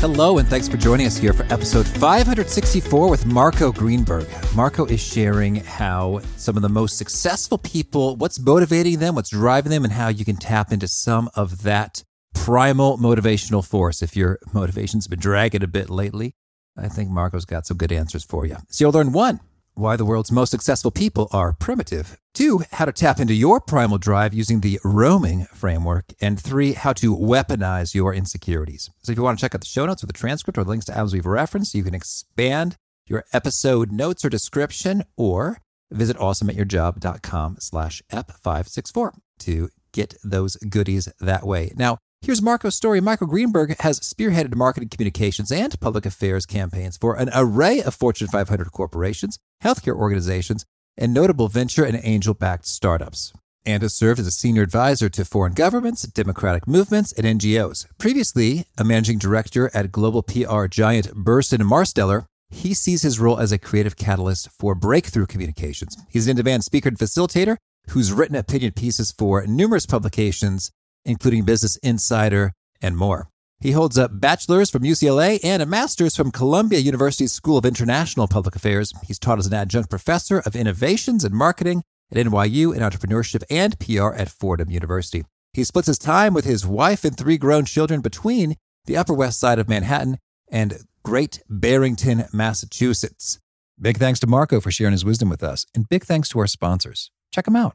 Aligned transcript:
Hello, 0.00 0.38
and 0.38 0.46
thanks 0.46 0.68
for 0.68 0.76
joining 0.76 1.08
us 1.08 1.16
here 1.16 1.32
for 1.32 1.42
episode 1.52 1.84
564 1.84 3.10
with 3.10 3.26
Marco 3.26 3.72
Greenberg. 3.72 4.28
Marco 4.54 4.86
is 4.86 5.00
sharing 5.00 5.56
how 5.56 6.20
some 6.36 6.54
of 6.54 6.62
the 6.62 6.68
most 6.68 6.96
successful 6.96 7.58
people, 7.58 8.14
what's 8.14 8.38
motivating 8.38 9.00
them, 9.00 9.16
what's 9.16 9.30
driving 9.30 9.70
them, 9.70 9.82
and 9.82 9.92
how 9.92 10.06
you 10.06 10.24
can 10.24 10.36
tap 10.36 10.70
into 10.70 10.86
some 10.86 11.28
of 11.34 11.64
that 11.64 12.04
primal 12.32 12.96
motivational 12.96 13.66
force. 13.66 14.00
If 14.00 14.16
your 14.16 14.38
motivation's 14.54 15.08
been 15.08 15.18
dragging 15.18 15.64
a 15.64 15.66
bit 15.66 15.90
lately, 15.90 16.36
I 16.76 16.86
think 16.86 17.10
Marco's 17.10 17.44
got 17.44 17.66
some 17.66 17.76
good 17.76 17.90
answers 17.90 18.22
for 18.22 18.46
you. 18.46 18.58
So 18.68 18.84
you'll 18.84 18.92
learn 18.92 19.10
one, 19.10 19.40
why 19.78 19.96
the 19.96 20.04
world's 20.04 20.32
most 20.32 20.50
successful 20.50 20.90
people 20.90 21.28
are 21.30 21.52
primitive. 21.52 22.18
Two, 22.34 22.62
how 22.72 22.84
to 22.84 22.92
tap 22.92 23.20
into 23.20 23.32
your 23.32 23.60
primal 23.60 23.98
drive 23.98 24.34
using 24.34 24.60
the 24.60 24.80
roaming 24.84 25.44
framework. 25.54 26.06
And 26.20 26.38
three, 26.38 26.72
how 26.72 26.92
to 26.94 27.16
weaponize 27.16 27.94
your 27.94 28.12
insecurities. 28.12 28.90
So 29.02 29.12
if 29.12 29.18
you 29.18 29.24
want 29.24 29.38
to 29.38 29.44
check 29.44 29.54
out 29.54 29.60
the 29.60 29.66
show 29.66 29.86
notes 29.86 30.02
or 30.02 30.06
the 30.06 30.12
transcript 30.12 30.58
or 30.58 30.64
the 30.64 30.70
links 30.70 30.86
to 30.86 30.92
items 30.92 31.14
we've 31.14 31.26
referenced, 31.26 31.74
you 31.74 31.84
can 31.84 31.94
expand 31.94 32.76
your 33.06 33.24
episode 33.32 33.92
notes 33.92 34.24
or 34.24 34.28
description 34.28 35.04
or 35.16 35.58
visit 35.90 36.16
awesomeatyourjob.com 36.16 37.56
slash 37.60 38.02
ep564 38.12 39.12
to 39.38 39.68
get 39.92 40.14
those 40.22 40.56
goodies 40.56 41.08
that 41.20 41.46
way. 41.46 41.72
Now, 41.76 41.98
Here's 42.20 42.42
Marco's 42.42 42.74
story. 42.74 43.00
Michael 43.00 43.28
Greenberg 43.28 43.76
has 43.80 44.00
spearheaded 44.00 44.54
marketing 44.56 44.88
communications 44.88 45.52
and 45.52 45.78
public 45.80 46.04
affairs 46.04 46.46
campaigns 46.46 46.96
for 46.96 47.14
an 47.14 47.30
array 47.32 47.80
of 47.80 47.94
Fortune 47.94 48.26
500 48.26 48.72
corporations, 48.72 49.38
healthcare 49.62 49.94
organizations, 49.94 50.66
and 50.96 51.14
notable 51.14 51.48
venture 51.48 51.84
and 51.84 51.98
angel 52.02 52.34
backed 52.34 52.66
startups, 52.66 53.32
and 53.64 53.82
has 53.82 53.94
served 53.94 54.18
as 54.18 54.26
a 54.26 54.32
senior 54.32 54.62
advisor 54.62 55.08
to 55.08 55.24
foreign 55.24 55.52
governments, 55.52 56.02
democratic 56.02 56.66
movements, 56.66 57.12
and 57.12 57.40
NGOs. 57.40 57.86
Previously, 57.98 58.66
a 58.76 58.84
managing 58.84 59.18
director 59.18 59.70
at 59.72 59.92
global 59.92 60.22
PR 60.22 60.66
giant 60.66 61.14
Burson 61.14 61.62
Marsteller, 61.62 62.26
he 62.50 62.74
sees 62.74 63.02
his 63.02 63.20
role 63.20 63.38
as 63.38 63.52
a 63.52 63.58
creative 63.58 63.96
catalyst 63.96 64.50
for 64.50 64.74
breakthrough 64.74 65.26
communications. 65.26 65.96
He's 66.10 66.26
an 66.26 66.32
in 66.32 66.36
demand 66.38 66.64
speaker 66.64 66.88
and 66.88 66.98
facilitator 66.98 67.56
who's 67.90 68.12
written 68.12 68.36
opinion 68.36 68.72
pieces 68.72 69.12
for 69.12 69.46
numerous 69.46 69.86
publications 69.86 70.72
including 71.08 71.44
Business 71.44 71.76
Insider 71.78 72.52
and 72.80 72.96
more. 72.96 73.28
He 73.60 73.72
holds 73.72 73.98
a 73.98 74.08
bachelor's 74.08 74.70
from 74.70 74.84
UCLA 74.84 75.40
and 75.42 75.60
a 75.60 75.66
master's 75.66 76.14
from 76.14 76.30
Columbia 76.30 76.78
University's 76.78 77.32
School 77.32 77.58
of 77.58 77.66
International 77.66 78.28
Public 78.28 78.54
Affairs. 78.54 78.92
He's 79.04 79.18
taught 79.18 79.40
as 79.40 79.48
an 79.48 79.54
adjunct 79.54 79.90
professor 79.90 80.38
of 80.38 80.54
innovations 80.54 81.24
and 81.24 81.34
marketing 81.34 81.82
at 82.12 82.24
NYU 82.24 82.74
in 82.74 82.82
entrepreneurship 82.82 83.42
and 83.50 83.76
PR 83.80 84.14
at 84.14 84.28
Fordham 84.28 84.70
University. 84.70 85.24
He 85.52 85.64
splits 85.64 85.88
his 85.88 85.98
time 85.98 86.34
with 86.34 86.44
his 86.44 86.64
wife 86.64 87.04
and 87.04 87.16
three 87.16 87.36
grown 87.36 87.64
children 87.64 88.00
between 88.00 88.54
the 88.84 88.96
Upper 88.96 89.14
West 89.14 89.40
Side 89.40 89.58
of 89.58 89.68
Manhattan 89.68 90.18
and 90.50 90.84
Great 91.02 91.42
Barrington, 91.48 92.26
Massachusetts. 92.32 93.40
Big 93.80 93.96
thanks 93.96 94.20
to 94.20 94.26
Marco 94.26 94.60
for 94.60 94.70
sharing 94.70 94.92
his 94.92 95.04
wisdom 95.04 95.28
with 95.28 95.42
us, 95.42 95.66
and 95.74 95.88
big 95.88 96.04
thanks 96.04 96.28
to 96.28 96.38
our 96.38 96.46
sponsors. 96.46 97.10
Check 97.32 97.46
them 97.46 97.56
out. 97.56 97.74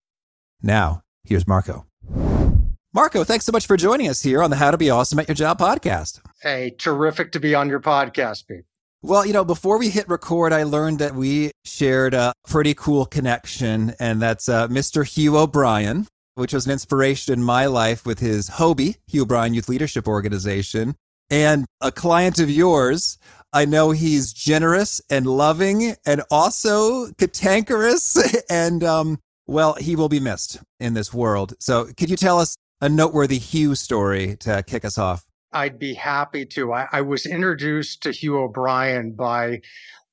Now, 0.63 1.01
here's 1.23 1.47
Marco. 1.47 1.85
Marco, 2.93 3.23
thanks 3.23 3.45
so 3.45 3.51
much 3.51 3.65
for 3.65 3.77
joining 3.77 4.09
us 4.09 4.21
here 4.21 4.43
on 4.43 4.49
the 4.49 4.57
How 4.57 4.69
to 4.69 4.77
Be 4.77 4.89
Awesome 4.89 5.19
at 5.19 5.27
Your 5.27 5.35
Job 5.35 5.57
podcast. 5.57 6.21
Hey, 6.41 6.75
terrific 6.77 7.31
to 7.31 7.39
be 7.39 7.55
on 7.55 7.69
your 7.69 7.79
podcast, 7.79 8.47
Pete. 8.47 8.65
Well, 9.01 9.25
you 9.25 9.33
know, 9.33 9.45
before 9.45 9.79
we 9.79 9.89
hit 9.89 10.07
record, 10.07 10.53
I 10.53 10.63
learned 10.63 10.99
that 10.99 11.15
we 11.15 11.51
shared 11.65 12.13
a 12.13 12.33
pretty 12.47 12.73
cool 12.73 13.05
connection, 13.05 13.95
and 13.99 14.21
that's 14.21 14.47
uh, 14.47 14.67
Mr. 14.67 15.07
Hugh 15.07 15.37
O'Brian, 15.37 16.07
which 16.35 16.53
was 16.53 16.65
an 16.65 16.71
inspiration 16.73 17.33
in 17.33 17.43
my 17.43 17.65
life 17.65 18.05
with 18.05 18.19
his 18.19 18.49
HOBY, 18.49 18.97
Hugh 19.07 19.23
O'Brian 19.23 19.53
Youth 19.53 19.69
Leadership 19.69 20.07
Organization, 20.07 20.95
and 21.31 21.65
a 21.79 21.91
client 21.91 22.39
of 22.39 22.51
yours. 22.51 23.17
I 23.53 23.65
know 23.65 23.91
he's 23.91 24.33
generous 24.33 25.01
and 25.09 25.25
loving 25.25 25.95
and 26.05 26.21
also 26.29 27.11
cantankerous 27.13 28.43
and 28.49 28.83
um, 28.83 29.19
well, 29.47 29.73
he 29.75 29.95
will 29.95 30.09
be 30.09 30.19
missed 30.19 30.59
in 30.79 30.93
this 30.93 31.13
world. 31.13 31.53
So, 31.59 31.85
could 31.97 32.09
you 32.09 32.17
tell 32.17 32.39
us 32.39 32.55
a 32.79 32.89
noteworthy 32.89 33.37
Hugh 33.37 33.75
story 33.75 34.35
to 34.37 34.63
kick 34.63 34.85
us 34.85 34.97
off? 34.97 35.25
I'd 35.53 35.79
be 35.79 35.93
happy 35.93 36.45
to. 36.47 36.73
I, 36.73 36.87
I 36.91 37.01
was 37.01 37.25
introduced 37.25 38.03
to 38.03 38.11
Hugh 38.11 38.39
O'Brian 38.39 39.11
by 39.11 39.61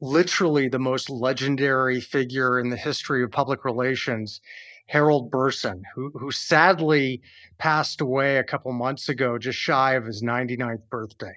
literally 0.00 0.69
the 0.69 0.78
most 0.78 1.11
legendary 1.11 2.00
figure 2.00 2.59
in 2.59 2.71
the 2.71 2.77
history 2.77 3.22
of 3.22 3.31
public 3.31 3.65
relations, 3.65 4.41
Harold 4.87 5.31
Burson, 5.31 5.83
who, 5.94 6.11
who 6.11 6.31
sadly 6.31 7.22
passed 7.59 8.00
away 8.00 8.38
a 8.38 8.44
couple 8.44 8.72
months 8.72 9.09
ago, 9.09 9.38
just 9.38 9.59
shy 9.59 9.94
of 9.94 10.06
his 10.06 10.22
99th 10.22 10.88
birthday. 10.88 11.34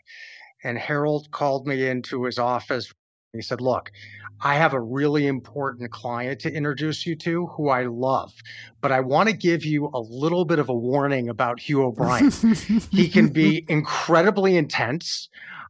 And 0.64 0.78
Harold 0.78 1.32
called 1.32 1.68
me 1.68 1.88
into 1.88 2.24
his 2.24 2.38
office. 2.38 2.94
He 3.34 3.42
said, 3.42 3.62
Look, 3.62 3.94
I 4.42 4.56
have 4.56 4.74
a 4.74 4.82
really 4.82 5.26
important 5.26 5.90
client 5.90 6.42
to 6.42 6.52
introduce 6.54 7.06
you 7.06 7.16
to 7.18 7.48
who 7.48 7.70
I 7.70 7.86
love, 7.86 8.34
but 8.82 8.92
I 8.92 9.00
want 9.00 9.30
to 9.30 9.36
give 9.36 9.64
you 9.64 9.90
a 9.94 10.00
little 10.00 10.44
bit 10.44 10.60
of 10.60 10.68
a 10.68 10.74
warning 10.76 11.30
about 11.30 11.62
Hugh 11.62 11.84
O'Brian. 11.84 12.30
he 12.92 13.08
can 13.08 13.30
be 13.30 13.66
incredibly 13.70 14.58
intense. 14.58 15.30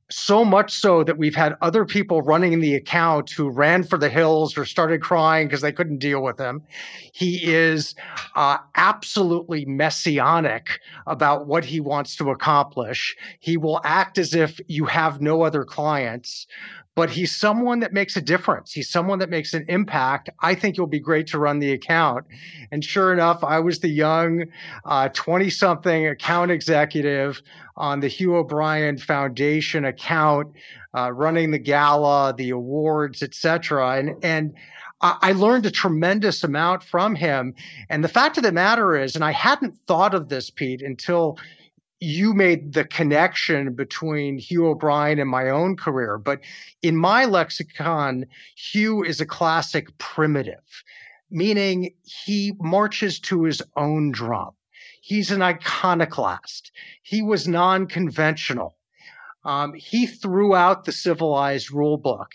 So 0.10 0.44
much 0.44 0.74
so 0.74 1.06
that 1.06 1.18
we've 1.18 1.36
had 1.36 1.56
other 1.62 1.86
people 1.86 2.22
running 2.22 2.60
the 2.60 2.76
account 2.76 3.30
who 3.30 3.50
ran 3.50 3.84
for 3.84 3.98
the 3.98 4.10
hills 4.10 4.58
or 4.58 4.66
started 4.66 5.02
crying 5.02 5.48
because 5.48 5.62
they 5.62 5.72
couldn't 5.72 6.00
deal 6.00 6.22
with 6.22 6.38
him. 6.38 6.64
He 7.14 7.50
is 7.50 7.96
uh, 8.36 8.58
absolutely 8.76 9.64
messianic 9.64 10.82
about 11.08 11.48
what 11.48 11.64
he 11.64 11.80
wants 11.80 12.18
to 12.18 12.30
accomplish. 12.30 13.16
He 13.40 13.56
will 13.56 13.80
act 13.86 14.18
as 14.18 14.34
if 14.34 14.60
you 14.68 14.84
have 14.86 15.22
no 15.22 15.44
other 15.44 15.64
clients 15.64 16.46
but 16.96 17.12
he's 17.12 17.36
someone 17.36 17.80
that 17.80 17.94
makes 17.94 18.18
a 18.18 18.22
difference. 18.22 18.74
He's 18.74 18.90
someone 18.90 19.20
that 19.20 19.30
makes 19.30 19.54
an 19.54 19.66
impact. 19.70 20.30
I 20.42 20.56
think 20.56 20.76
it'll 20.76 20.88
be 20.88 21.00
great 21.00 21.28
to 21.28 21.40
run 21.40 21.60
the 21.60 21.72
account. 21.72 22.26
And 22.72 22.84
sure 22.84 23.14
enough, 23.14 23.44
I 23.44 23.60
was 23.60 23.80
the 23.80 23.88
young 23.88 24.46
20 25.14 25.46
uh, 25.46 25.50
something 25.50 26.08
account 26.08 26.52
executive 26.52 27.42
on 27.78 28.02
the 28.02 28.08
Hugh 28.08 28.36
O'Brian 28.36 28.98
Foundation 28.98 29.86
account, 29.86 30.54
uh, 30.96 31.12
running 31.12 31.52
the 31.52 31.60
gala, 31.60 32.34
the 32.38 32.50
awards, 32.50 33.24
etc. 33.24 33.98
And, 33.98 34.24
and, 34.24 34.54
I 35.04 35.32
learned 35.32 35.66
a 35.66 35.72
tremendous 35.72 36.44
amount 36.44 36.84
from 36.84 37.16
him. 37.16 37.56
And 37.90 38.04
the 38.04 38.08
fact 38.08 38.38
of 38.38 38.44
the 38.44 38.52
matter 38.52 38.96
is, 38.96 39.16
and 39.16 39.26
I 39.26 39.32
hadn't 39.32 39.76
thought 39.88 40.14
of 40.14 40.30
this, 40.30 40.52
Pete, 40.52 40.84
until 40.84 41.40
you 42.02 42.34
made 42.34 42.74
the 42.74 42.84
connection 42.84 43.74
between 43.74 44.40
Hugh 44.40 44.66
O'Brian 44.66 45.20
and 45.20 45.30
my 45.30 45.50
own 45.50 45.78
career, 45.78 46.18
but 46.18 46.40
in 46.82 46.98
my 46.98 47.26
lexicon, 47.26 48.26
Hugh 48.56 49.04
is 49.04 49.22
a 49.22 49.26
classic 49.26 49.96
primitive, 50.00 50.84
meaning 51.30 51.94
he 52.02 52.54
marches 52.60 53.20
to 53.22 53.44
his 53.44 53.62
own 53.78 54.12
drum. 54.12 54.50
He's 55.00 55.30
an 55.30 55.44
iconoclast. 55.44 56.72
He 57.04 57.22
was 57.22 57.48
non 57.48 57.86
conventional. 57.86 58.78
Um, 59.44 59.74
he 59.74 60.08
threw 60.08 60.56
out 60.56 60.86
the 60.86 60.92
civilized 60.92 61.72
rule 61.72 61.98
book. 61.98 62.34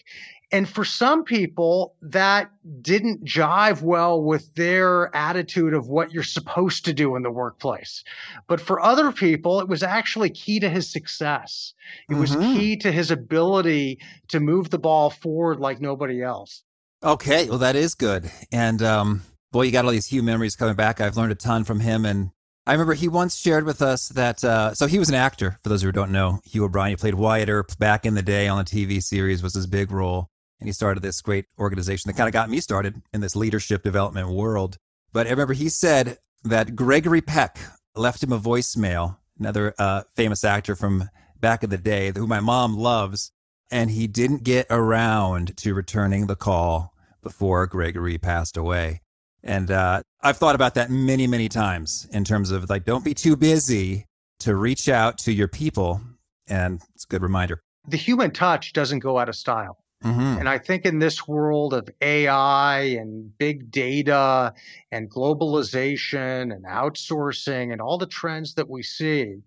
And 0.56 0.66
for 0.66 0.86
some 0.86 1.22
people, 1.22 1.96
that 2.00 2.50
didn't 2.80 3.22
jive 3.26 3.82
well 3.82 4.22
with 4.22 4.54
their 4.54 5.14
attitude 5.14 5.74
of 5.74 5.88
what 5.88 6.12
you're 6.12 6.22
supposed 6.22 6.86
to 6.86 6.94
do 6.94 7.14
in 7.14 7.22
the 7.22 7.30
workplace. 7.30 8.02
But 8.48 8.62
for 8.62 8.80
other 8.80 9.12
people, 9.12 9.60
it 9.60 9.68
was 9.68 9.82
actually 9.82 10.30
key 10.30 10.58
to 10.60 10.70
his 10.70 10.90
success. 10.90 11.74
It 12.08 12.12
mm-hmm. 12.12 12.20
was 12.22 12.36
key 12.36 12.74
to 12.78 12.90
his 12.90 13.10
ability 13.10 14.00
to 14.28 14.40
move 14.40 14.70
the 14.70 14.78
ball 14.78 15.10
forward 15.10 15.60
like 15.60 15.78
nobody 15.78 16.22
else. 16.22 16.62
Okay, 17.04 17.50
well, 17.50 17.58
that 17.58 17.76
is 17.76 17.94
good. 17.94 18.30
And 18.50 18.82
um, 18.82 19.24
boy, 19.52 19.64
you 19.64 19.72
got 19.72 19.84
all 19.84 19.90
these 19.90 20.06
Hugh 20.06 20.22
memories 20.22 20.56
coming 20.56 20.74
back. 20.74 21.02
I've 21.02 21.18
learned 21.18 21.32
a 21.32 21.34
ton 21.34 21.64
from 21.64 21.80
him. 21.80 22.06
And 22.06 22.30
I 22.66 22.72
remember 22.72 22.94
he 22.94 23.08
once 23.08 23.38
shared 23.38 23.66
with 23.66 23.82
us 23.82 24.08
that, 24.08 24.42
uh, 24.42 24.72
so 24.72 24.86
he 24.86 24.98
was 24.98 25.10
an 25.10 25.16
actor, 25.16 25.58
for 25.62 25.68
those 25.68 25.82
who 25.82 25.92
don't 25.92 26.12
know, 26.12 26.40
Hugh 26.46 26.64
O'Brian. 26.64 26.88
He 26.88 26.96
played 26.96 27.16
Wyatt 27.16 27.50
Earp 27.50 27.76
back 27.78 28.06
in 28.06 28.14
the 28.14 28.22
day 28.22 28.48
on 28.48 28.56
the 28.56 28.64
TV 28.64 29.02
series, 29.02 29.42
was 29.42 29.52
his 29.52 29.66
big 29.66 29.90
role 29.90 30.30
and 30.60 30.68
he 30.68 30.72
started 30.72 31.02
this 31.02 31.20
great 31.20 31.46
organization 31.58 32.08
that 32.08 32.16
kind 32.16 32.28
of 32.28 32.32
got 32.32 32.50
me 32.50 32.60
started 32.60 33.02
in 33.12 33.20
this 33.20 33.36
leadership 33.36 33.82
development 33.82 34.28
world. 34.28 34.78
But 35.12 35.26
I 35.26 35.30
remember 35.30 35.54
he 35.54 35.68
said 35.68 36.18
that 36.44 36.76
Gregory 36.76 37.20
Peck 37.20 37.58
left 37.94 38.22
him 38.22 38.32
a 38.32 38.38
voicemail, 38.38 39.16
another 39.38 39.74
uh, 39.78 40.02
famous 40.14 40.44
actor 40.44 40.76
from 40.76 41.10
back 41.40 41.62
in 41.62 41.70
the 41.70 41.78
day 41.78 42.12
who 42.14 42.26
my 42.26 42.40
mom 42.40 42.76
loves, 42.76 43.32
and 43.70 43.90
he 43.90 44.06
didn't 44.06 44.44
get 44.44 44.66
around 44.70 45.56
to 45.58 45.74
returning 45.74 46.26
the 46.26 46.36
call 46.36 46.94
before 47.22 47.66
Gregory 47.66 48.18
passed 48.18 48.56
away. 48.56 49.00
And 49.42 49.70
uh, 49.70 50.02
I've 50.22 50.36
thought 50.36 50.54
about 50.54 50.74
that 50.74 50.90
many, 50.90 51.26
many 51.26 51.48
times 51.48 52.08
in 52.12 52.24
terms 52.24 52.50
of 52.50 52.68
like, 52.68 52.84
don't 52.84 53.04
be 53.04 53.14
too 53.14 53.36
busy 53.36 54.06
to 54.40 54.54
reach 54.56 54.88
out 54.88 55.18
to 55.18 55.32
your 55.32 55.48
people. 55.48 56.00
And 56.48 56.80
it's 56.94 57.04
a 57.04 57.08
good 57.08 57.22
reminder. 57.22 57.62
The 57.88 57.96
human 57.96 58.32
touch 58.32 58.72
doesn't 58.72 59.00
go 59.00 59.18
out 59.18 59.28
of 59.28 59.36
style. 59.36 59.78
Mm-hmm. 60.04 60.38
And 60.38 60.48
I 60.48 60.58
think 60.58 60.84
in 60.84 60.98
this 60.98 61.26
world 61.26 61.72
of 61.72 61.88
AI 62.00 62.80
and 62.80 63.36
big 63.38 63.70
data 63.70 64.52
and 64.92 65.10
globalization 65.10 66.54
and 66.54 66.64
outsourcing 66.64 67.72
and 67.72 67.80
all 67.80 67.98
the 67.98 68.06
trends 68.06 68.54
that 68.54 68.68
we 68.68 68.82
see, 68.82 69.38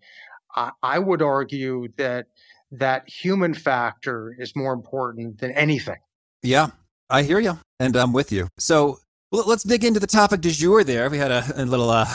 I, 0.56 0.72
I 0.82 1.00
would 1.00 1.22
argue 1.22 1.88
that 1.98 2.28
that 2.72 3.10
human 3.10 3.54
factor 3.54 4.36
is 4.38 4.56
more 4.56 4.74
important 4.74 5.40
than 5.40 5.52
anything. 5.52 5.98
Yeah, 6.44 6.70
I 7.10 7.24
hear 7.24 7.40
you, 7.40 7.60
and 7.80 7.96
I'm 7.96 8.14
with 8.14 8.32
you. 8.32 8.48
So 8.58 9.00
let's 9.32 9.64
dig 9.64 9.84
into 9.84 10.00
the 10.00 10.08
topic 10.08 10.42
du 10.42 10.52
jour. 10.52 10.84
There, 10.84 11.10
we 11.10 11.18
had 11.18 11.32
a, 11.32 11.44
a 11.56 11.66
little 11.66 11.90
uh, 11.90 12.06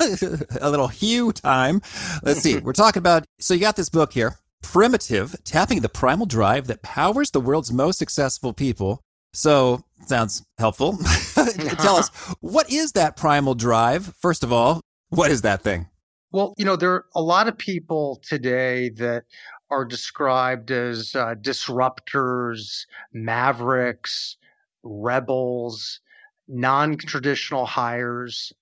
a 0.60 0.70
little 0.70 0.88
Hugh 0.88 1.32
time. 1.32 1.80
Let's 2.22 2.40
see. 2.40 2.58
We're 2.62 2.72
talking 2.72 3.00
about. 3.00 3.24
So 3.40 3.54
you 3.54 3.60
got 3.60 3.76
this 3.76 3.88
book 3.88 4.12
here, 4.12 4.36
primitive, 4.72 5.36
tapping 5.44 5.80
the 5.80 5.88
primal 5.88 6.26
drive 6.26 6.66
that 6.66 6.82
powers 6.82 7.30
the 7.30 7.40
world's 7.40 7.72
most 7.72 7.98
successful 7.98 8.52
people. 8.52 9.00
So, 9.32 9.84
sounds 10.06 10.44
helpful. 10.58 10.98
Tell 11.34 11.96
us, 11.96 12.08
what 12.40 12.70
is 12.70 12.92
that 12.92 13.16
primal 13.16 13.54
drive? 13.54 14.14
First 14.20 14.42
of 14.42 14.52
all, 14.52 14.80
what 15.10 15.30
is 15.30 15.42
that 15.42 15.62
thing? 15.62 15.88
Well, 16.32 16.54
you 16.58 16.64
know, 16.64 16.76
there 16.76 16.92
are 16.92 17.04
a 17.14 17.22
lot 17.22 17.48
of 17.48 17.56
people 17.56 18.20
today 18.26 18.90
that 18.90 19.24
are 19.70 19.84
described 19.84 20.70
as 20.70 21.14
uh, 21.14 21.34
disruptors, 21.40 22.86
mavericks, 23.12 24.36
rebels, 24.82 26.00
non 26.48 26.96
traditional 26.96 27.66
hires 27.66 28.52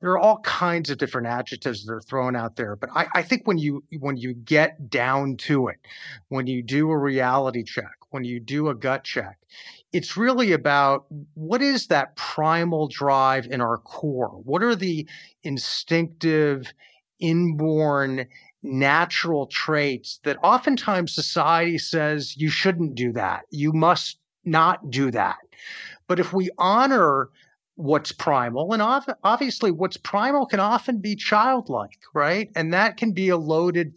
there 0.00 0.10
are 0.10 0.18
all 0.18 0.38
kinds 0.38 0.90
of 0.90 0.98
different 0.98 1.26
adjectives 1.26 1.84
that 1.84 1.92
are 1.92 2.00
thrown 2.00 2.36
out 2.36 2.56
there 2.56 2.76
but 2.76 2.90
I, 2.94 3.08
I, 3.14 3.22
think 3.22 3.46
when 3.46 3.58
you 3.58 3.84
when 3.98 4.16
you 4.16 4.34
get 4.34 4.90
down 4.90 5.36
to 5.38 5.68
it 5.68 5.78
when 6.28 6.46
you 6.46 6.62
do 6.62 6.90
a 6.90 6.98
reality 6.98 7.64
check 7.64 7.96
when 8.10 8.24
you 8.24 8.40
do 8.40 8.68
a 8.68 8.74
gut 8.74 9.04
check 9.04 9.38
it's 9.92 10.16
really 10.16 10.52
about 10.52 11.06
what 11.34 11.62
is 11.62 11.86
that 11.86 12.14
primal 12.16 12.88
drive 12.88 13.46
in 13.46 13.60
our 13.60 13.78
core? 13.78 14.40
What 14.44 14.62
are 14.62 14.74
the 14.74 15.08
instinctive 15.42 16.72
inborn 17.18 18.26
natural 18.62 19.46
traits 19.46 20.20
that 20.24 20.36
oftentimes 20.42 21.14
society 21.14 21.78
says 21.78 22.36
you 22.36 22.50
shouldn't 22.50 22.94
do 22.94 23.12
that 23.12 23.44
you 23.50 23.72
must 23.72 24.18
not 24.44 24.90
do 24.90 25.10
that? 25.10 25.38
But 26.06 26.20
if 26.20 26.32
we 26.32 26.50
honor 26.58 27.30
what's 27.78 28.10
primal 28.10 28.72
and 28.72 28.82
obviously 29.22 29.70
what's 29.70 29.96
primal 29.96 30.44
can 30.46 30.58
often 30.58 30.98
be 30.98 31.14
childlike 31.14 32.00
right? 32.12 32.50
And 32.56 32.74
that 32.74 32.96
can 32.96 33.12
be 33.12 33.28
a 33.28 33.36
loaded 33.36 33.94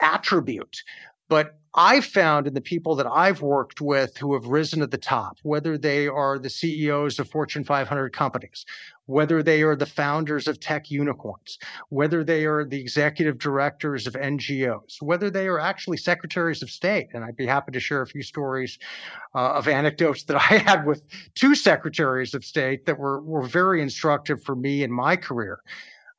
attribute. 0.00 0.82
But 1.28 1.59
I've 1.74 2.04
found 2.04 2.48
in 2.48 2.54
the 2.54 2.60
people 2.60 2.96
that 2.96 3.06
I've 3.06 3.42
worked 3.42 3.80
with 3.80 4.16
who 4.16 4.34
have 4.34 4.46
risen 4.46 4.80
to 4.80 4.88
the 4.88 4.98
top, 4.98 5.38
whether 5.44 5.78
they 5.78 6.08
are 6.08 6.36
the 6.36 6.50
CEOs 6.50 7.20
of 7.20 7.30
Fortune 7.30 7.62
500 7.62 8.12
companies, 8.12 8.66
whether 9.06 9.40
they 9.40 9.62
are 9.62 9.76
the 9.76 9.86
founders 9.86 10.48
of 10.48 10.58
tech 10.58 10.90
unicorns, 10.90 11.58
whether 11.88 12.24
they 12.24 12.44
are 12.44 12.64
the 12.64 12.80
executive 12.80 13.38
directors 13.38 14.08
of 14.08 14.14
NGOs, 14.14 15.00
whether 15.00 15.30
they 15.30 15.46
are 15.46 15.60
actually 15.60 15.96
secretaries 15.96 16.60
of 16.60 16.70
state. 16.70 17.06
And 17.14 17.24
I'd 17.24 17.36
be 17.36 17.46
happy 17.46 17.70
to 17.70 17.80
share 17.80 18.02
a 18.02 18.06
few 18.06 18.22
stories 18.22 18.76
uh, 19.36 19.52
of 19.52 19.68
anecdotes 19.68 20.24
that 20.24 20.36
I 20.50 20.58
had 20.58 20.84
with 20.86 21.06
two 21.36 21.54
secretaries 21.54 22.34
of 22.34 22.44
state 22.44 22.86
that 22.86 22.98
were, 22.98 23.20
were 23.20 23.42
very 23.42 23.80
instructive 23.80 24.42
for 24.42 24.56
me 24.56 24.82
in 24.82 24.90
my 24.90 25.14
career. 25.14 25.60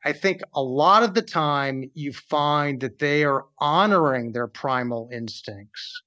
I 0.04 0.14
think 0.14 0.42
a 0.54 0.62
lot 0.62 1.04
of 1.04 1.14
the 1.14 1.22
time 1.22 1.92
you 1.94 2.12
find 2.12 2.82
that 2.82 3.00
they 3.00 3.24
are 3.24 3.46
honoring 3.60 4.32
their 4.32 4.48
primal 4.48 5.10
instincts, 5.14 6.02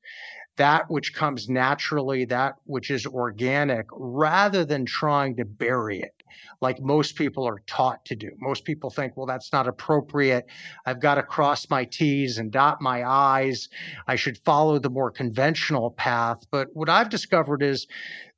that 0.57 0.91
which 0.91 1.15
comes 1.15 1.49
naturally, 1.49 2.25
that 2.27 2.57
which 2.65 2.91
is 2.91 3.07
organic, 3.07 3.87
rather 3.93 4.65
than 4.65 4.85
trying 4.85 5.37
to 5.37 5.45
bury 5.45 6.01
it 6.01 6.25
like 6.61 6.81
most 6.81 7.17
people 7.17 7.47
are 7.47 7.63
taught 7.67 8.05
to 8.07 8.17
do. 8.17 8.31
Most 8.41 8.65
people 8.65 8.91
think, 8.91 9.17
well, 9.17 9.27
that's 9.27 9.53
not 9.53 9.69
appropriate. 9.69 10.47
I've 10.87 11.01
got 11.01 11.17
to 11.17 11.23
cross 11.23 11.69
my 11.71 11.85
T's 11.85 12.39
and 12.39 12.51
dot 12.51 12.81
my 12.81 13.05
I's. 13.05 13.69
I 14.07 14.17
should 14.17 14.39
follow 14.39 14.79
the 14.79 14.91
more 14.91 15.11
conventional 15.11 15.91
path. 15.91 16.47
But 16.51 16.69
what 16.73 16.89
I've 16.89 17.11
discovered 17.11 17.63
is 17.63 17.87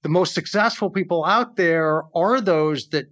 the 0.03 0.08
most 0.08 0.35
successful 0.35 0.91
people 0.91 1.25
out 1.25 1.56
there 1.56 2.03
are 2.14 2.41
those 2.41 2.88
that 2.88 3.06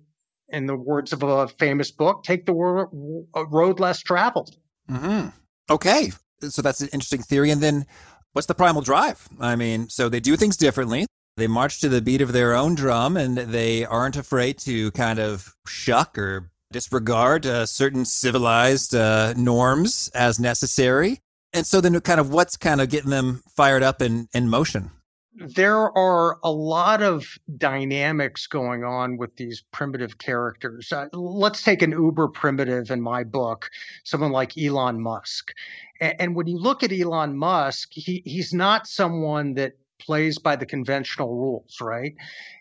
in 0.49 0.67
the 0.67 0.77
words 0.77 1.13
of 1.13 1.23
a 1.23 1.49
famous 1.49 1.91
book, 1.91 2.25
take 2.25 2.47
the 2.47 2.53
road 2.53 3.81
less 3.81 4.01
traveled. 4.01 4.57
Mm-hmm. 4.91 5.29
Okay. 5.71 6.13
So 6.41 6.63
that's 6.63 6.81
an 6.81 6.89
interesting 6.93 7.23
theory. 7.23 7.51
And 7.51 7.63
then 7.63 7.87
what's 8.33 8.47
the 8.47 8.55
primal 8.55 8.83
drive? 8.83 9.29
I 9.41 9.57
mean, 9.57 9.89
so 9.89 10.09
they 10.09 10.21
do 10.21 10.37
things 10.37 10.57
differently. 10.57 11.07
They 11.37 11.47
march 11.47 11.81
to 11.81 11.89
the 11.89 12.03
beat 12.03 12.21
of 12.21 12.33
their 12.33 12.55
own 12.55 12.75
drum 12.75 13.17
and 13.17 13.37
they 13.37 13.85
aren't 13.85 14.17
afraid 14.17 14.59
to 14.61 14.91
kind 14.93 15.19
of 15.19 15.55
shuck 15.67 16.17
or 16.17 16.51
disregard 16.71 17.47
uh, 17.47 17.67
certain 17.67 18.05
civilized 18.05 18.95
uh, 18.95 19.33
norms 19.35 20.11
as 20.15 20.39
necessary. 20.39 21.21
And 21.53 21.67
so 21.67 21.81
then 21.81 21.99
kind 22.01 22.21
of 22.21 22.33
what's 22.33 22.57
kind 22.57 22.81
of 22.81 22.89
getting 22.89 23.11
them 23.11 23.43
fired 23.57 23.83
up 23.83 24.03
in, 24.03 24.29
in 24.35 24.49
motion? 24.49 24.91
There 25.37 25.97
are 25.97 26.39
a 26.45 26.51
lot 26.51 27.03
of 27.03 27.39
dynamics 27.57 28.47
going 28.47 28.85
on 28.85 29.17
with 29.17 29.37
these 29.37 29.65
primitive 29.73 30.19
characters. 30.19 30.93
Uh, 30.93 31.09
let's 31.13 31.63
take 31.63 31.83
an 31.83 31.91
uber 31.91 32.29
primitive 32.29 32.91
in 32.91 33.01
my 33.01 33.25
book, 33.25 33.71
someone 34.05 34.31
like 34.31 34.57
Elon 34.57 35.01
Musk. 35.01 35.53
And, 36.01 36.15
and 36.21 36.37
when 36.37 36.47
you 36.47 36.59
look 36.59 36.83
at 36.83 36.93
Elon 36.93 37.37
Musk, 37.37 37.91
he, 37.93 38.23
he's 38.25 38.53
not 38.53 38.87
someone 38.87 39.55
that 39.55 39.73
plays 39.99 40.39
by 40.39 40.57
the 40.57 40.67
conventional 40.67 41.35
rules, 41.35 41.79
right? 41.81 42.15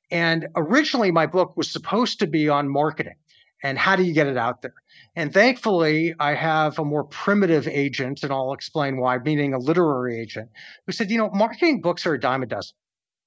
And 0.09 0.47
originally, 0.55 1.11
my 1.11 1.25
book 1.25 1.57
was 1.57 1.69
supposed 1.69 2.19
to 2.19 2.27
be 2.27 2.49
on 2.49 2.69
marketing 2.69 3.15
and 3.63 3.79
how 3.79 3.95
do 3.95 4.03
you 4.03 4.13
get 4.13 4.27
it 4.27 4.37
out 4.37 4.61
there? 4.61 4.75
And 5.15 5.33
thankfully, 5.33 6.13
I 6.19 6.35
have 6.35 6.77
a 6.77 6.85
more 6.85 7.05
primitive 7.05 7.67
agent, 7.67 8.21
and 8.21 8.31
I'll 8.31 8.53
explain 8.53 8.99
why, 8.99 9.17
meaning 9.17 9.53
a 9.53 9.57
literary 9.57 10.19
agent, 10.19 10.49
who 10.85 10.91
said, 10.91 11.09
you 11.09 11.17
know, 11.17 11.31
marketing 11.33 11.81
books 11.81 12.05
are 12.05 12.13
a 12.13 12.19
dime 12.19 12.43
a 12.43 12.45
dozen. 12.45 12.75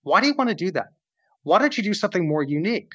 Why 0.03 0.21
do 0.21 0.29
you 0.29 0.35
want 0.35 0.51
to 0.51 0.55
do 0.55 0.71
that? 0.73 0.89
Why 1.43 1.59
don't 1.59 1.77
you 1.77 1.83
do 1.83 1.95
something 1.95 2.29
more 2.29 2.45
unique? 2.45 2.93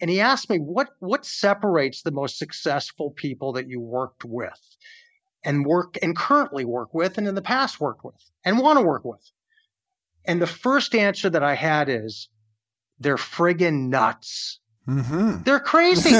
And 0.00 0.10
he 0.10 0.20
asked 0.20 0.50
me, 0.50 0.58
what, 0.58 0.88
what 0.98 1.24
separates 1.24 2.02
the 2.02 2.10
most 2.10 2.38
successful 2.38 3.10
people 3.10 3.52
that 3.52 3.68
you 3.68 3.80
worked 3.80 4.24
with 4.24 4.76
and 5.44 5.64
work 5.64 5.96
and 6.02 6.16
currently 6.16 6.64
work 6.64 6.92
with 6.92 7.18
and 7.18 7.28
in 7.28 7.34
the 7.34 7.42
past 7.42 7.80
worked 7.80 8.04
with 8.04 8.30
and 8.44 8.58
want 8.58 8.78
to 8.78 8.84
work 8.84 9.04
with? 9.04 9.30
And 10.24 10.40
the 10.40 10.46
first 10.46 10.94
answer 10.94 11.30
that 11.30 11.42
I 11.42 11.54
had 11.54 11.88
is, 11.88 12.28
they're 12.98 13.16
friggin' 13.16 13.88
nuts. 13.88 14.59
Mm-hmm. 14.88 15.42
They're 15.44 15.60
crazy. 15.60 16.10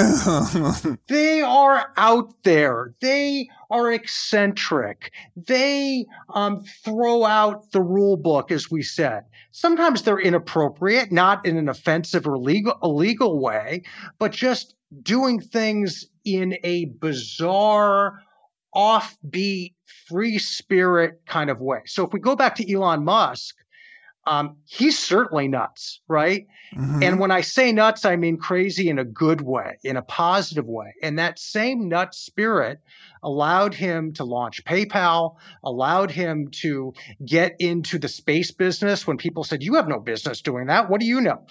they 1.09 1.41
are 1.43 1.93
out 1.97 2.31
there. 2.45 2.93
They 3.01 3.49
are 3.71 3.93
eccentric. 3.93 5.13
They 5.35 6.07
um, 6.35 6.65
throw 6.85 7.25
out 7.25 7.73
the 7.73 7.81
rule 7.81 8.17
book, 8.17 8.51
as 8.51 8.71
we 8.71 8.83
said. 8.83 9.25
Sometimes 9.51 10.03
they're 10.03 10.21
inappropriate, 10.21 11.11
not 11.11 11.45
in 11.45 11.57
an 11.57 11.69
offensive 11.69 12.29
or 12.29 12.39
legal, 12.39 12.79
illegal 12.83 13.41
way, 13.41 13.83
but 14.19 14.31
just 14.31 14.75
doing 15.03 15.41
things 15.41 16.07
in 16.25 16.57
a 16.63 16.87
bizarre, 17.01 18.21
offbeat, 18.75 19.75
free 20.07 20.39
spirit 20.39 21.21
kind 21.27 21.51
of 21.51 21.61
way. 21.61 21.81
So 21.87 22.07
if 22.07 22.13
we 22.13 22.21
go 22.21 22.37
back 22.37 22.55
to 22.57 22.73
Elon 22.73 23.05
Musk, 23.05 23.57
um, 24.27 24.57
he's 24.67 24.99
certainly 24.99 25.49
nuts, 25.49 26.01
right? 26.07 26.47
Mm-hmm. 26.75 27.03
And 27.03 27.19
when 27.19 27.31
I 27.31 27.41
say 27.41 27.73
nuts, 27.73 28.05
I 28.05 28.17
mean 28.17 28.37
crazy 28.37 28.89
in 28.89 28.99
a 28.99 29.05
good 29.05 29.41
way, 29.41 29.79
in 29.83 29.97
a 29.97 30.03
positive 30.03 30.67
way. 30.67 30.95
And 31.03 31.19
that 31.19 31.39
same 31.39 31.89
nut 31.89 32.15
spirit 32.15 32.81
allowed 33.23 33.75
him 33.75 34.13
to 34.15 34.25
launch 34.25 34.65
PayPal, 34.65 35.37
allowed 35.65 36.11
him 36.11 36.49
to 36.63 36.93
get 37.25 37.57
into 37.59 37.99
the 37.99 38.09
space 38.09 38.51
business 38.51 39.07
when 39.07 39.17
people 39.17 39.43
said, 39.43 39.63
You 39.63 39.75
have 39.75 39.89
no 39.89 39.99
business 39.99 40.43
doing 40.43 40.67
that. 40.67 40.91
What 40.91 41.01
do 41.01 41.07
you 41.07 41.21
know? 41.21 41.47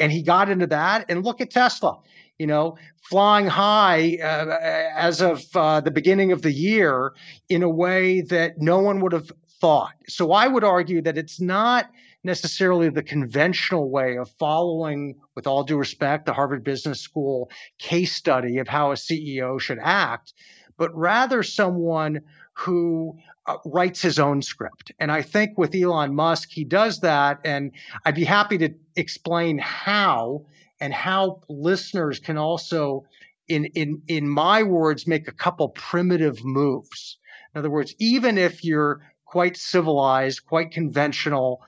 And 0.00 0.10
he 0.10 0.22
got 0.22 0.48
into 0.48 0.66
that. 0.68 1.06
And 1.08 1.24
look 1.24 1.40
at 1.40 1.50
Tesla 1.50 1.98
you 2.36 2.48
know, 2.48 2.76
flying 3.00 3.46
high 3.46 4.18
uh, 4.20 4.58
as 4.96 5.20
of 5.20 5.44
uh, 5.54 5.80
the 5.80 5.92
beginning 5.92 6.32
of 6.32 6.42
the 6.42 6.50
year 6.50 7.12
in 7.48 7.62
a 7.62 7.68
way 7.68 8.22
that 8.22 8.54
no 8.58 8.80
one 8.80 9.00
would 9.00 9.12
have 9.12 9.30
thought. 9.60 9.94
So 10.08 10.32
I 10.32 10.48
would 10.48 10.64
argue 10.64 11.00
that 11.02 11.16
it's 11.16 11.40
not 11.40 11.90
necessarily 12.24 12.88
the 12.88 13.02
conventional 13.02 13.90
way 13.90 14.16
of 14.16 14.30
following, 14.38 15.16
with 15.34 15.46
all 15.46 15.62
due 15.62 15.76
respect, 15.76 16.26
the 16.26 16.32
Harvard 16.32 16.64
Business 16.64 17.00
School 17.00 17.50
case 17.78 18.14
study 18.14 18.58
of 18.58 18.68
how 18.68 18.90
a 18.90 18.94
CEO 18.94 19.60
should 19.60 19.78
act, 19.80 20.32
but 20.76 20.94
rather 20.96 21.42
someone 21.42 22.20
who 22.54 23.16
uh, 23.46 23.56
writes 23.64 24.00
his 24.00 24.18
own 24.18 24.40
script. 24.40 24.92
And 24.98 25.12
I 25.12 25.22
think 25.22 25.58
with 25.58 25.74
Elon 25.74 26.14
Musk, 26.14 26.50
he 26.50 26.64
does 26.64 27.00
that. 27.00 27.40
And 27.44 27.72
I'd 28.04 28.14
be 28.14 28.24
happy 28.24 28.58
to 28.58 28.70
explain 28.96 29.58
how 29.58 30.46
and 30.80 30.92
how 30.94 31.40
listeners 31.48 32.18
can 32.18 32.38
also, 32.38 33.04
in, 33.48 33.66
in, 33.66 34.02
in 34.08 34.28
my 34.28 34.62
words, 34.62 35.06
make 35.06 35.28
a 35.28 35.32
couple 35.32 35.68
primitive 35.70 36.44
moves. 36.44 37.18
In 37.54 37.58
other 37.58 37.70
words, 37.70 37.94
even 37.98 38.38
if 38.38 38.64
you're 38.64 39.00
quite 39.24 39.56
civilized, 39.56 40.46
quite 40.46 40.70
conventional, 40.70 41.62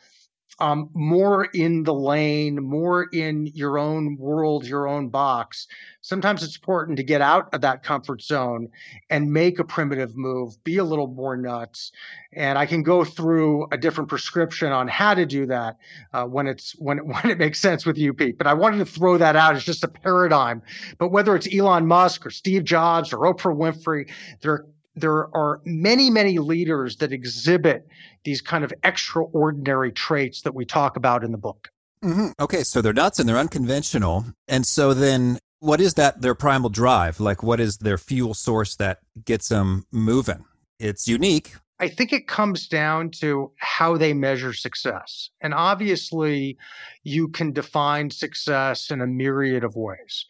um, 0.58 0.90
more 0.94 1.44
in 1.46 1.82
the 1.82 1.92
lane, 1.92 2.62
more 2.62 3.04
in 3.12 3.46
your 3.48 3.78
own 3.78 4.16
world, 4.16 4.66
your 4.66 4.88
own 4.88 5.08
box. 5.08 5.66
Sometimes 6.00 6.42
it's 6.42 6.56
important 6.56 6.96
to 6.96 7.02
get 7.02 7.20
out 7.20 7.52
of 7.52 7.60
that 7.60 7.82
comfort 7.82 8.22
zone 8.22 8.68
and 9.10 9.32
make 9.32 9.58
a 9.58 9.64
primitive 9.64 10.16
move, 10.16 10.62
be 10.64 10.78
a 10.78 10.84
little 10.84 11.08
more 11.08 11.36
nuts. 11.36 11.92
And 12.32 12.58
I 12.58 12.64
can 12.64 12.82
go 12.82 13.04
through 13.04 13.66
a 13.70 13.76
different 13.76 14.08
prescription 14.08 14.72
on 14.72 14.88
how 14.88 15.14
to 15.14 15.26
do 15.26 15.46
that 15.46 15.76
uh, 16.12 16.24
when 16.24 16.46
it's 16.46 16.72
when 16.78 16.98
when 17.06 17.30
it 17.30 17.38
makes 17.38 17.60
sense 17.60 17.84
with 17.84 17.98
you, 17.98 18.14
Pete. 18.14 18.38
But 18.38 18.46
I 18.46 18.54
wanted 18.54 18.78
to 18.78 18.86
throw 18.86 19.18
that 19.18 19.36
out 19.36 19.56
as 19.56 19.64
just 19.64 19.84
a 19.84 19.88
paradigm. 19.88 20.62
But 20.98 21.08
whether 21.08 21.36
it's 21.36 21.52
Elon 21.52 21.86
Musk 21.86 22.24
or 22.24 22.30
Steve 22.30 22.64
Jobs 22.64 23.12
or 23.12 23.18
Oprah 23.18 23.56
Winfrey, 23.56 24.10
there 24.40 24.64
there 24.96 25.34
are 25.36 25.60
many, 25.64 26.10
many 26.10 26.38
leaders 26.38 26.96
that 26.96 27.12
exhibit 27.12 27.86
these 28.24 28.40
kind 28.40 28.64
of 28.64 28.72
extraordinary 28.82 29.92
traits 29.92 30.42
that 30.42 30.54
we 30.54 30.64
talk 30.64 30.96
about 30.96 31.22
in 31.22 31.30
the 31.30 31.38
book. 31.38 31.68
Mm-hmm. 32.02 32.28
Okay, 32.40 32.64
so 32.64 32.82
they're 32.82 32.92
nuts 32.92 33.18
and 33.18 33.28
they're 33.28 33.36
unconventional. 33.36 34.24
And 34.48 34.66
so 34.66 34.94
then 34.94 35.38
what 35.60 35.80
is 35.80 35.94
that 35.94 36.22
their 36.22 36.34
primal 36.34 36.70
drive? 36.70 37.20
Like 37.20 37.42
what 37.42 37.60
is 37.60 37.78
their 37.78 37.98
fuel 37.98 38.34
source 38.34 38.76
that 38.76 38.98
gets 39.24 39.48
them 39.48 39.86
moving? 39.92 40.44
It's 40.78 41.06
unique. 41.06 41.54
I 41.78 41.88
think 41.88 42.12
it 42.12 42.26
comes 42.26 42.68
down 42.68 43.10
to 43.20 43.52
how 43.58 43.98
they 43.98 44.14
measure 44.14 44.54
success. 44.54 45.28
And 45.42 45.52
obviously, 45.52 46.56
you 47.02 47.28
can 47.28 47.52
define 47.52 48.10
success 48.10 48.90
in 48.90 49.02
a 49.02 49.06
myriad 49.06 49.62
of 49.62 49.76
ways. 49.76 50.24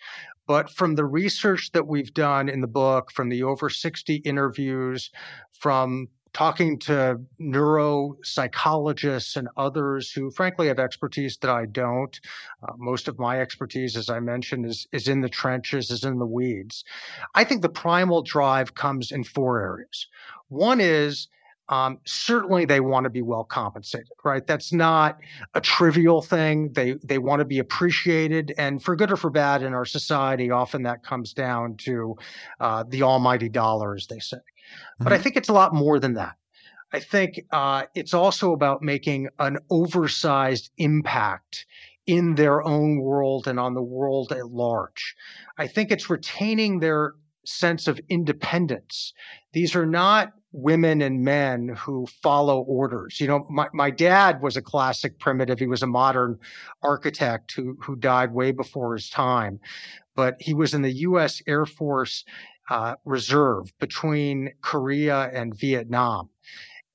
But 0.47 0.71
from 0.71 0.95
the 0.95 1.05
research 1.05 1.73
that 1.73 1.87
we've 1.87 2.15
done 2.15 2.49
in 2.49 2.61
the 2.61 2.67
book, 2.67 3.11
from 3.11 3.29
the 3.29 3.43
over 3.43 3.69
60 3.69 4.17
interviews, 4.17 5.11
from 5.53 6.09
talking 6.37 6.79
to 6.79 7.19
neuropsychologists 7.41 9.37
and 9.37 9.49
others 9.57 10.13
who 10.13 10.31
frankly 10.31 10.69
have 10.69 10.79
expertise 10.79 11.39
that 11.39 11.51
I 11.51 11.65
don't. 11.65 12.21
Uh, 12.63 12.75
most 12.77 13.09
of 13.09 13.19
my 13.19 13.41
expertise, 13.41 13.97
as 13.97 14.11
I 14.11 14.21
mentioned, 14.21 14.67
is, 14.67 14.87
is 14.93 15.09
in 15.09 15.23
the 15.23 15.31
trenches, 15.31 15.91
is 15.91 16.05
in 16.05 16.19
the 16.19 16.27
weeds. 16.27 16.85
I 17.35 17.45
think 17.45 17.63
the 17.63 17.71
primal 17.71 18.21
drive 18.21 18.75
comes 18.75 19.13
in 19.13 19.25
four 19.25 19.63
areas. 19.63 20.09
One 20.49 20.79
is 20.79 21.29
um, 21.69 21.99
certainly 22.05 22.65
they 22.65 22.81
want 22.81 23.05
to 23.05 23.11
be 23.11 23.23
well 23.23 23.45
compensated, 23.45 24.13
right? 24.25 24.47
That's 24.47 24.73
not 24.73 25.19
a 25.55 25.61
trivial 25.61 26.23
thing. 26.23 26.73
They 26.73 26.95
they 27.03 27.19
want 27.19 27.41
to 27.41 27.45
be 27.45 27.59
appreciated, 27.59 28.55
and 28.57 28.83
for 28.83 28.95
good 28.95 29.11
or 29.11 29.17
for 29.17 29.31
bad 29.31 29.63
in 29.63 29.75
our 29.75 29.85
society, 29.85 30.51
often 30.51 30.85
that 30.85 31.03
comes 31.03 31.33
down 31.33 31.77
to 31.79 32.17
uh, 32.61 32.85
the 32.89 33.03
almighty 33.03 33.49
dollar, 33.49 33.95
as 33.95 34.07
they 34.07 34.21
say. 34.21 34.37
Mm-hmm. 34.37 35.05
But 35.05 35.13
I 35.13 35.17
mm-hmm. 35.17 35.25
think 35.25 35.37
it's 35.37 35.49
a 35.49 35.53
lot 35.53 35.75
more 35.75 35.99
than 35.99 36.15
that. 36.15 36.37
I 36.93 37.01
think 37.01 37.41
uh, 37.51 37.85
it's 37.95 38.15
also 38.15 38.53
about 38.53 38.81
making 38.81 39.29
an 39.41 39.59
oversized 39.69 40.71
impact 40.79 41.67
in 42.07 42.37
their 42.37 42.63
own 42.63 43.01
world 43.01 43.49
and 43.49 43.59
on 43.59 43.75
the 43.75 43.83
world 43.83 44.31
at 44.31 44.47
large. 44.47 45.17
I 45.59 45.67
think 45.67 45.91
it's 45.91 46.09
retaining 46.09 46.79
their 46.79 47.15
sense 47.45 47.89
of 47.89 48.01
independence. 48.09 49.13
These 49.53 49.75
are 49.75 49.87
not 49.87 50.33
women 50.57 51.03
and 51.03 51.23
men 51.23 51.69
who 51.77 52.07
follow 52.23 52.61
orders. 52.63 53.21
You 53.21 53.27
know, 53.27 53.47
my, 53.51 53.69
my 53.75 53.91
dad 53.91 54.41
was 54.41 54.57
a 54.57 54.63
classic 54.63 55.19
primitive. 55.19 55.59
He 55.59 55.67
was 55.67 55.83
a 55.83 55.87
modern 55.87 56.39
architect 56.83 57.53
who, 57.53 57.77
who 57.83 57.95
died 57.95 58.33
way 58.33 58.53
before 58.53 58.95
his 58.95 59.11
time, 59.11 59.61
but 60.15 60.37
he 60.41 60.55
was 60.55 60.73
in 60.73 60.81
the 60.81 60.93
U.S. 60.93 61.43
Air 61.47 61.67
Force 61.67 62.25
uh, 62.71 62.95
Reserve 63.05 63.71
between 63.79 64.53
Korea 64.63 65.31
and 65.33 65.55
Vietnam. 65.55 66.31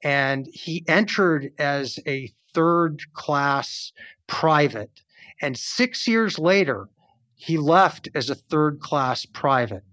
And 0.04 0.48
he 0.52 0.84
entered 0.88 1.52
as 1.60 2.00
a 2.08 2.32
third 2.54 3.14
class 3.14 3.94
private. 4.26 5.02
And 5.40 5.56
six 5.56 6.08
years 6.08 6.40
later, 6.40 6.90
he 7.36 7.58
left 7.58 8.10
as 8.16 8.30
a 8.30 8.36
third 8.36 8.80
class 8.80 9.26
private. 9.26 9.84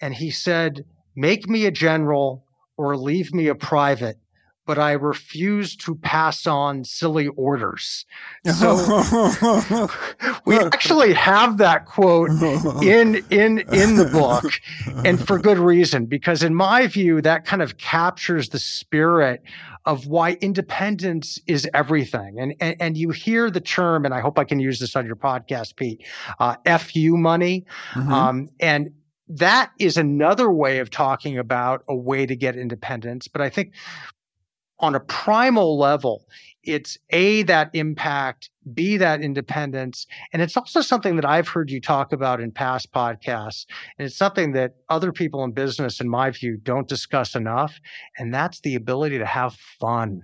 And 0.00 0.14
he 0.14 0.32
said, 0.32 0.84
Make 1.16 1.48
me 1.48 1.64
a 1.64 1.70
general 1.70 2.43
or 2.76 2.96
leave 2.96 3.32
me 3.32 3.48
a 3.48 3.54
private, 3.54 4.18
but 4.66 4.78
I 4.78 4.92
refuse 4.92 5.76
to 5.76 5.94
pass 5.94 6.46
on 6.46 6.84
silly 6.84 7.28
orders. 7.28 8.06
So 8.46 8.76
we 10.46 10.58
actually 10.58 11.12
have 11.12 11.58
that 11.58 11.86
quote 11.86 12.30
in, 12.82 13.16
in, 13.30 13.58
in 13.58 13.96
the 13.96 14.08
book 14.10 14.60
and 15.04 15.24
for 15.24 15.38
good 15.38 15.58
reason, 15.58 16.06
because 16.06 16.42
in 16.42 16.54
my 16.54 16.86
view, 16.86 17.20
that 17.20 17.44
kind 17.44 17.62
of 17.62 17.76
captures 17.76 18.48
the 18.48 18.58
spirit 18.58 19.42
of 19.86 20.06
why 20.06 20.38
independence 20.40 21.38
is 21.46 21.68
everything. 21.74 22.40
And, 22.40 22.54
and, 22.58 22.76
and 22.80 22.96
you 22.96 23.10
hear 23.10 23.50
the 23.50 23.60
term, 23.60 24.06
and 24.06 24.14
I 24.14 24.20
hope 24.20 24.38
I 24.38 24.44
can 24.44 24.58
use 24.58 24.80
this 24.80 24.96
on 24.96 25.04
your 25.04 25.16
podcast, 25.16 25.76
Pete, 25.76 26.02
uh, 26.38 26.56
FU 26.78 27.18
money. 27.18 27.66
Mm-hmm. 27.92 28.12
Um, 28.12 28.48
and 28.60 28.90
that 29.28 29.72
is 29.78 29.96
another 29.96 30.52
way 30.52 30.78
of 30.78 30.90
talking 30.90 31.38
about 31.38 31.82
a 31.88 31.96
way 31.96 32.26
to 32.26 32.36
get 32.36 32.56
independence. 32.56 33.28
But 33.28 33.40
I 33.40 33.48
think 33.48 33.72
on 34.80 34.94
a 34.94 35.00
primal 35.00 35.78
level, 35.78 36.26
it's 36.62 36.98
A, 37.10 37.42
that 37.44 37.70
impact, 37.74 38.50
B, 38.72 38.96
that 38.96 39.20
independence. 39.20 40.06
And 40.32 40.42
it's 40.42 40.56
also 40.56 40.80
something 40.80 41.16
that 41.16 41.24
I've 41.24 41.48
heard 41.48 41.70
you 41.70 41.80
talk 41.80 42.12
about 42.12 42.40
in 42.40 42.50
past 42.50 42.92
podcasts. 42.92 43.66
And 43.98 44.06
it's 44.06 44.16
something 44.16 44.52
that 44.52 44.76
other 44.88 45.12
people 45.12 45.44
in 45.44 45.52
business, 45.52 46.00
in 46.00 46.08
my 46.08 46.30
view, 46.30 46.56
don't 46.56 46.88
discuss 46.88 47.34
enough. 47.34 47.80
And 48.18 48.34
that's 48.34 48.60
the 48.60 48.74
ability 48.74 49.18
to 49.18 49.26
have 49.26 49.54
fun. 49.54 50.22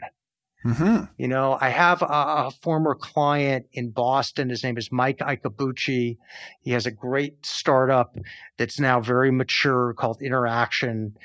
Mm-hmm. 0.64 1.04
You 1.16 1.28
know, 1.28 1.56
I 1.58 1.70
have 1.70 2.02
a, 2.02 2.04
a, 2.04 2.50
former 2.62 2.94
client 2.94 3.66
in 3.72 3.90
Boston. 3.90 4.50
His 4.50 4.62
name 4.62 4.76
is 4.76 4.92
Mike 4.92 5.18
Iacobucci. 5.18 6.18
He 6.60 6.70
has 6.72 6.84
a 6.84 6.90
great 6.90 7.46
startup 7.46 8.14
that's 8.58 8.78
now 8.78 9.00
very 9.00 9.30
mature 9.30 9.94
called 9.94 10.20
Interaction. 10.20 11.16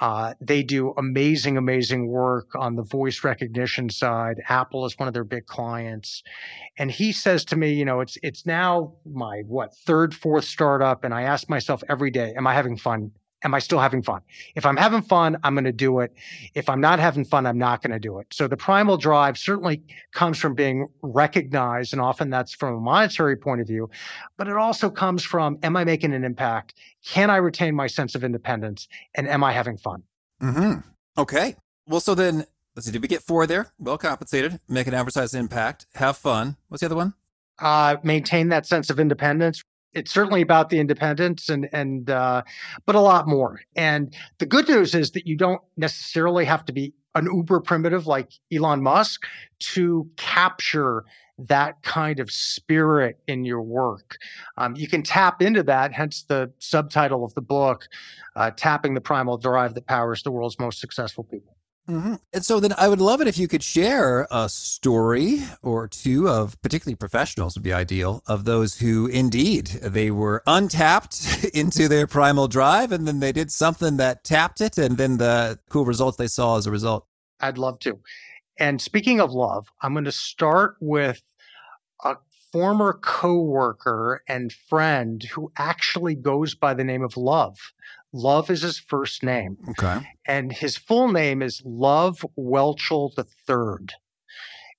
Uh, 0.00 0.34
they 0.38 0.62
do 0.62 0.92
amazing, 0.98 1.56
amazing 1.56 2.08
work 2.08 2.48
on 2.56 2.76
the 2.76 2.82
voice 2.82 3.24
recognition 3.24 3.88
side. 3.88 4.42
Apple 4.48 4.84
is 4.84 4.98
one 4.98 5.08
of 5.08 5.14
their 5.14 5.24
big 5.24 5.46
clients. 5.46 6.22
And 6.76 6.90
he 6.90 7.10
says 7.12 7.44
to 7.46 7.56
me, 7.56 7.72
you 7.72 7.86
know, 7.86 8.00
it's, 8.00 8.18
it's 8.22 8.44
now 8.44 8.94
my 9.06 9.44
what 9.46 9.74
third, 9.74 10.14
fourth 10.14 10.44
startup. 10.44 11.04
And 11.04 11.14
I 11.14 11.22
ask 11.22 11.48
myself 11.48 11.82
every 11.88 12.10
day, 12.10 12.34
am 12.36 12.46
I 12.46 12.52
having 12.52 12.76
fun? 12.76 13.12
Am 13.44 13.54
I 13.54 13.58
still 13.58 13.78
having 13.78 14.02
fun? 14.02 14.22
If 14.54 14.66
I'm 14.66 14.76
having 14.76 15.02
fun, 15.02 15.36
I'm 15.44 15.54
going 15.54 15.64
to 15.64 15.72
do 15.72 16.00
it. 16.00 16.12
If 16.54 16.68
I'm 16.68 16.80
not 16.80 16.98
having 16.98 17.24
fun, 17.24 17.46
I'm 17.46 17.58
not 17.58 17.82
going 17.82 17.92
to 17.92 17.98
do 17.98 18.18
it. 18.18 18.26
So 18.32 18.48
the 18.48 18.56
primal 18.56 18.96
drive 18.96 19.38
certainly 19.38 19.82
comes 20.12 20.38
from 20.38 20.54
being 20.54 20.88
recognized. 21.02 21.92
And 21.92 22.00
often 22.00 22.30
that's 22.30 22.54
from 22.54 22.74
a 22.74 22.80
monetary 22.80 23.36
point 23.36 23.60
of 23.60 23.66
view, 23.66 23.90
but 24.36 24.48
it 24.48 24.56
also 24.56 24.90
comes 24.90 25.22
from, 25.22 25.58
am 25.62 25.76
I 25.76 25.84
making 25.84 26.12
an 26.12 26.24
impact? 26.24 26.74
Can 27.04 27.30
I 27.30 27.36
retain 27.36 27.74
my 27.74 27.86
sense 27.86 28.14
of 28.14 28.24
independence? 28.24 28.88
And 29.14 29.28
am 29.28 29.44
I 29.44 29.52
having 29.52 29.76
fun? 29.76 30.02
Mm-hmm. 30.42 30.80
Okay. 31.18 31.56
Well, 31.86 32.00
so 32.00 32.14
then 32.14 32.46
let's 32.74 32.86
see. 32.86 32.92
Did 32.92 33.02
we 33.02 33.08
get 33.08 33.22
four 33.22 33.46
there? 33.46 33.72
Well 33.78 33.98
compensated, 33.98 34.60
make 34.68 34.86
an 34.86 34.94
advertised 34.94 35.34
impact, 35.34 35.86
have 35.94 36.16
fun. 36.16 36.56
What's 36.68 36.80
the 36.80 36.86
other 36.86 36.96
one? 36.96 37.14
Uh, 37.58 37.96
maintain 38.02 38.48
that 38.48 38.66
sense 38.66 38.90
of 38.90 38.98
independence, 38.98 39.62
it's 39.94 40.12
certainly 40.12 40.42
about 40.42 40.70
the 40.70 40.78
independence 40.78 41.48
and 41.48 41.68
and 41.72 42.10
uh, 42.10 42.42
but 42.86 42.94
a 42.94 43.00
lot 43.00 43.26
more. 43.26 43.60
And 43.76 44.14
the 44.38 44.46
good 44.46 44.68
news 44.68 44.94
is 44.94 45.12
that 45.12 45.26
you 45.26 45.36
don't 45.36 45.62
necessarily 45.76 46.44
have 46.44 46.64
to 46.66 46.72
be 46.72 46.94
an 47.14 47.26
uber 47.32 47.60
primitive 47.60 48.06
like 48.06 48.32
Elon 48.52 48.82
Musk 48.82 49.26
to 49.60 50.08
capture 50.16 51.04
that 51.38 51.82
kind 51.82 52.20
of 52.20 52.30
spirit 52.30 53.18
in 53.26 53.44
your 53.44 53.62
work. 53.62 54.18
Um, 54.56 54.76
you 54.76 54.86
can 54.88 55.02
tap 55.02 55.42
into 55.42 55.62
that, 55.64 55.92
hence 55.92 56.22
the 56.22 56.52
subtitle 56.58 57.24
of 57.24 57.34
the 57.34 57.40
book, 57.40 57.88
uh, 58.36 58.52
Tapping 58.56 58.94
the 58.94 59.00
Primal 59.00 59.36
Drive 59.36 59.74
That 59.74 59.86
Powers 59.86 60.22
the 60.22 60.30
World's 60.30 60.58
Most 60.58 60.80
Successful 60.80 61.24
People. 61.24 61.53
Mm-hmm. 61.88 62.14
And 62.32 62.44
so 62.44 62.60
then 62.60 62.72
I 62.78 62.88
would 62.88 63.00
love 63.00 63.20
it 63.20 63.28
if 63.28 63.36
you 63.36 63.46
could 63.46 63.62
share 63.62 64.26
a 64.30 64.48
story 64.48 65.42
or 65.62 65.86
two 65.86 66.28
of 66.28 66.60
particularly 66.62 66.96
professionals 66.96 67.56
would 67.56 67.62
be 67.62 67.74
ideal 67.74 68.22
of 68.26 68.46
those 68.46 68.78
who 68.78 69.06
indeed 69.06 69.66
they 69.66 70.10
were 70.10 70.42
untapped 70.46 71.44
into 71.54 71.86
their 71.86 72.06
primal 72.06 72.48
drive 72.48 72.90
and 72.90 73.06
then 73.06 73.20
they 73.20 73.32
did 73.32 73.52
something 73.52 73.98
that 73.98 74.24
tapped 74.24 74.62
it 74.62 74.78
and 74.78 74.96
then 74.96 75.18
the 75.18 75.58
cool 75.68 75.84
results 75.84 76.16
they 76.16 76.26
saw 76.26 76.56
as 76.56 76.66
a 76.66 76.70
result. 76.70 77.06
I'd 77.40 77.58
love 77.58 77.78
to. 77.80 77.98
And 78.58 78.80
speaking 78.80 79.20
of 79.20 79.32
love, 79.32 79.68
I'm 79.82 79.92
going 79.92 80.04
to 80.06 80.12
start 80.12 80.76
with 80.80 81.20
a 82.02 82.16
former 82.54 82.92
coworker 82.92 84.22
and 84.28 84.52
friend 84.52 85.24
who 85.32 85.50
actually 85.58 86.14
goes 86.14 86.54
by 86.54 86.72
the 86.72 86.84
name 86.84 87.02
of 87.02 87.16
Love. 87.16 87.72
Love 88.12 88.48
is 88.48 88.62
his 88.62 88.78
first 88.78 89.24
name. 89.24 89.56
Okay. 89.70 90.06
And 90.24 90.52
his 90.52 90.76
full 90.76 91.10
name 91.10 91.42
is 91.42 91.60
Love 91.64 92.24
Whelchel 92.38 93.10
III. 93.18 93.88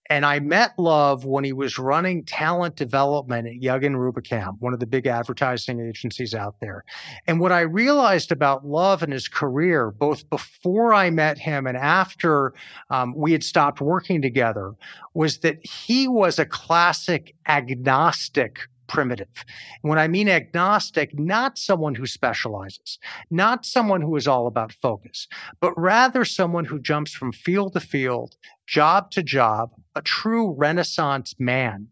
And 0.10 0.26
I 0.26 0.40
met 0.40 0.78
Love 0.78 1.26
when 1.26 1.44
he 1.44 1.54
was 1.54 1.80
running 1.80 2.24
talent 2.26 2.76
development 2.76 3.48
at 3.48 3.62
Young 3.62 3.82
& 3.82 3.82
Rubicam, 3.82 4.58
one 4.60 4.74
of 4.74 4.80
the 4.80 4.86
big 4.86 5.08
advertising 5.08 5.80
agencies 5.80 6.34
out 6.36 6.56
there. 6.62 6.84
And 7.26 7.40
what 7.40 7.52
I 7.52 7.62
realized 7.62 8.32
about 8.32 8.66
Love 8.66 9.02
and 9.02 9.12
his 9.12 9.28
career, 9.28 9.90
both 9.92 10.30
before 10.30 10.94
I 10.94 11.10
met 11.10 11.40
him 11.40 11.66
and 11.66 11.78
after 11.78 12.54
um, 12.90 13.16
we 13.16 13.32
had 13.32 13.44
stopped 13.44 13.82
working 13.82 14.22
together, 14.22 14.76
was 15.14 15.40
that 15.40 15.66
he 15.66 16.08
was 16.08 16.38
a 16.38 16.46
classic 16.46 17.36
agnostic 17.48 18.68
primitive. 18.88 19.46
when 19.82 19.98
I 19.98 20.08
mean 20.08 20.30
agnostic, 20.30 21.18
not 21.18 21.58
someone 21.58 21.96
who 21.96 22.06
specializes, 22.06 23.00
not 23.30 23.66
someone 23.66 24.02
who 24.02 24.16
is 24.16 24.28
all 24.28 24.46
about 24.48 24.72
focus, 24.72 25.28
but 25.60 25.74
rather 25.76 26.24
someone 26.24 26.66
who 26.66 26.80
jumps 26.80 27.12
from 27.12 27.32
field 27.32 27.74
to 27.74 27.80
field, 27.80 28.36
job 28.68 29.12
to 29.12 29.24
job, 29.24 29.72
a 29.96 30.02
true 30.02 30.54
Renaissance 30.54 31.36
man, 31.40 31.88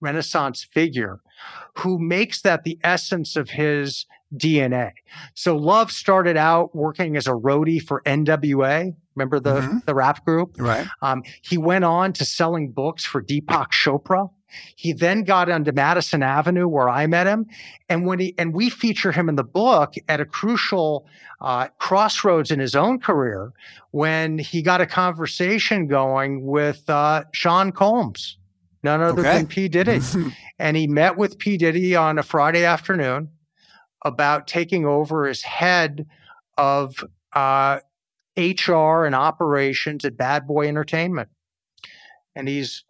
Renaissance 0.00 0.64
figure 0.64 1.20
who 1.78 1.98
makes 1.98 2.42
that 2.42 2.64
the 2.64 2.78
essence 2.82 3.36
of 3.36 3.50
his 3.50 4.06
DNA. 4.34 4.92
So 5.34 5.56
Love 5.56 5.90
started 5.90 6.36
out 6.36 6.74
working 6.74 7.16
as 7.16 7.26
a 7.26 7.32
roadie 7.32 7.82
for 7.82 8.02
NWA. 8.04 8.94
Remember 9.14 9.38
the, 9.40 9.60
mm-hmm. 9.60 9.78
the 9.86 9.94
rap 9.94 10.24
group? 10.24 10.56
Right. 10.58 10.86
Um, 11.02 11.22
he 11.42 11.56
went 11.56 11.84
on 11.84 12.12
to 12.14 12.24
selling 12.24 12.72
books 12.72 13.04
for 13.04 13.22
Deepak 13.22 13.70
Chopra. 13.70 14.30
He 14.76 14.92
then 14.92 15.24
got 15.24 15.50
onto 15.50 15.72
Madison 15.72 16.22
Avenue 16.22 16.68
where 16.68 16.88
I 16.88 17.06
met 17.06 17.26
him. 17.26 17.46
And 17.88 18.06
when 18.06 18.18
he, 18.18 18.34
and 18.38 18.54
we 18.54 18.70
feature 18.70 19.12
him 19.12 19.28
in 19.28 19.36
the 19.36 19.44
book 19.44 19.94
at 20.08 20.20
a 20.20 20.24
crucial 20.24 21.06
uh, 21.40 21.68
crossroads 21.78 22.50
in 22.50 22.60
his 22.60 22.74
own 22.74 22.98
career 22.98 23.52
when 23.90 24.38
he 24.38 24.62
got 24.62 24.80
a 24.80 24.86
conversation 24.86 25.86
going 25.86 26.44
with 26.46 26.88
uh, 26.88 27.24
Sean 27.32 27.72
Combs, 27.72 28.38
none 28.82 29.00
other 29.00 29.20
okay. 29.20 29.38
than 29.38 29.46
P. 29.46 29.68
Diddy. 29.68 30.00
and 30.58 30.76
he 30.76 30.86
met 30.86 31.16
with 31.16 31.38
P. 31.38 31.56
Diddy 31.56 31.94
on 31.96 32.18
a 32.18 32.22
Friday 32.22 32.64
afternoon 32.64 33.30
about 34.04 34.46
taking 34.46 34.84
over 34.84 35.26
as 35.26 35.42
head 35.42 36.06
of 36.58 37.02
uh, 37.32 37.80
HR 38.36 39.04
and 39.04 39.14
operations 39.14 40.04
at 40.04 40.16
Bad 40.16 40.46
Boy 40.46 40.68
Entertainment. 40.68 41.28
And 42.34 42.48
he's 42.48 42.84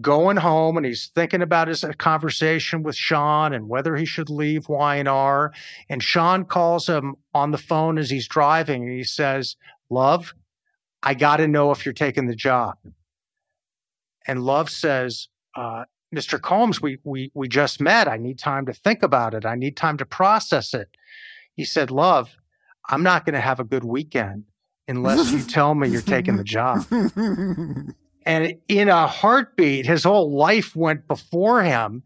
going 0.00 0.36
home 0.36 0.76
and 0.76 0.86
he's 0.86 1.10
thinking 1.14 1.42
about 1.42 1.68
his 1.68 1.82
uh, 1.82 1.92
conversation 1.98 2.82
with 2.82 2.94
Sean 2.94 3.52
and 3.52 3.68
whether 3.68 3.96
he 3.96 4.04
should 4.04 4.30
leave 4.30 4.68
Y&R. 4.68 5.52
And 5.88 6.02
Sean 6.02 6.44
calls 6.44 6.88
him 6.88 7.16
on 7.34 7.50
the 7.50 7.58
phone 7.58 7.98
as 7.98 8.10
he's 8.10 8.28
driving 8.28 8.84
and 8.84 8.92
he 8.92 9.04
says, 9.04 9.56
Love, 9.88 10.34
I 11.02 11.14
got 11.14 11.38
to 11.38 11.48
know 11.48 11.72
if 11.72 11.84
you're 11.84 11.92
taking 11.92 12.26
the 12.26 12.36
job. 12.36 12.76
And 14.26 14.44
Love 14.44 14.70
says, 14.70 15.28
uh, 15.56 15.84
Mr. 16.14 16.40
Combs, 16.40 16.80
we, 16.80 16.98
we, 17.02 17.30
we 17.34 17.48
just 17.48 17.80
met. 17.80 18.06
I 18.06 18.16
need 18.16 18.38
time 18.38 18.66
to 18.66 18.72
think 18.72 19.02
about 19.02 19.34
it. 19.34 19.44
I 19.44 19.56
need 19.56 19.76
time 19.76 19.96
to 19.98 20.06
process 20.06 20.72
it. 20.74 20.88
He 21.54 21.64
said, 21.64 21.90
Love, 21.90 22.36
I'm 22.88 23.02
not 23.02 23.24
going 23.24 23.34
to 23.34 23.40
have 23.40 23.58
a 23.58 23.64
good 23.64 23.84
weekend 23.84 24.44
unless 24.86 25.32
you 25.32 25.42
tell 25.48 25.74
me 25.74 25.88
you're 25.88 26.00
taking 26.00 26.36
the 26.36 26.44
job. 26.44 26.84
And 28.26 28.54
in 28.68 28.88
a 28.88 29.06
heartbeat, 29.06 29.86
his 29.86 30.04
whole 30.04 30.30
life 30.30 30.76
went 30.76 31.08
before 31.08 31.62
him. 31.62 32.02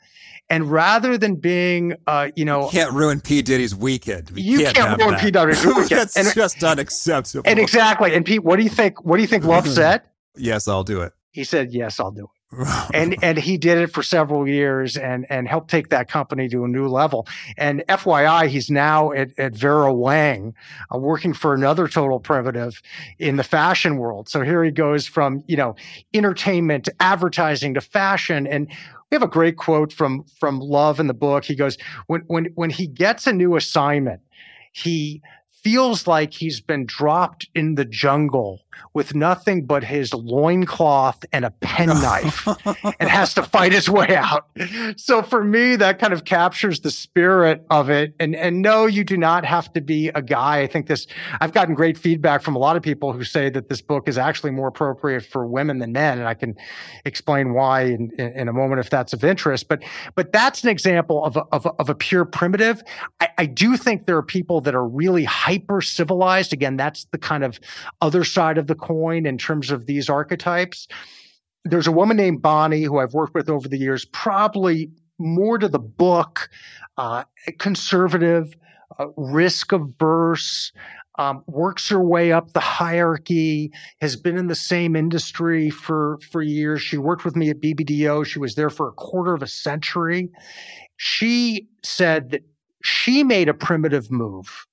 And 0.50 0.70
rather 0.70 1.16
than 1.16 1.36
being, 1.36 1.94
uh, 2.06 2.30
you 2.36 2.44
know, 2.44 2.66
you 2.66 2.70
can't 2.70 2.92
ruin 2.92 3.20
P 3.20 3.40
Diddy's 3.42 3.74
weekend. 3.74 4.30
We 4.30 4.42
you 4.42 4.58
can't, 4.58 4.76
can't 4.76 5.00
ruin 5.00 5.12
that. 5.12 5.20
P 5.22 5.30
Diddy's 5.30 5.64
weekend. 5.66 5.88
That's 5.88 6.16
and, 6.16 6.32
just 6.34 6.62
unacceptable. 6.62 7.48
And 7.48 7.58
exactly. 7.58 8.14
And 8.14 8.24
Pete, 8.26 8.44
what 8.44 8.56
do 8.56 8.62
you 8.62 8.68
think? 8.70 9.02
What 9.04 9.16
do 9.16 9.22
you 9.22 9.28
think 9.28 9.44
Love 9.44 9.66
said? 9.66 10.02
yes, 10.36 10.68
I'll 10.68 10.84
do 10.84 11.00
it. 11.00 11.12
He 11.30 11.44
said, 11.44 11.72
"Yes, 11.72 11.98
I'll 11.98 12.10
do 12.10 12.24
it." 12.24 12.33
and 12.94 13.16
and 13.22 13.38
he 13.38 13.56
did 13.56 13.78
it 13.78 13.92
for 13.92 14.02
several 14.02 14.48
years 14.48 14.96
and 14.96 15.26
and 15.30 15.48
helped 15.48 15.70
take 15.70 15.88
that 15.90 16.08
company 16.08 16.48
to 16.48 16.64
a 16.64 16.68
new 16.68 16.88
level. 16.88 17.26
And 17.56 17.84
FYI, 17.88 18.48
he's 18.48 18.70
now 18.70 19.12
at, 19.12 19.30
at 19.38 19.54
Vera 19.54 19.92
Wang, 19.92 20.54
uh, 20.92 20.98
working 20.98 21.32
for 21.32 21.54
another 21.54 21.88
total 21.88 22.20
primitive 22.20 22.80
in 23.18 23.36
the 23.36 23.44
fashion 23.44 23.96
world. 23.96 24.28
So 24.28 24.42
here 24.42 24.62
he 24.64 24.70
goes 24.70 25.06
from 25.06 25.42
you 25.46 25.56
know 25.56 25.74
entertainment 26.12 26.84
to 26.84 26.94
advertising 27.00 27.74
to 27.74 27.80
fashion 27.80 28.46
and. 28.46 28.70
We 29.10 29.16
have 29.16 29.22
a 29.22 29.28
great 29.28 29.56
quote 29.58 29.92
from 29.92 30.24
from 30.40 30.58
Love 30.58 30.98
in 30.98 31.06
the 31.06 31.14
book. 31.14 31.44
He 31.44 31.54
goes, 31.54 31.78
"When 32.08 32.22
when 32.22 32.46
when 32.56 32.70
he 32.70 32.88
gets 32.88 33.28
a 33.28 33.32
new 33.32 33.54
assignment, 33.54 34.22
he 34.72 35.22
feels 35.64 36.06
like 36.06 36.34
he's 36.34 36.60
been 36.60 36.84
dropped 36.84 37.48
in 37.54 37.76
the 37.76 37.86
jungle 37.86 38.63
with 38.92 39.14
nothing 39.14 39.66
but 39.66 39.84
his 39.84 40.14
loincloth 40.14 41.24
and 41.32 41.44
a 41.44 41.50
penknife 41.50 42.46
and 43.00 43.10
has 43.10 43.34
to 43.34 43.42
fight 43.42 43.72
his 43.72 43.88
way 43.88 44.16
out. 44.16 44.48
So 44.96 45.22
for 45.22 45.42
me, 45.42 45.76
that 45.76 45.98
kind 45.98 46.12
of 46.12 46.24
captures 46.24 46.80
the 46.80 46.90
spirit 46.90 47.64
of 47.70 47.90
it. 47.90 48.14
And, 48.20 48.36
and 48.36 48.62
no, 48.62 48.86
you 48.86 49.04
do 49.04 49.16
not 49.16 49.44
have 49.44 49.72
to 49.72 49.80
be 49.80 50.08
a 50.08 50.22
guy. 50.22 50.60
I 50.60 50.66
think 50.66 50.86
this, 50.86 51.06
I've 51.40 51.52
gotten 51.52 51.74
great 51.74 51.98
feedback 51.98 52.42
from 52.42 52.54
a 52.54 52.58
lot 52.58 52.76
of 52.76 52.82
people 52.82 53.12
who 53.12 53.24
say 53.24 53.50
that 53.50 53.68
this 53.68 53.82
book 53.82 54.08
is 54.08 54.18
actually 54.18 54.52
more 54.52 54.68
appropriate 54.68 55.24
for 55.24 55.46
women 55.46 55.78
than 55.78 55.92
men. 55.92 56.18
And 56.18 56.28
I 56.28 56.34
can 56.34 56.54
explain 57.04 57.52
why 57.54 57.82
in, 57.82 58.10
in 58.18 58.48
a 58.48 58.52
moment 58.52 58.80
if 58.80 58.90
that's 58.90 59.12
of 59.12 59.24
interest. 59.24 59.68
But, 59.68 59.82
but 60.14 60.32
that's 60.32 60.62
an 60.62 60.70
example 60.70 61.24
of 61.24 61.36
a, 61.36 61.44
of 61.52 61.66
a, 61.66 61.70
of 61.80 61.88
a 61.88 61.94
pure 61.94 62.24
primitive. 62.24 62.82
I, 63.20 63.28
I 63.38 63.46
do 63.46 63.76
think 63.76 64.06
there 64.06 64.16
are 64.16 64.22
people 64.22 64.60
that 64.62 64.74
are 64.74 64.86
really 64.86 65.24
hyper 65.24 65.80
civilized. 65.80 66.52
Again, 66.52 66.76
that's 66.76 67.06
the 67.06 67.18
kind 67.18 67.44
of 67.44 67.58
other 68.00 68.24
side 68.24 68.58
of 68.58 68.63
the 68.66 68.74
coin 68.74 69.26
in 69.26 69.38
terms 69.38 69.70
of 69.70 69.86
these 69.86 70.08
archetypes. 70.08 70.88
There's 71.64 71.86
a 71.86 71.92
woman 71.92 72.16
named 72.16 72.42
Bonnie 72.42 72.82
who 72.82 72.98
I've 72.98 73.14
worked 73.14 73.34
with 73.34 73.48
over 73.48 73.68
the 73.68 73.78
years, 73.78 74.04
probably 74.04 74.90
more 75.18 75.58
to 75.58 75.68
the 75.68 75.78
book, 75.78 76.50
uh, 76.98 77.24
conservative, 77.58 78.54
uh, 78.98 79.06
risk 79.16 79.72
averse, 79.72 80.72
um, 81.16 81.42
works 81.46 81.88
her 81.88 82.02
way 82.02 82.32
up 82.32 82.52
the 82.52 82.60
hierarchy, 82.60 83.72
has 84.00 84.16
been 84.16 84.36
in 84.36 84.48
the 84.48 84.54
same 84.54 84.96
industry 84.96 85.70
for, 85.70 86.18
for 86.30 86.42
years. 86.42 86.82
She 86.82 86.98
worked 86.98 87.24
with 87.24 87.36
me 87.36 87.50
at 87.50 87.60
BBDO. 87.60 88.26
She 88.26 88.38
was 88.38 88.56
there 88.56 88.70
for 88.70 88.88
a 88.88 88.92
quarter 88.92 89.32
of 89.32 89.42
a 89.42 89.46
century. 89.46 90.30
She 90.96 91.68
said 91.82 92.30
that 92.30 92.42
she 92.82 93.22
made 93.22 93.48
a 93.48 93.54
primitive 93.54 94.10
move 94.10 94.66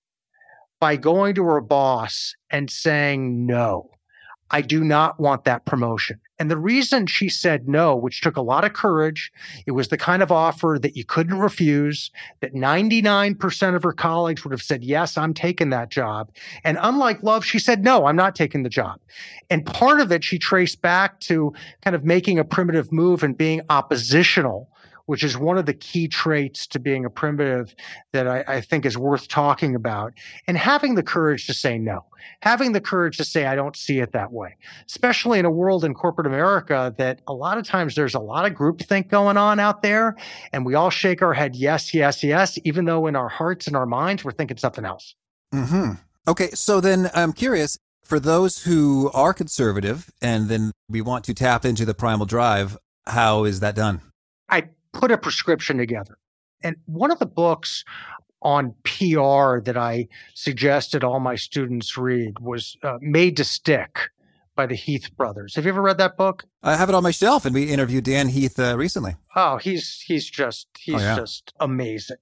by 0.82 0.96
going 0.96 1.36
to 1.36 1.46
her 1.46 1.62
boss 1.62 2.36
and 2.50 2.70
saying, 2.70 3.46
no, 3.46 3.91
I 4.50 4.62
do 4.62 4.84
not 4.84 5.20
want 5.20 5.46
that 5.46 5.63
promotion. 5.63 6.20
And 6.39 6.50
the 6.50 6.58
reason 6.58 7.06
she 7.06 7.30
said 7.30 7.70
no, 7.70 7.96
which 7.96 8.20
took 8.20 8.36
a 8.36 8.41
lot 8.41 8.65
of 8.65 8.74
courage, 8.74 9.32
it 9.67 9.72
was 9.72 9.89
the 9.89 9.98
kind 9.98 10.24
of 10.24 10.32
offer 10.32 10.80
that 10.82 10.98
you 10.98 11.06
couldn't 11.06 11.38
refuse, 11.38 12.10
that 12.39 12.56
99% 12.56 13.76
of 13.76 13.84
her 13.84 13.94
colleagues 13.94 14.44
would 14.44 14.52
have 14.52 14.63
said, 14.63 14.84
yes, 14.84 15.20
I'm 15.20 15.36
taking 15.36 15.70
that 15.70 15.91
job. 15.91 16.32
And 16.63 16.80
unlike 16.82 17.22
Love, 17.22 17.46
she 17.46 17.60
said, 17.60 17.84
no, 17.84 18.08
I'm 18.08 18.15
not 18.15 18.36
taking 18.36 18.63
the 18.63 18.70
job. 18.70 19.00
And 19.52 19.63
part 19.63 20.02
of 20.02 20.12
it 20.12 20.24
she 20.24 20.39
traced 20.39 20.82
back 20.82 21.20
to 21.22 21.54
kind 21.84 21.96
of 21.96 22.04
making 22.04 22.39
a 22.39 22.44
primitive 22.44 22.91
move 22.91 23.22
and 23.22 23.38
being 23.38 23.62
oppositional 23.70 24.67
which 25.12 25.26
is 25.26 25.38
one 25.38 25.58
of 25.58 25.65
the 25.65 25.74
key 25.74 26.08
traits 26.08 26.65
to 26.65 26.80
being 26.80 27.04
a 27.04 27.10
primitive 27.10 27.76
that 28.13 28.30
I, 28.30 28.45
I, 28.47 28.62
think 28.62 28.86
is 28.86 28.97
worth 28.97 29.28
talking 29.28 29.76
about. 29.76 30.13
And 30.47 30.58
having 30.58 30.95
the 30.95 31.04
courage 31.04 31.47
to 31.47 31.54
say 31.54 31.78
no, 31.78 32.06
having 32.43 32.71
the 32.71 32.80
courage 32.80 33.17
to 33.17 33.26
say, 33.26 33.45
I 33.45 33.58
don't 33.58 33.76
see 33.76 34.00
it 34.00 34.13
that 34.13 34.32
way, 34.32 34.56
especially 34.88 35.38
in 35.38 35.43
a 35.43 35.52
world 35.52 35.84
in 35.84 35.93
corporate 35.93 36.28
America 36.28 36.95
that 36.97 37.19
a 37.28 37.34
lot 37.34 37.58
of 37.58 37.65
times 37.65 37.93
there's 37.93 38.15
a 38.15 38.21
lot 38.21 38.45
of 38.45 38.54
groupthink 38.54 39.10
going 39.10 39.36
on 39.36 39.60
out 39.60 39.82
there. 39.82 40.15
And 40.54 40.65
we 40.65 40.76
all 40.76 40.89
shake 40.89 41.21
our 41.21 41.34
head, 41.34 41.58
yes, 41.58 41.93
yes, 41.93 42.24
yes, 42.24 42.58
even 42.63 42.86
though 42.86 43.06
in 43.08 43.17
our 43.17 43.28
hearts 43.28 43.67
and 43.67 43.76
our 43.76 43.86
minds, 43.86 44.24
we're 44.24 44.32
thinking 44.32 44.56
something 44.56 44.86
else. 44.86 45.13
Mm-hmm. 45.54 45.95
Okay. 46.30 46.52
So 46.52 46.80
then 46.80 47.10
I'm 47.13 47.34
curious 47.34 47.78
for 48.06 48.17
those 48.17 48.63
who 48.63 49.12
are 49.13 49.34
conservative 49.34 50.10
and 50.21 50.47
then 50.47 50.71
we 50.88 51.02
want 51.02 51.26
to 51.26 51.34
tap 51.34 51.65
into 51.65 51.84
the 51.84 51.93
primal 51.93 52.26
drive, 52.26 52.78
how 53.08 53.43
is 53.43 53.60
that 53.60 53.76
done? 53.76 54.00
I 54.47 54.69
put 54.94 55.12
a 55.12 55.18
prescription 55.18 55.78
together. 55.78 56.18
And 56.64 56.76
one 56.86 57.12
of 57.12 57.20
the 57.20 57.26
books 57.26 57.84
on 58.42 58.74
PR 58.84 59.60
that 59.60 59.78
I 59.78 60.08
suggested 60.34 61.04
all 61.04 61.20
my 61.20 61.36
students 61.36 61.98
read 61.98 62.40
was 62.40 62.78
uh, 62.84 62.98
Made 63.02 63.38
to 63.38 63.44
Stick 63.44 64.10
by 64.56 64.66
the 64.66 64.76
Heath 64.76 65.16
brothers. 65.16 65.56
Have 65.56 65.66
you 65.66 65.70
ever 65.70 65.82
read 65.82 65.98
that 66.00 66.18
book? 66.18 66.46
I 66.64 66.76
have 66.76 66.90
it 66.90 66.96
on 66.96 67.04
my 67.04 67.12
shelf, 67.12 67.46
and 67.46 67.54
we 67.54 67.64
interviewed 67.64 68.04
Dan 68.04 68.28
Heath 68.28 68.60
uh, 68.60 68.78
recently. 68.78 69.16
Oh, 69.36 69.58
he's 69.58 70.02
he's 70.02 70.30
just 70.30 70.68
he's 70.78 70.96
oh, 70.96 71.00
yeah. 71.00 71.16
just 71.16 71.54
amazing. 71.60 72.18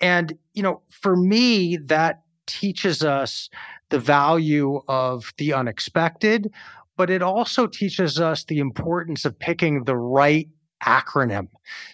And 0.00 0.38
you 0.54 0.62
know, 0.62 0.82
for 0.88 1.16
me, 1.16 1.76
that 1.76 2.22
teaches 2.46 3.04
us 3.04 3.50
the 3.90 3.98
value 3.98 4.80
of 4.88 5.32
the 5.36 5.52
unexpected, 5.52 6.52
but 6.96 7.10
it 7.10 7.22
also 7.22 7.66
teaches 7.66 8.18
us 8.18 8.44
the 8.44 8.58
importance 8.58 9.24
of 9.24 9.38
picking 9.38 9.84
the 9.84 9.96
right 9.96 10.48
acronym, 10.84 11.48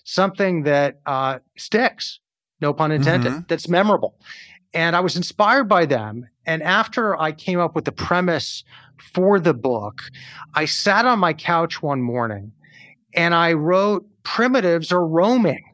something 0.05 0.63
that 0.65 1.01
uh, 1.07 1.39
sticks, 1.57 2.21
no 2.61 2.73
pun 2.73 2.93
intended, 2.93 3.33
mm-hmm. 3.33 3.41
that's 3.49 3.69
memorable. 3.69 4.15
And 4.75 4.95
I 4.95 5.01
was 5.01 5.17
inspired 5.17 5.69
by 5.69 5.87
them. 5.87 6.29
And 6.45 6.63
after 6.63 7.19
I 7.21 7.33
came 7.33 7.59
up 7.59 7.75
with 7.75 7.85
the 7.85 7.93
premise 7.93 8.65
for 8.99 9.41
the 9.41 9.55
book, 9.55 10.03
I 10.55 10.65
sat 10.65 11.07
on 11.07 11.19
my 11.19 11.33
couch 11.33 11.83
one 11.83 12.03
morning 12.03 12.53
and 13.15 13.35
I 13.35 13.55
wrote 13.55 14.07
primitives 14.23 14.93
are 14.93 15.07
roaming, 15.07 15.65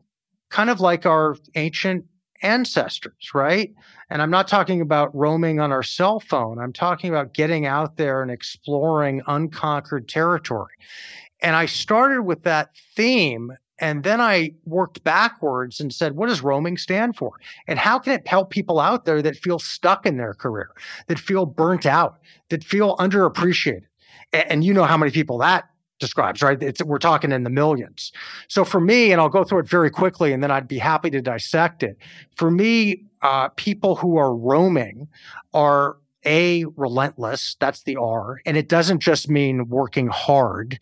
kind 0.51 0.71
of 0.71 0.81
like 0.81 1.07
our 1.07 1.37
ancient 1.55 2.05
ancestors, 2.43 3.31
right? 3.35 3.73
And 4.11 4.21
I'm 4.21 4.31
not 4.31 4.49
talking 4.49 4.81
about 4.81 5.15
roaming 5.15 5.59
on 5.59 5.73
our 5.73 5.83
cell 5.83 6.21
phone. 6.21 6.59
I'm 6.59 6.73
talking 6.73 7.11
about 7.11 7.35
getting 7.35 7.67
out 7.67 7.97
there 7.97 8.23
and 8.23 8.31
exploring 8.31 9.23
unconquered 9.27 10.09
territory. 10.09 10.75
And 11.43 11.57
I 11.57 11.67
started 11.67 12.23
with 12.23 12.45
that 12.45 12.71
theme. 12.97 13.53
And 13.79 14.05
then 14.05 14.21
I 14.21 14.53
worked 14.65 15.03
backwards 15.03 15.81
and 15.81 15.93
said, 15.93 16.15
what 16.15 16.29
does 16.29 16.41
roaming 16.41 16.77
stand 16.77 17.17
for? 17.17 17.33
And 17.67 17.81
how 17.81 17.99
can 17.99 18.13
it 18.13 18.29
help 18.29 18.51
people 18.51 18.79
out 18.79 19.07
there 19.07 19.21
that 19.23 19.37
feel 19.37 19.59
stuck 19.59 20.07
in 20.07 20.19
their 20.19 20.35
career, 20.35 20.71
that 21.09 21.19
feel 21.19 21.47
burnt 21.47 21.85
out, 21.85 22.19
that 22.51 22.63
feel 22.63 22.97
underappreciated? 22.99 23.87
And 24.33 24.63
you 24.63 24.73
know 24.73 24.85
how 24.85 24.97
many 24.97 25.11
people 25.11 25.37
that 25.39 25.69
describes, 25.99 26.43
right? 26.43 26.63
It's, 26.63 26.83
we're 26.83 26.99
talking 26.99 27.33
in 27.33 27.45
the 27.45 27.51
millions. 27.51 28.13
So 28.49 28.65
for 28.65 28.81
me, 28.81 29.13
and 29.13 29.21
I'll 29.21 29.29
go 29.29 29.45
through 29.45 29.61
it 29.61 29.69
very 29.69 29.91
quickly 29.91 30.33
and 30.33 30.43
then 30.43 30.51
I'd 30.51 30.69
be 30.69 30.79
happy 30.79 31.11
to 31.11 31.23
dissect 31.23 31.83
it. 31.83 31.97
For 32.37 32.51
me, 32.51 33.05
uh, 33.23 33.49
people 33.51 33.97
who 33.97 34.17
are 34.17 34.35
roaming 34.35 35.09
are 35.55 35.97
a 36.25 36.65
relentless 36.77 37.57
that's 37.61 37.83
the 37.83 37.97
r 37.97 38.41
and 38.47 38.57
it 38.57 38.69
doesn't 38.69 39.01
just 39.01 39.29
mean 39.29 39.69
working 39.69 40.09
hard 40.09 40.79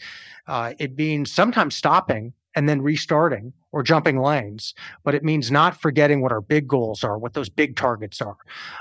uh, 0.46 0.74
it 0.79 0.96
means 0.96 1.33
sometimes 1.33 1.74
stopping 1.74 2.33
and 2.55 2.68
then 2.68 2.83
restarting 2.83 3.53
or 3.72 3.83
jumping 3.83 4.20
lanes, 4.20 4.74
but 5.05 5.14
it 5.14 5.22
means 5.22 5.50
not 5.50 5.81
forgetting 5.81 6.20
what 6.20 6.33
our 6.33 6.40
big 6.40 6.66
goals 6.66 7.05
are, 7.05 7.18
what 7.18 7.35
those 7.35 7.48
big 7.48 7.76
targets 7.76 8.20
are. 8.20 8.37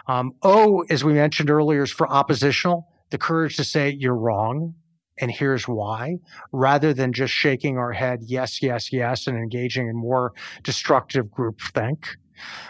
Um, 0.08 0.34
o, 0.42 0.82
as 0.90 1.04
we 1.04 1.14
mentioned 1.14 1.50
earlier, 1.50 1.84
is 1.84 1.92
for 1.92 2.10
oppositional, 2.10 2.88
the 3.12 3.18
courage 3.18 3.56
to 3.58 3.64
say 3.64 3.90
you're 3.90 4.16
wrong 4.16 4.76
and 5.22 5.30
here's 5.30 5.68
why, 5.68 6.18
rather 6.54 6.94
than 6.94 7.12
just 7.12 7.34
shaking 7.34 7.78
our 7.78 7.92
head, 7.92 8.22
yes, 8.24 8.64
yes, 8.64 8.94
yes, 8.94 9.28
and 9.28 9.38
engaging 9.38 9.90
in 9.90 9.96
more 9.96 10.32
destructive 10.64 11.30
group 11.30 11.60
groupthink. 11.60 12.06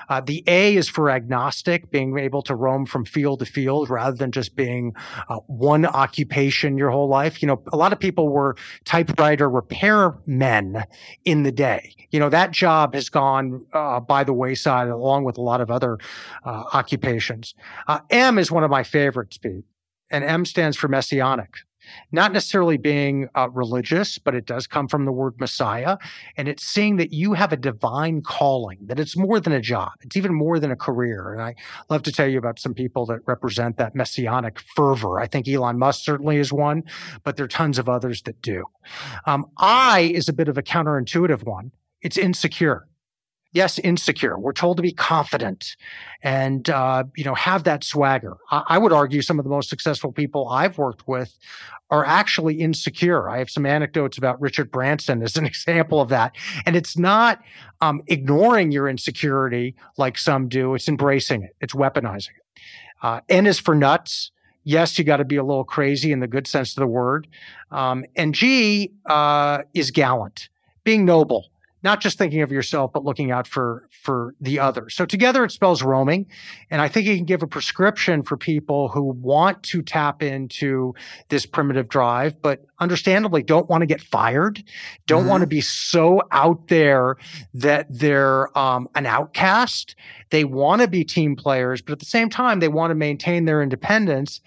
Uh, 0.07 0.21
the 0.21 0.43
A 0.47 0.75
is 0.75 0.89
for 0.89 1.09
agnostic, 1.09 1.91
being 1.91 2.17
able 2.17 2.41
to 2.43 2.55
roam 2.55 2.85
from 2.85 3.05
field 3.05 3.39
to 3.39 3.45
field 3.45 3.89
rather 3.89 4.15
than 4.15 4.31
just 4.31 4.55
being 4.55 4.93
uh, 5.29 5.37
one 5.47 5.85
occupation 5.85 6.77
your 6.77 6.89
whole 6.89 7.07
life. 7.07 7.41
You 7.41 7.47
know, 7.47 7.61
a 7.71 7.77
lot 7.77 7.93
of 7.93 7.99
people 7.99 8.29
were 8.29 8.55
typewriter 8.85 9.49
repairmen 9.49 10.83
in 11.25 11.43
the 11.43 11.51
day. 11.51 11.95
You 12.11 12.19
know, 12.19 12.29
that 12.29 12.51
job 12.51 12.93
has 12.95 13.09
gone 13.09 13.65
uh, 13.73 13.99
by 13.99 14.23
the 14.23 14.33
wayside 14.33 14.87
along 14.87 15.23
with 15.23 15.37
a 15.37 15.41
lot 15.41 15.61
of 15.61 15.69
other 15.69 15.97
uh, 16.43 16.63
occupations. 16.73 17.53
Uh, 17.87 17.99
M 18.09 18.37
is 18.37 18.51
one 18.51 18.63
of 18.63 18.71
my 18.71 18.83
favorites, 18.83 19.37
Pete, 19.37 19.65
and 20.09 20.23
M 20.23 20.45
stands 20.45 20.75
for 20.77 20.87
messianic 20.87 21.53
not 22.11 22.33
necessarily 22.33 22.77
being 22.77 23.29
uh, 23.35 23.49
religious, 23.49 24.17
but 24.17 24.35
it 24.35 24.45
does 24.45 24.67
come 24.67 24.87
from 24.87 25.05
the 25.05 25.11
word 25.11 25.39
Messiah. 25.39 25.97
And 26.37 26.47
it's 26.47 26.65
seeing 26.65 26.97
that 26.97 27.13
you 27.13 27.33
have 27.33 27.53
a 27.53 27.57
divine 27.57 28.21
calling, 28.21 28.79
that 28.83 28.99
it's 28.99 29.15
more 29.17 29.39
than 29.39 29.53
a 29.53 29.61
job. 29.61 29.91
It's 30.01 30.17
even 30.17 30.33
more 30.33 30.59
than 30.59 30.71
a 30.71 30.75
career. 30.75 31.33
And 31.33 31.41
I 31.41 31.55
love 31.89 32.03
to 32.03 32.11
tell 32.11 32.27
you 32.27 32.37
about 32.37 32.59
some 32.59 32.73
people 32.73 33.05
that 33.07 33.19
represent 33.25 33.77
that 33.77 33.95
messianic 33.95 34.59
fervor. 34.75 35.19
I 35.19 35.27
think 35.27 35.47
Elon 35.47 35.79
Musk 35.79 36.03
certainly 36.03 36.37
is 36.37 36.51
one, 36.51 36.83
but 37.23 37.37
there 37.37 37.45
are 37.45 37.49
tons 37.49 37.79
of 37.79 37.87
others 37.87 38.21
that 38.23 38.41
do. 38.41 38.65
Um, 39.25 39.45
I 39.57 40.11
is 40.13 40.27
a 40.27 40.33
bit 40.33 40.47
of 40.47 40.57
a 40.57 40.63
counterintuitive 40.63 41.43
one. 41.43 41.71
It's 42.01 42.17
insecure 42.17 42.88
yes, 43.51 43.79
insecure. 43.79 44.37
We're 44.37 44.53
told 44.53 44.77
to 44.77 44.83
be 44.83 44.91
confident 44.91 45.75
and, 46.21 46.69
uh, 46.69 47.05
you 47.15 47.23
know, 47.23 47.35
have 47.35 47.63
that 47.63 47.83
swagger. 47.83 48.37
I, 48.51 48.63
I, 48.67 48.77
would 48.77 48.93
argue 48.93 49.21
some 49.21 49.39
of 49.39 49.45
the 49.45 49.49
most 49.49 49.69
successful 49.69 50.11
people 50.11 50.47
I've 50.49 50.77
worked 50.77 51.07
with 51.07 51.37
are 51.89 52.05
actually 52.05 52.55
insecure. 52.55 53.29
I 53.29 53.39
have 53.39 53.49
some 53.49 53.65
anecdotes 53.65 54.17
about 54.17 54.39
Richard 54.39 54.71
Branson 54.71 55.23
as 55.23 55.35
an 55.35 55.45
example 55.53 55.99
of 56.01 56.09
that. 56.09 56.35
And 56.65 56.75
it's 56.75 56.97
not 56.97 57.41
um, 57.81 58.01
ignoring 58.07 58.71
your 58.71 58.87
insecurity 58.87 59.75
like 59.97 60.17
some 60.17 60.47
do, 60.47 60.75
it's 60.75 60.87
embracing 60.87 61.43
it, 61.43 61.55
it's 61.61 61.73
weaponizing 61.73 62.29
it. 62.29 62.61
Uh, 63.01 63.21
N 63.29 63.47
is 63.47 63.59
for 63.59 63.75
nuts. 63.75 64.31
Yes, 64.65 64.99
you 64.99 65.05
got 65.05 65.17
to 65.17 65.25
be 65.25 65.37
a 65.37 65.43
little 65.43 65.63
crazy 65.63 66.11
in 66.11 66.19
the 66.19 66.27
good 66.27 66.45
sense 66.45 66.71
of 66.71 66.81
the 66.81 66.87
word. 66.87 67.27
Um, 67.71 68.05
and 68.15 68.35
G 68.35 68.91
uh, 69.05 69.59
is 69.73 69.89
gallant, 69.89 70.49
being 70.83 71.05
noble 71.05 71.49
not 71.83 72.01
just 72.01 72.17
thinking 72.17 72.41
of 72.41 72.51
yourself, 72.51 72.91
but 72.93 73.05
looking 73.05 73.31
out 73.31 73.47
for 73.47 73.87
for 73.91 74.33
the 74.39 74.59
other. 74.59 74.89
So 74.89 75.05
together 75.05 75.43
it 75.43 75.51
spells 75.51 75.83
roaming. 75.83 76.27
And 76.69 76.81
I 76.81 76.87
think 76.87 77.07
it 77.07 77.15
can 77.15 77.25
give 77.25 77.43
a 77.43 77.47
prescription 77.47 78.23
for 78.23 78.37
people 78.37 78.89
who 78.89 79.03
want 79.03 79.63
to 79.63 79.81
tap 79.81 80.21
into 80.23 80.93
this 81.29 81.45
primitive 81.45 81.87
drive, 81.87 82.41
but 82.41 82.65
understandably 82.79 83.43
don't 83.43 83.69
want 83.69 83.81
to 83.81 83.85
get 83.85 84.01
fired, 84.01 84.63
don't 85.05 85.21
mm-hmm. 85.21 85.29
want 85.29 85.41
to 85.41 85.47
be 85.47 85.61
so 85.61 86.21
out 86.31 86.67
there 86.67 87.17
that 87.53 87.87
they're 87.89 88.57
um, 88.57 88.87
an 88.95 89.05
outcast. 89.05 89.95
They 90.29 90.43
want 90.43 90.81
to 90.81 90.87
be 90.87 91.03
team 91.03 91.35
players, 91.35 91.81
but 91.81 91.93
at 91.93 91.99
the 91.99 92.05
same 92.05 92.29
time, 92.29 92.59
they 92.59 92.67
want 92.67 92.91
to 92.91 92.95
maintain 92.95 93.45
their 93.45 93.61
independence 93.61 94.41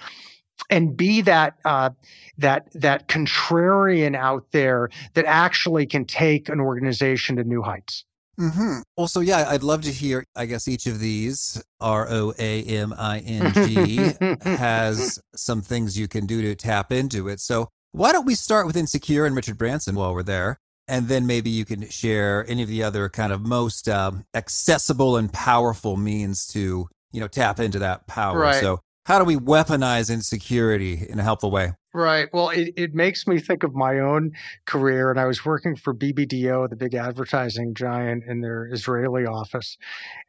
and 0.71 0.97
be 0.97 1.21
that 1.23 1.55
uh, 1.65 1.91
that 2.39 2.69
that 2.75 3.09
contrarian 3.09 4.17
out 4.17 4.45
there 4.53 4.89
that 5.15 5.25
actually 5.27 5.87
can 5.87 6.05
take 6.05 6.49
an 6.49 6.61
organization 6.61 7.37
to 7.37 7.45
new 7.45 7.63
heights. 7.63 8.05
Mm-hmm. 8.41 8.81
Also, 8.97 9.21
yeah, 9.21 9.47
I'd 9.49 9.63
love 9.63 9.83
to 9.83 9.93
hear. 9.93 10.25
I 10.35 10.47
guess 10.47 10.67
each 10.67 10.87
of 10.87 10.99
these 10.99 11.63
R 11.81 12.07
O 12.09 12.33
A 12.39 12.63
M 12.65 12.95
I 12.97 13.19
N 13.21 13.53
G 13.55 14.13
has 14.43 15.19
some 15.35 15.63
things 15.63 15.99
you 15.99 16.09
can 16.09 16.27
do 16.27 16.43
to 16.43 16.55
tap 16.55 16.93
into 16.93 17.29
it. 17.29 17.41
So 17.41 17.69
why 17.93 18.13
don't 18.13 18.27
we 18.27 18.35
start 18.35 18.67
with 18.67 18.77
Insecure 18.77 19.27
and 19.27 19.37
Richard 19.37 19.59
Branson 19.59 19.95
while 19.95 20.15
we're 20.15 20.23
there? 20.23 20.59
And 20.89 21.09
then 21.09 21.27
maybe 21.27 21.51
you 21.51 21.65
can 21.65 21.89
share 21.89 22.45
any 22.49 22.63
of 22.63 22.69
the 22.69 22.83
other 22.83 23.09
kind 23.09 23.33
of 23.33 23.43
most 23.43 23.89
um, 23.89 24.25
accessible 24.35 25.17
and 25.17 25.33
powerful 25.33 25.97
means 25.97 26.47
to, 26.49 26.89
you 27.13 27.21
know, 27.21 27.29
tap 27.29 27.61
into 27.61 27.79
that 27.81 28.07
power. 28.07 28.39
Right. 28.39 28.61
So 28.61 28.81
how 29.05 29.19
do 29.19 29.25
we 29.25 29.37
weaponize 29.37 30.13
insecurity 30.13 31.07
in 31.09 31.19
a 31.19 31.23
helpful 31.23 31.51
way? 31.51 31.73
Right. 31.93 32.29
Well, 32.33 32.51
it, 32.51 32.73
it 32.77 32.95
makes 32.95 33.27
me 33.27 33.39
think 33.39 33.65
of 33.65 33.75
my 33.75 33.99
own 33.99 34.33
career. 34.65 35.11
And 35.11 35.21
I 35.21 35.27
was 35.27 35.45
working 35.45 35.77
for 35.77 35.93
BBDO, 35.93 36.71
the 36.71 36.77
big 36.77 36.95
advertising 36.95 37.75
giant, 37.75 38.25
in 38.25 38.41
their 38.41 38.69
Israeli 38.73 39.27
office. 39.27 39.77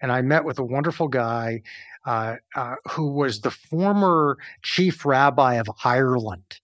And 0.01 0.11
I 0.11 0.21
met 0.21 0.43
with 0.43 0.59
a 0.59 0.63
wonderful 0.63 1.07
guy 1.07 1.61
uh, 2.05 2.35
uh, 2.55 2.75
who 2.91 3.11
was 3.11 3.41
the 3.41 3.51
former 3.51 4.37
chief 4.61 5.05
rabbi 5.05 5.55
of 5.55 5.69
Ireland. 5.85 6.59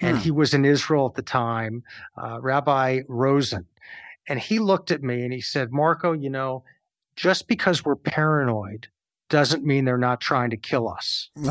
And 0.00 0.16
hmm. 0.16 0.22
he 0.22 0.30
was 0.30 0.54
in 0.54 0.64
Israel 0.64 1.06
at 1.06 1.14
the 1.14 1.22
time, 1.22 1.82
uh, 2.16 2.40
Rabbi 2.40 3.00
Rosen. 3.08 3.66
And 4.28 4.38
he 4.38 4.60
looked 4.60 4.90
at 4.90 5.02
me 5.02 5.24
and 5.24 5.32
he 5.32 5.40
said, 5.40 5.72
Marco, 5.72 6.12
you 6.12 6.30
know, 6.30 6.62
just 7.16 7.48
because 7.48 7.84
we're 7.84 7.96
paranoid 7.96 8.88
doesn't 9.28 9.64
mean 9.64 9.84
they're 9.84 9.98
not 9.98 10.20
trying 10.20 10.50
to 10.50 10.56
kill 10.56 10.88
us. 10.88 11.30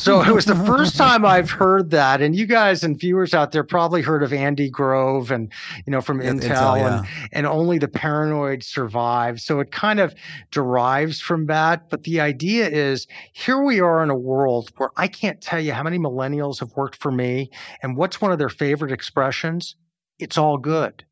so 0.00 0.22
it 0.22 0.32
was 0.32 0.46
the 0.46 0.62
first 0.66 0.96
time 0.96 1.26
I've 1.26 1.50
heard 1.50 1.90
that. 1.90 2.22
And 2.22 2.34
you 2.34 2.46
guys 2.46 2.82
and 2.82 2.98
viewers 2.98 3.34
out 3.34 3.52
there 3.52 3.64
probably 3.64 4.02
heard 4.02 4.22
of 4.22 4.32
Andy 4.32 4.70
Grove 4.70 5.30
and, 5.30 5.52
you 5.86 5.90
know, 5.90 6.00
from 6.00 6.20
Intel, 6.20 6.40
Intel 6.40 6.78
yeah. 6.78 6.98
and, 6.98 7.06
and 7.32 7.46
only 7.46 7.78
the 7.78 7.88
paranoid 7.88 8.62
survive. 8.62 9.40
So 9.40 9.60
it 9.60 9.70
kind 9.70 10.00
of 10.00 10.14
derives 10.50 11.20
from 11.20 11.46
that. 11.46 11.90
But 11.90 12.04
the 12.04 12.20
idea 12.20 12.68
is 12.68 13.06
here 13.32 13.62
we 13.62 13.80
are 13.80 14.02
in 14.02 14.10
a 14.10 14.16
world 14.16 14.70
where 14.76 14.90
I 14.96 15.08
can't 15.08 15.40
tell 15.40 15.60
you 15.60 15.72
how 15.72 15.82
many 15.82 15.98
millennials 15.98 16.60
have 16.60 16.72
worked 16.76 16.96
for 16.96 17.12
me 17.12 17.50
and 17.82 17.96
what's 17.96 18.20
one 18.20 18.32
of 18.32 18.38
their 18.38 18.48
favorite 18.48 18.92
expressions? 18.92 19.76
It's 20.18 20.38
all 20.38 20.56
good. 20.56 21.04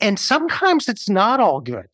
And 0.00 0.18
sometimes 0.18 0.88
it's 0.88 1.08
not 1.08 1.40
all 1.40 1.60
good. 1.60 1.88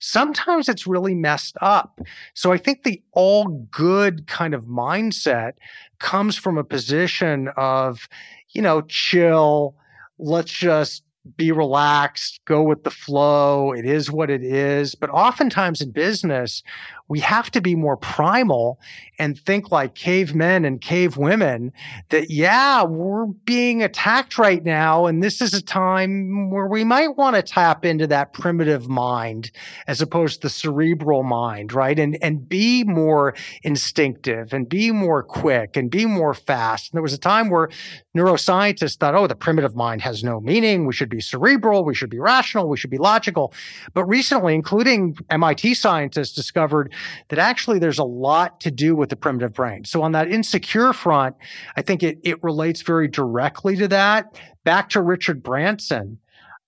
Sometimes 0.00 0.68
it's 0.68 0.86
really 0.86 1.14
messed 1.14 1.56
up. 1.60 2.00
So 2.34 2.52
I 2.52 2.56
think 2.56 2.82
the 2.82 3.02
all 3.12 3.66
good 3.70 4.26
kind 4.26 4.54
of 4.54 4.64
mindset 4.64 5.52
comes 5.98 6.36
from 6.36 6.58
a 6.58 6.64
position 6.64 7.48
of, 7.56 8.08
you 8.50 8.62
know, 8.62 8.82
chill. 8.82 9.76
Let's 10.18 10.50
just 10.50 11.04
be 11.36 11.52
relaxed, 11.52 12.40
go 12.46 12.62
with 12.62 12.82
the 12.84 12.90
flow. 12.90 13.72
It 13.72 13.84
is 13.84 14.10
what 14.10 14.30
it 14.30 14.42
is. 14.42 14.94
But 14.94 15.10
oftentimes 15.10 15.80
in 15.80 15.90
business, 15.90 16.62
we 17.10 17.18
have 17.18 17.50
to 17.50 17.60
be 17.60 17.74
more 17.74 17.96
primal 17.96 18.78
and 19.18 19.36
think 19.36 19.72
like 19.72 19.96
cavemen 19.96 20.64
and 20.64 20.80
cave 20.80 21.16
women 21.16 21.72
that, 22.10 22.30
yeah, 22.30 22.84
we're 22.84 23.26
being 23.26 23.82
attacked 23.82 24.38
right 24.38 24.64
now. 24.64 25.06
And 25.06 25.20
this 25.20 25.42
is 25.42 25.52
a 25.52 25.60
time 25.60 26.50
where 26.50 26.68
we 26.68 26.84
might 26.84 27.16
want 27.16 27.34
to 27.34 27.42
tap 27.42 27.84
into 27.84 28.06
that 28.06 28.32
primitive 28.32 28.88
mind 28.88 29.50
as 29.88 30.00
opposed 30.00 30.36
to 30.36 30.46
the 30.46 30.50
cerebral 30.50 31.24
mind, 31.24 31.72
right? 31.72 31.98
And, 31.98 32.16
and 32.22 32.48
be 32.48 32.84
more 32.84 33.34
instinctive 33.64 34.52
and 34.52 34.68
be 34.68 34.92
more 34.92 35.24
quick 35.24 35.76
and 35.76 35.90
be 35.90 36.06
more 36.06 36.32
fast. 36.32 36.92
And 36.92 36.96
there 36.96 37.02
was 37.02 37.12
a 37.12 37.18
time 37.18 37.50
where 37.50 37.70
neuroscientists 38.16 38.96
thought, 38.96 39.16
oh, 39.16 39.26
the 39.26 39.34
primitive 39.34 39.74
mind 39.74 40.02
has 40.02 40.22
no 40.22 40.40
meaning. 40.40 40.86
We 40.86 40.92
should 40.92 41.10
be 41.10 41.20
cerebral. 41.20 41.84
We 41.84 41.94
should 41.94 42.10
be 42.10 42.20
rational. 42.20 42.68
We 42.68 42.76
should 42.76 42.90
be 42.90 42.98
logical. 42.98 43.52
But 43.94 44.04
recently, 44.04 44.54
including 44.54 45.16
MIT 45.28 45.74
scientists 45.74 46.34
discovered 46.34 46.94
that 47.28 47.38
actually 47.38 47.78
there's 47.78 47.98
a 47.98 48.04
lot 48.04 48.60
to 48.60 48.70
do 48.70 48.94
with 48.94 49.08
the 49.08 49.16
primitive 49.16 49.52
brain. 49.54 49.84
So 49.84 50.02
on 50.02 50.12
that 50.12 50.30
insecure 50.30 50.92
front, 50.92 51.36
I 51.76 51.82
think 51.82 52.02
it, 52.02 52.18
it 52.22 52.42
relates 52.42 52.82
very 52.82 53.08
directly 53.08 53.76
to 53.76 53.88
that. 53.88 54.40
Back 54.64 54.90
to 54.90 55.02
Richard 55.02 55.42
Branson, 55.42 56.18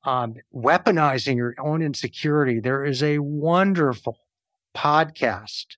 um, 0.04 0.34
weaponizing 0.54 1.36
your 1.36 1.54
own 1.58 1.82
insecurity. 1.82 2.60
There 2.60 2.84
is 2.84 3.02
a 3.02 3.18
wonderful 3.18 4.18
podcast 4.74 5.76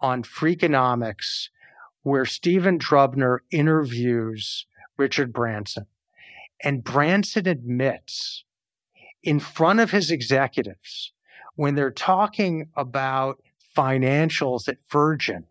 on 0.00 0.22
Freakonomics 0.22 1.48
where 2.02 2.24
Stephen 2.24 2.78
Dubner 2.78 3.38
interviews 3.50 4.66
Richard 4.96 5.32
Branson. 5.32 5.86
And 6.62 6.84
Branson 6.84 7.48
admits 7.48 8.44
in 9.22 9.40
front 9.40 9.80
of 9.80 9.90
his 9.90 10.10
executives 10.10 11.12
when 11.56 11.74
they're 11.74 11.90
talking 11.90 12.68
about 12.76 13.42
financials 13.80 14.68
at 14.68 14.76
Virgin, 14.90 15.46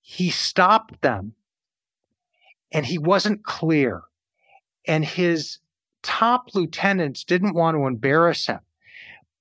he 0.00 0.30
stopped 0.30 1.02
them 1.02 1.34
and 2.72 2.86
he 2.86 2.98
wasn't 2.98 3.44
clear. 3.44 4.02
And 4.86 5.04
his 5.04 5.58
top 6.02 6.54
lieutenants 6.54 7.24
didn't 7.24 7.54
want 7.54 7.76
to 7.76 7.86
embarrass 7.86 8.46
him, 8.46 8.60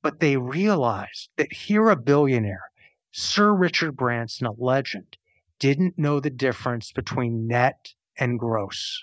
but 0.02 0.20
they 0.20 0.38
realized 0.38 1.30
that 1.38 1.52
here 1.52 1.90
a 1.90 1.96
billionaire, 1.96 2.72
Sir 3.12 3.54
Richard 3.54 3.96
Branson, 3.96 4.48
a 4.48 4.52
legend, 4.52 5.18
didn't 5.60 5.98
know 5.98 6.20
the 6.20 6.30
difference 6.30 6.92
between 6.92 7.48
net 7.48 7.94
and 8.18 8.40
gross. 8.40 9.02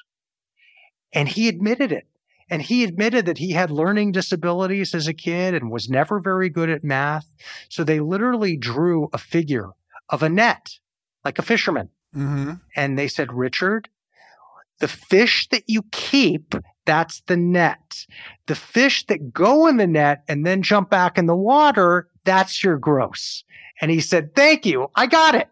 And 1.13 1.29
he 1.29 1.49
admitted 1.49 1.91
it. 1.91 2.07
And 2.51 2.61
he 2.63 2.83
admitted 2.83 3.27
that 3.27 3.39
he 3.39 3.53
had 3.53 3.71
learning 3.71 4.13
disabilities 4.13 4.95
as 4.95 5.07
a 5.07 5.15
kid 5.15 5.55
and 5.55 5.71
was 5.71 5.89
never 5.89 6.19
very 6.19 6.49
good 6.51 6.69
at 6.69 6.83
math. 6.83 7.33
So 7.69 7.85
they 7.85 8.01
literally 8.01 8.57
drew 8.57 9.09
a 9.13 9.19
figure 9.19 9.71
of 10.09 10.23
a 10.23 10.29
net, 10.29 10.79
like 11.25 11.39
a 11.39 11.43
fisherman. 11.43 11.91
Mm-hmm. 12.15 12.55
And 12.75 12.99
they 12.99 13.07
said, 13.07 13.33
Richard, 13.33 13.89
the 14.81 14.89
fish 14.89 15.49
that 15.51 15.63
you 15.69 15.85
keep, 15.93 16.55
that's 16.85 17.21
the 17.23 17.37
net. 17.37 18.07
The 18.47 18.55
fish 18.55 19.07
that 19.07 19.33
go 19.33 19.67
in 19.67 19.77
the 19.77 19.87
net 19.87 20.25
and 20.29 20.47
then 20.47 20.63
jump 20.63 20.91
back 20.91 21.19
in 21.19 21.27
the 21.27 21.37
water, 21.37 22.09
that's 22.25 22.63
your 22.63 22.79
gross. 22.79 23.45
And 23.81 23.91
he 23.91 24.01
said, 24.01 24.35
thank 24.35 24.67
you. 24.67 24.91
I 24.95 25.07
got 25.07 25.35
it. 25.35 25.49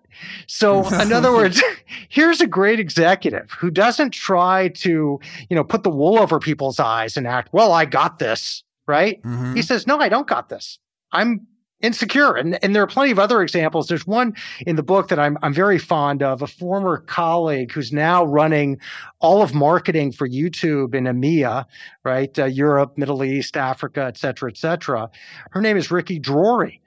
So 0.47 0.87
in 1.01 1.13
other 1.13 1.33
words, 1.33 1.63
here's 2.09 2.41
a 2.41 2.47
great 2.47 2.81
executive 2.81 3.51
who 3.53 3.71
doesn't 3.71 4.11
try 4.11 4.69
to, 4.69 5.21
you 5.49 5.57
know, 5.57 5.65
put 5.65 5.83
the 5.83 5.91
wool 5.91 6.19
over 6.19 6.39
people's 6.39 6.81
eyes 6.81 7.17
and 7.17 7.27
act, 7.27 7.53
well, 7.53 7.73
I 7.73 7.85
got 7.85 8.19
this, 8.19 8.65
right? 8.87 9.23
Mm-hmm. 9.23 9.55
He 9.55 9.63
says, 9.63 9.87
no, 9.87 9.99
I 9.99 10.09
don't 10.09 10.27
got 10.27 10.49
this. 10.49 10.79
I'm 11.13 11.47
insecure. 11.81 12.35
And, 12.35 12.63
and 12.63 12.75
there 12.75 12.83
are 12.83 12.89
plenty 12.89 13.13
of 13.13 13.19
other 13.19 13.41
examples. 13.43 13.87
There's 13.87 14.07
one 14.07 14.35
in 14.67 14.77
the 14.77 14.83
book 14.83 15.09
that 15.09 15.19
I'm, 15.19 15.39
I'm 15.43 15.55
very 15.55 15.79
fond 15.79 16.23
of, 16.23 16.43
a 16.43 16.47
former 16.47 16.99
colleague 16.99 17.73
who's 17.73 17.93
now 17.93 18.25
running 18.25 18.79
all 19.21 19.43
of 19.43 19.55
marketing 19.55 20.13
for 20.13 20.29
YouTube 20.29 20.95
in 20.95 21.05
EMEA, 21.05 21.67
right? 22.05 22.39
Uh, 22.39 22.47
Europe, 22.47 22.99
Middle 22.99 23.23
East, 23.23 23.57
Africa, 23.57 24.05
et 24.07 24.17
cetera, 24.17 24.51
et 24.51 24.57
cetera. 24.57 25.09
Her 25.51 25.61
name 25.61 25.77
is 25.77 25.91
Ricky 25.91 26.19
Drori. 26.19 26.81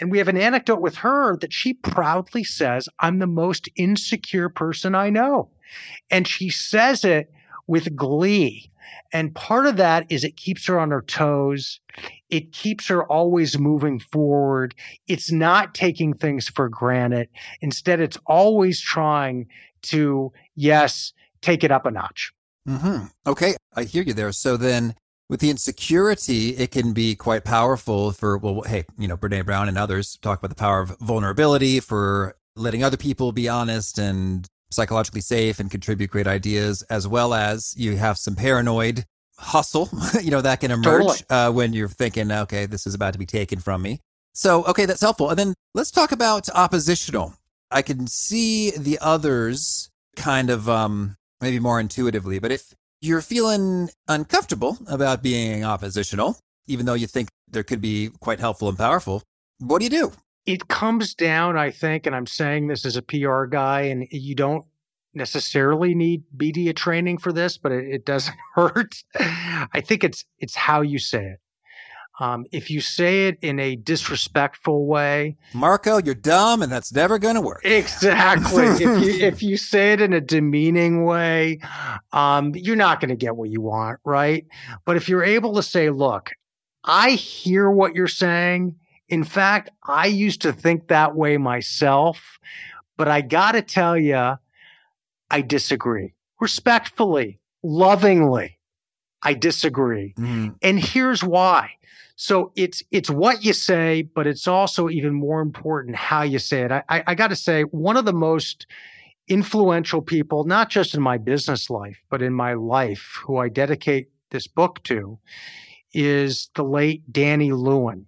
And 0.00 0.10
we 0.10 0.16
have 0.16 0.28
an 0.28 0.38
anecdote 0.38 0.80
with 0.80 0.96
her 0.96 1.36
that 1.36 1.52
she 1.52 1.74
proudly 1.74 2.42
says, 2.42 2.88
I'm 3.00 3.18
the 3.18 3.26
most 3.26 3.68
insecure 3.76 4.48
person 4.48 4.94
I 4.94 5.10
know. 5.10 5.50
And 6.10 6.26
she 6.26 6.48
says 6.48 7.04
it 7.04 7.30
with 7.66 7.94
glee. 7.94 8.70
And 9.12 9.34
part 9.34 9.66
of 9.66 9.76
that 9.76 10.06
is 10.08 10.24
it 10.24 10.38
keeps 10.38 10.66
her 10.66 10.80
on 10.80 10.90
her 10.90 11.02
toes. 11.02 11.80
It 12.30 12.52
keeps 12.52 12.88
her 12.88 13.04
always 13.04 13.58
moving 13.58 13.98
forward. 13.98 14.74
It's 15.08 15.32
not 15.32 15.74
taking 15.74 16.14
things 16.14 16.48
for 16.48 16.68
granted. 16.68 17.28
Instead, 17.60 18.00
it's 18.00 18.18
always 18.26 18.80
trying 18.80 19.46
to, 19.82 20.32
yes, 20.54 21.12
take 21.42 21.64
it 21.64 21.70
up 21.70 21.86
a 21.86 21.90
notch. 21.90 22.32
Mm-hmm. 22.68 23.06
Okay. 23.26 23.54
I 23.74 23.84
hear 23.84 24.02
you 24.02 24.12
there. 24.12 24.32
So 24.32 24.56
then 24.56 24.94
with 25.28 25.40
the 25.40 25.50
insecurity, 25.50 26.50
it 26.56 26.70
can 26.70 26.92
be 26.92 27.14
quite 27.14 27.44
powerful 27.44 28.12
for, 28.12 28.36
well, 28.36 28.62
hey, 28.62 28.84
you 28.98 29.08
know, 29.08 29.16
Brene 29.16 29.44
Brown 29.44 29.68
and 29.68 29.78
others 29.78 30.18
talk 30.20 30.38
about 30.38 30.50
the 30.50 30.54
power 30.54 30.80
of 30.80 30.96
vulnerability 31.00 31.80
for 31.80 32.36
letting 32.56 32.84
other 32.84 32.96
people 32.96 33.32
be 33.32 33.48
honest 33.48 33.98
and 33.98 34.46
psychologically 34.70 35.20
safe 35.20 35.58
and 35.58 35.70
contribute 35.70 36.10
great 36.10 36.26
ideas, 36.26 36.82
as 36.82 37.08
well 37.08 37.32
as 37.32 37.74
you 37.76 37.96
have 37.96 38.18
some 38.18 38.36
paranoid 38.36 39.04
hustle, 39.40 39.88
you 40.22 40.30
know, 40.30 40.40
that 40.40 40.60
can 40.60 40.70
emerge 40.70 40.84
totally. 40.84 41.18
uh, 41.30 41.50
when 41.50 41.72
you're 41.72 41.88
thinking, 41.88 42.30
okay, 42.30 42.66
this 42.66 42.86
is 42.86 42.94
about 42.94 43.12
to 43.14 43.18
be 43.18 43.26
taken 43.26 43.58
from 43.58 43.82
me. 43.82 44.00
So, 44.32 44.64
okay, 44.64 44.86
that's 44.86 45.00
helpful. 45.00 45.30
And 45.30 45.38
then 45.38 45.54
let's 45.74 45.90
talk 45.90 46.12
about 46.12 46.48
oppositional. 46.50 47.34
I 47.70 47.82
can 47.82 48.06
see 48.06 48.70
the 48.70 48.98
others 49.00 49.90
kind 50.16 50.50
of 50.50 50.68
um, 50.68 51.16
maybe 51.40 51.58
more 51.58 51.80
intuitively, 51.80 52.38
but 52.38 52.52
if 52.52 52.74
you're 53.00 53.22
feeling 53.22 53.90
uncomfortable 54.08 54.78
about 54.86 55.22
being 55.22 55.64
oppositional, 55.64 56.38
even 56.66 56.86
though 56.86 56.94
you 56.94 57.06
think 57.06 57.28
there 57.48 57.62
could 57.62 57.80
be 57.80 58.10
quite 58.20 58.40
helpful 58.40 58.68
and 58.68 58.78
powerful. 58.78 59.22
What 59.58 59.78
do 59.78 59.84
you 59.84 59.90
do? 59.90 60.12
It 60.46 60.68
comes 60.68 61.14
down, 61.14 61.56
I 61.58 61.70
think, 61.70 62.06
and 62.06 62.16
I'm 62.16 62.26
saying 62.26 62.68
this 62.68 62.84
as 62.86 62.96
a 62.96 63.02
PR 63.02 63.44
guy, 63.44 63.82
and 63.82 64.06
you 64.10 64.34
don't 64.34 64.64
necessarily 65.14 65.94
need 65.94 66.22
media 66.36 66.72
training 66.72 67.18
for 67.18 67.32
this, 67.32 67.58
but 67.58 67.72
it, 67.72 67.86
it 67.86 68.04
doesn't 68.04 68.36
hurt. 68.54 69.02
I 69.18 69.80
think 69.80 70.04
it's 70.04 70.24
it's 70.38 70.54
how 70.54 70.80
you 70.82 70.98
say 70.98 71.24
it. 71.24 71.40
Um, 72.18 72.44
if 72.52 72.70
you 72.70 72.82
say 72.82 73.28
it 73.28 73.38
in 73.40 73.58
a 73.58 73.76
disrespectful 73.76 74.86
way, 74.86 75.38
Marco, 75.54 75.96
you're 75.98 76.14
dumb, 76.14 76.60
and 76.60 76.70
that's 76.70 76.92
never 76.92 77.18
going 77.18 77.36
to 77.36 77.40
work. 77.40 77.64
Exactly. 77.64 78.66
if 78.66 78.80
you 78.80 78.86
if 79.26 79.42
you 79.42 79.56
say 79.56 79.94
it 79.94 80.02
in 80.02 80.12
a 80.12 80.20
demeaning 80.20 81.04
way, 81.04 81.60
um, 82.12 82.52
you're 82.54 82.76
not 82.76 83.00
going 83.00 83.08
to 83.08 83.16
get 83.16 83.36
what 83.36 83.48
you 83.48 83.62
want, 83.62 84.00
right? 84.04 84.46
But 84.84 84.96
if 84.96 85.08
you're 85.08 85.24
able 85.24 85.54
to 85.54 85.62
say, 85.62 85.88
"Look, 85.88 86.32
I 86.84 87.10
hear 87.10 87.70
what 87.70 87.94
you're 87.94 88.08
saying. 88.08 88.76
In 89.08 89.24
fact, 89.24 89.70
I 89.86 90.06
used 90.06 90.42
to 90.42 90.52
think 90.52 90.88
that 90.88 91.16
way 91.16 91.36
myself, 91.36 92.38
but 92.96 93.08
I 93.08 93.20
got 93.20 93.52
to 93.52 93.62
tell 93.62 93.96
you, 93.96 94.34
I 95.30 95.42
disagree. 95.42 96.14
Respectfully, 96.40 97.40
lovingly, 97.62 98.58
I 99.22 99.34
disagree. 99.34 100.14
Mm. 100.18 100.56
And 100.62 100.78
here's 100.78 101.22
why." 101.22 101.72
So 102.16 102.52
it's 102.54 102.82
it's 102.90 103.08
what 103.08 103.44
you 103.44 103.54
say, 103.54 104.02
but 104.02 104.26
it's 104.26 104.46
also 104.46 104.90
even 104.90 105.14
more 105.14 105.40
important 105.40 105.96
how 105.96 106.22
you 106.22 106.38
say 106.38 106.62
it. 106.62 106.70
I, 106.70 106.82
I, 106.88 107.04
I 107.08 107.14
got 107.14 107.28
to 107.28 107.36
say, 107.36 107.62
one 107.62 107.96
of 107.96 108.04
the 108.04 108.12
most 108.12 108.66
influential 109.26 110.02
people, 110.02 110.44
not 110.44 110.68
just 110.68 110.94
in 110.94 111.00
my 111.00 111.16
business 111.16 111.70
life, 111.70 112.02
but 112.10 112.20
in 112.20 112.34
my 112.34 112.52
life, 112.52 113.20
who 113.24 113.38
I 113.38 113.48
dedicate 113.48 114.10
this 114.30 114.46
book 114.46 114.82
to, 114.82 115.18
is 115.94 116.50
the 116.56 116.64
late 116.64 117.10
Danny 117.10 117.52
Lewin. 117.52 118.06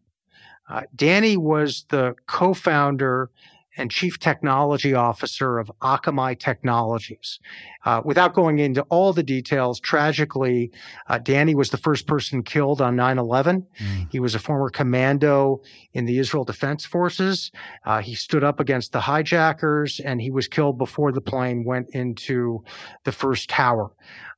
Uh, 0.69 0.83
Danny 0.95 1.37
was 1.37 1.87
the 1.89 2.15
co 2.27 2.53
founder 2.53 3.31
and 3.77 3.91
chief 3.91 4.19
technology 4.19 4.95
officer 4.95 5.59
of 5.59 5.71
Akamai 5.81 6.39
Technologies. 6.39 7.41
Uh, 7.85 8.03
without 8.05 8.35
going 8.35 8.59
into 8.59 8.83
all 8.83 9.13
the 9.13 9.23
details, 9.23 9.81
tragically, 9.81 10.71
uh, 11.09 11.19
Danny 11.19 11.55
was 11.55 11.71
the 11.71 11.77
first 11.77 12.07
person 12.07 12.43
killed 12.43 12.81
on 12.81 12.97
9 12.97 13.19
11. 13.19 13.67
Mm. 13.81 14.09
He 14.11 14.21
was 14.21 14.35
a 14.35 14.39
former 14.39 14.71
commando 14.71 15.63
in 15.93 16.05
the 16.05 16.19
Israel 16.19 16.45
Defense 16.45 16.85
Forces. 16.85 17.51
Uh, 17.85 18.01
he 18.01 18.15
stood 18.15 18.45
up 18.45 18.61
against 18.61 18.93
the 18.93 19.01
hijackers 19.01 20.01
and 20.01 20.21
he 20.21 20.31
was 20.31 20.49
killed 20.49 20.79
before 20.79 21.13
the 21.13 21.21
plane 21.21 21.65
went 21.65 21.89
into 21.91 22.63
the 23.05 23.13
first 23.13 23.49
tower. 23.49 23.91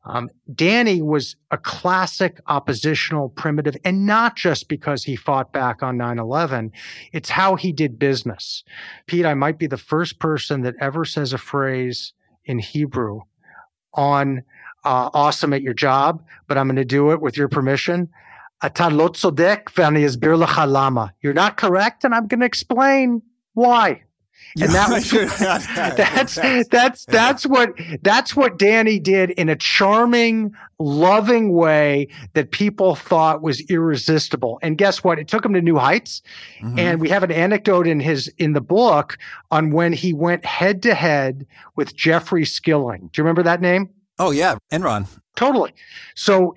Um, 0.07 0.29
Danny 0.55 1.01
was 1.01 1.37
a 1.51 1.57
classic 1.57 2.40
oppositional 2.47 3.31
primitive, 3.31 3.77
and 3.85 4.07
not 4.07 4.37
just 4.37 4.69
because 4.69 5.05
he 5.05 5.17
fought 5.17 5.53
back 5.53 5.83
on 5.83 5.97
9 5.97 6.19
11. 6.19 6.73
It's 7.12 7.31
how 7.31 7.57
he 7.57 7.73
did 7.73 7.99
business. 7.99 8.64
Pete, 9.07 9.25
I 9.25 9.35
might 9.35 9.59
be 9.59 9.67
the 9.67 9.79
first 9.79 10.19
person 10.19 10.62
that 10.62 10.75
ever 10.81 11.05
says 11.05 11.33
a 11.33 11.38
phrase 11.38 12.12
in 12.45 12.59
Hebrew 12.59 13.21
on 13.95 14.43
uh, 14.85 15.09
awesome 15.14 15.55
at 15.55 15.62
your 15.62 15.73
job, 15.73 16.23
but 16.47 16.59
I'm 16.59 16.67
going 16.67 16.77
to 16.77 16.85
do 16.85 17.12
it 17.12 17.23
with 17.23 17.37
your 17.37 17.49
permission. 17.49 18.11
You're 21.23 21.33
not 21.33 21.57
correct, 21.57 22.05
and 22.05 22.14
I'm 22.14 22.27
going 22.27 22.40
to 22.40 22.47
explain 22.47 23.23
why. 23.55 24.03
And 24.61 24.70
that 24.70 24.88
was, 24.90 25.11
that's 25.97 26.68
that's 26.68 27.05
that's 27.07 27.47
what 27.47 27.73
that's 28.03 28.37
what 28.37 28.59
Danny 28.59 28.99
did 28.99 29.31
in 29.31 29.49
a 29.49 29.57
charming, 29.57 30.55
loving 30.79 31.53
way 31.53 32.09
that 32.35 32.53
people 32.53 32.94
thought 32.94 33.42
was 33.42 33.61
irresistible. 33.68 34.59
And 34.62 34.79
guess 34.79 35.03
what? 35.03 35.18
It 35.18 35.29
took 35.29 35.44
him 35.44 35.55
to 35.55 35.61
new 35.61 35.77
heights. 35.77 36.23
Mm-hmm. 36.62 36.79
And 36.79 37.01
we 37.01 37.09
have 37.09 37.23
an 37.23 37.33
anecdote 37.33 37.87
in 37.87 38.01
his 38.01 38.29
in 38.38 38.53
the 38.53 38.61
book 38.61 39.18
on 39.51 39.73
when 39.73 39.92
he 39.92 40.12
went 40.12 40.44
head 40.44 40.83
to 40.83 40.94
head 40.94 41.47
with 41.75 41.97
Jeffrey 41.97 42.44
Skilling. 42.44 43.11
Do 43.12 43.20
you 43.20 43.25
remember 43.25 43.42
that 43.42 43.61
name? 43.61 43.90
Oh 44.18 44.31
yeah, 44.31 44.57
Enron. 44.73 45.09
Totally. 45.37 45.75
So 46.14 46.55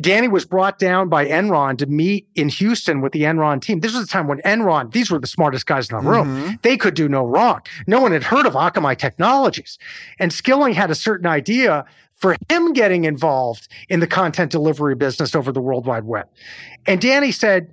Danny 0.00 0.28
was 0.28 0.44
brought 0.44 0.78
down 0.78 1.08
by 1.08 1.26
Enron 1.26 1.76
to 1.78 1.86
meet 1.86 2.28
in 2.36 2.48
Houston 2.48 3.00
with 3.00 3.12
the 3.12 3.22
Enron 3.22 3.60
team. 3.60 3.80
This 3.80 3.94
was 3.94 4.02
the 4.06 4.10
time 4.10 4.28
when 4.28 4.38
Enron, 4.42 4.92
these 4.92 5.10
were 5.10 5.18
the 5.18 5.26
smartest 5.26 5.66
guys 5.66 5.90
in 5.90 5.96
the 5.96 6.08
room. 6.08 6.28
Mm-hmm. 6.28 6.54
They 6.62 6.76
could 6.76 6.94
do 6.94 7.08
no 7.08 7.24
wrong. 7.24 7.62
No 7.86 8.00
one 8.00 8.12
had 8.12 8.22
heard 8.22 8.46
of 8.46 8.54
Akamai 8.54 8.96
Technologies. 8.96 9.78
And 10.18 10.32
Skilling 10.32 10.72
had 10.72 10.90
a 10.90 10.94
certain 10.94 11.26
idea 11.26 11.84
for 12.12 12.36
him 12.48 12.72
getting 12.72 13.04
involved 13.04 13.68
in 13.88 14.00
the 14.00 14.06
content 14.06 14.52
delivery 14.52 14.94
business 14.94 15.34
over 15.34 15.50
the 15.50 15.60
World 15.60 15.86
Wide 15.86 16.04
Web. 16.04 16.28
And 16.86 17.00
Danny 17.00 17.32
said, 17.32 17.72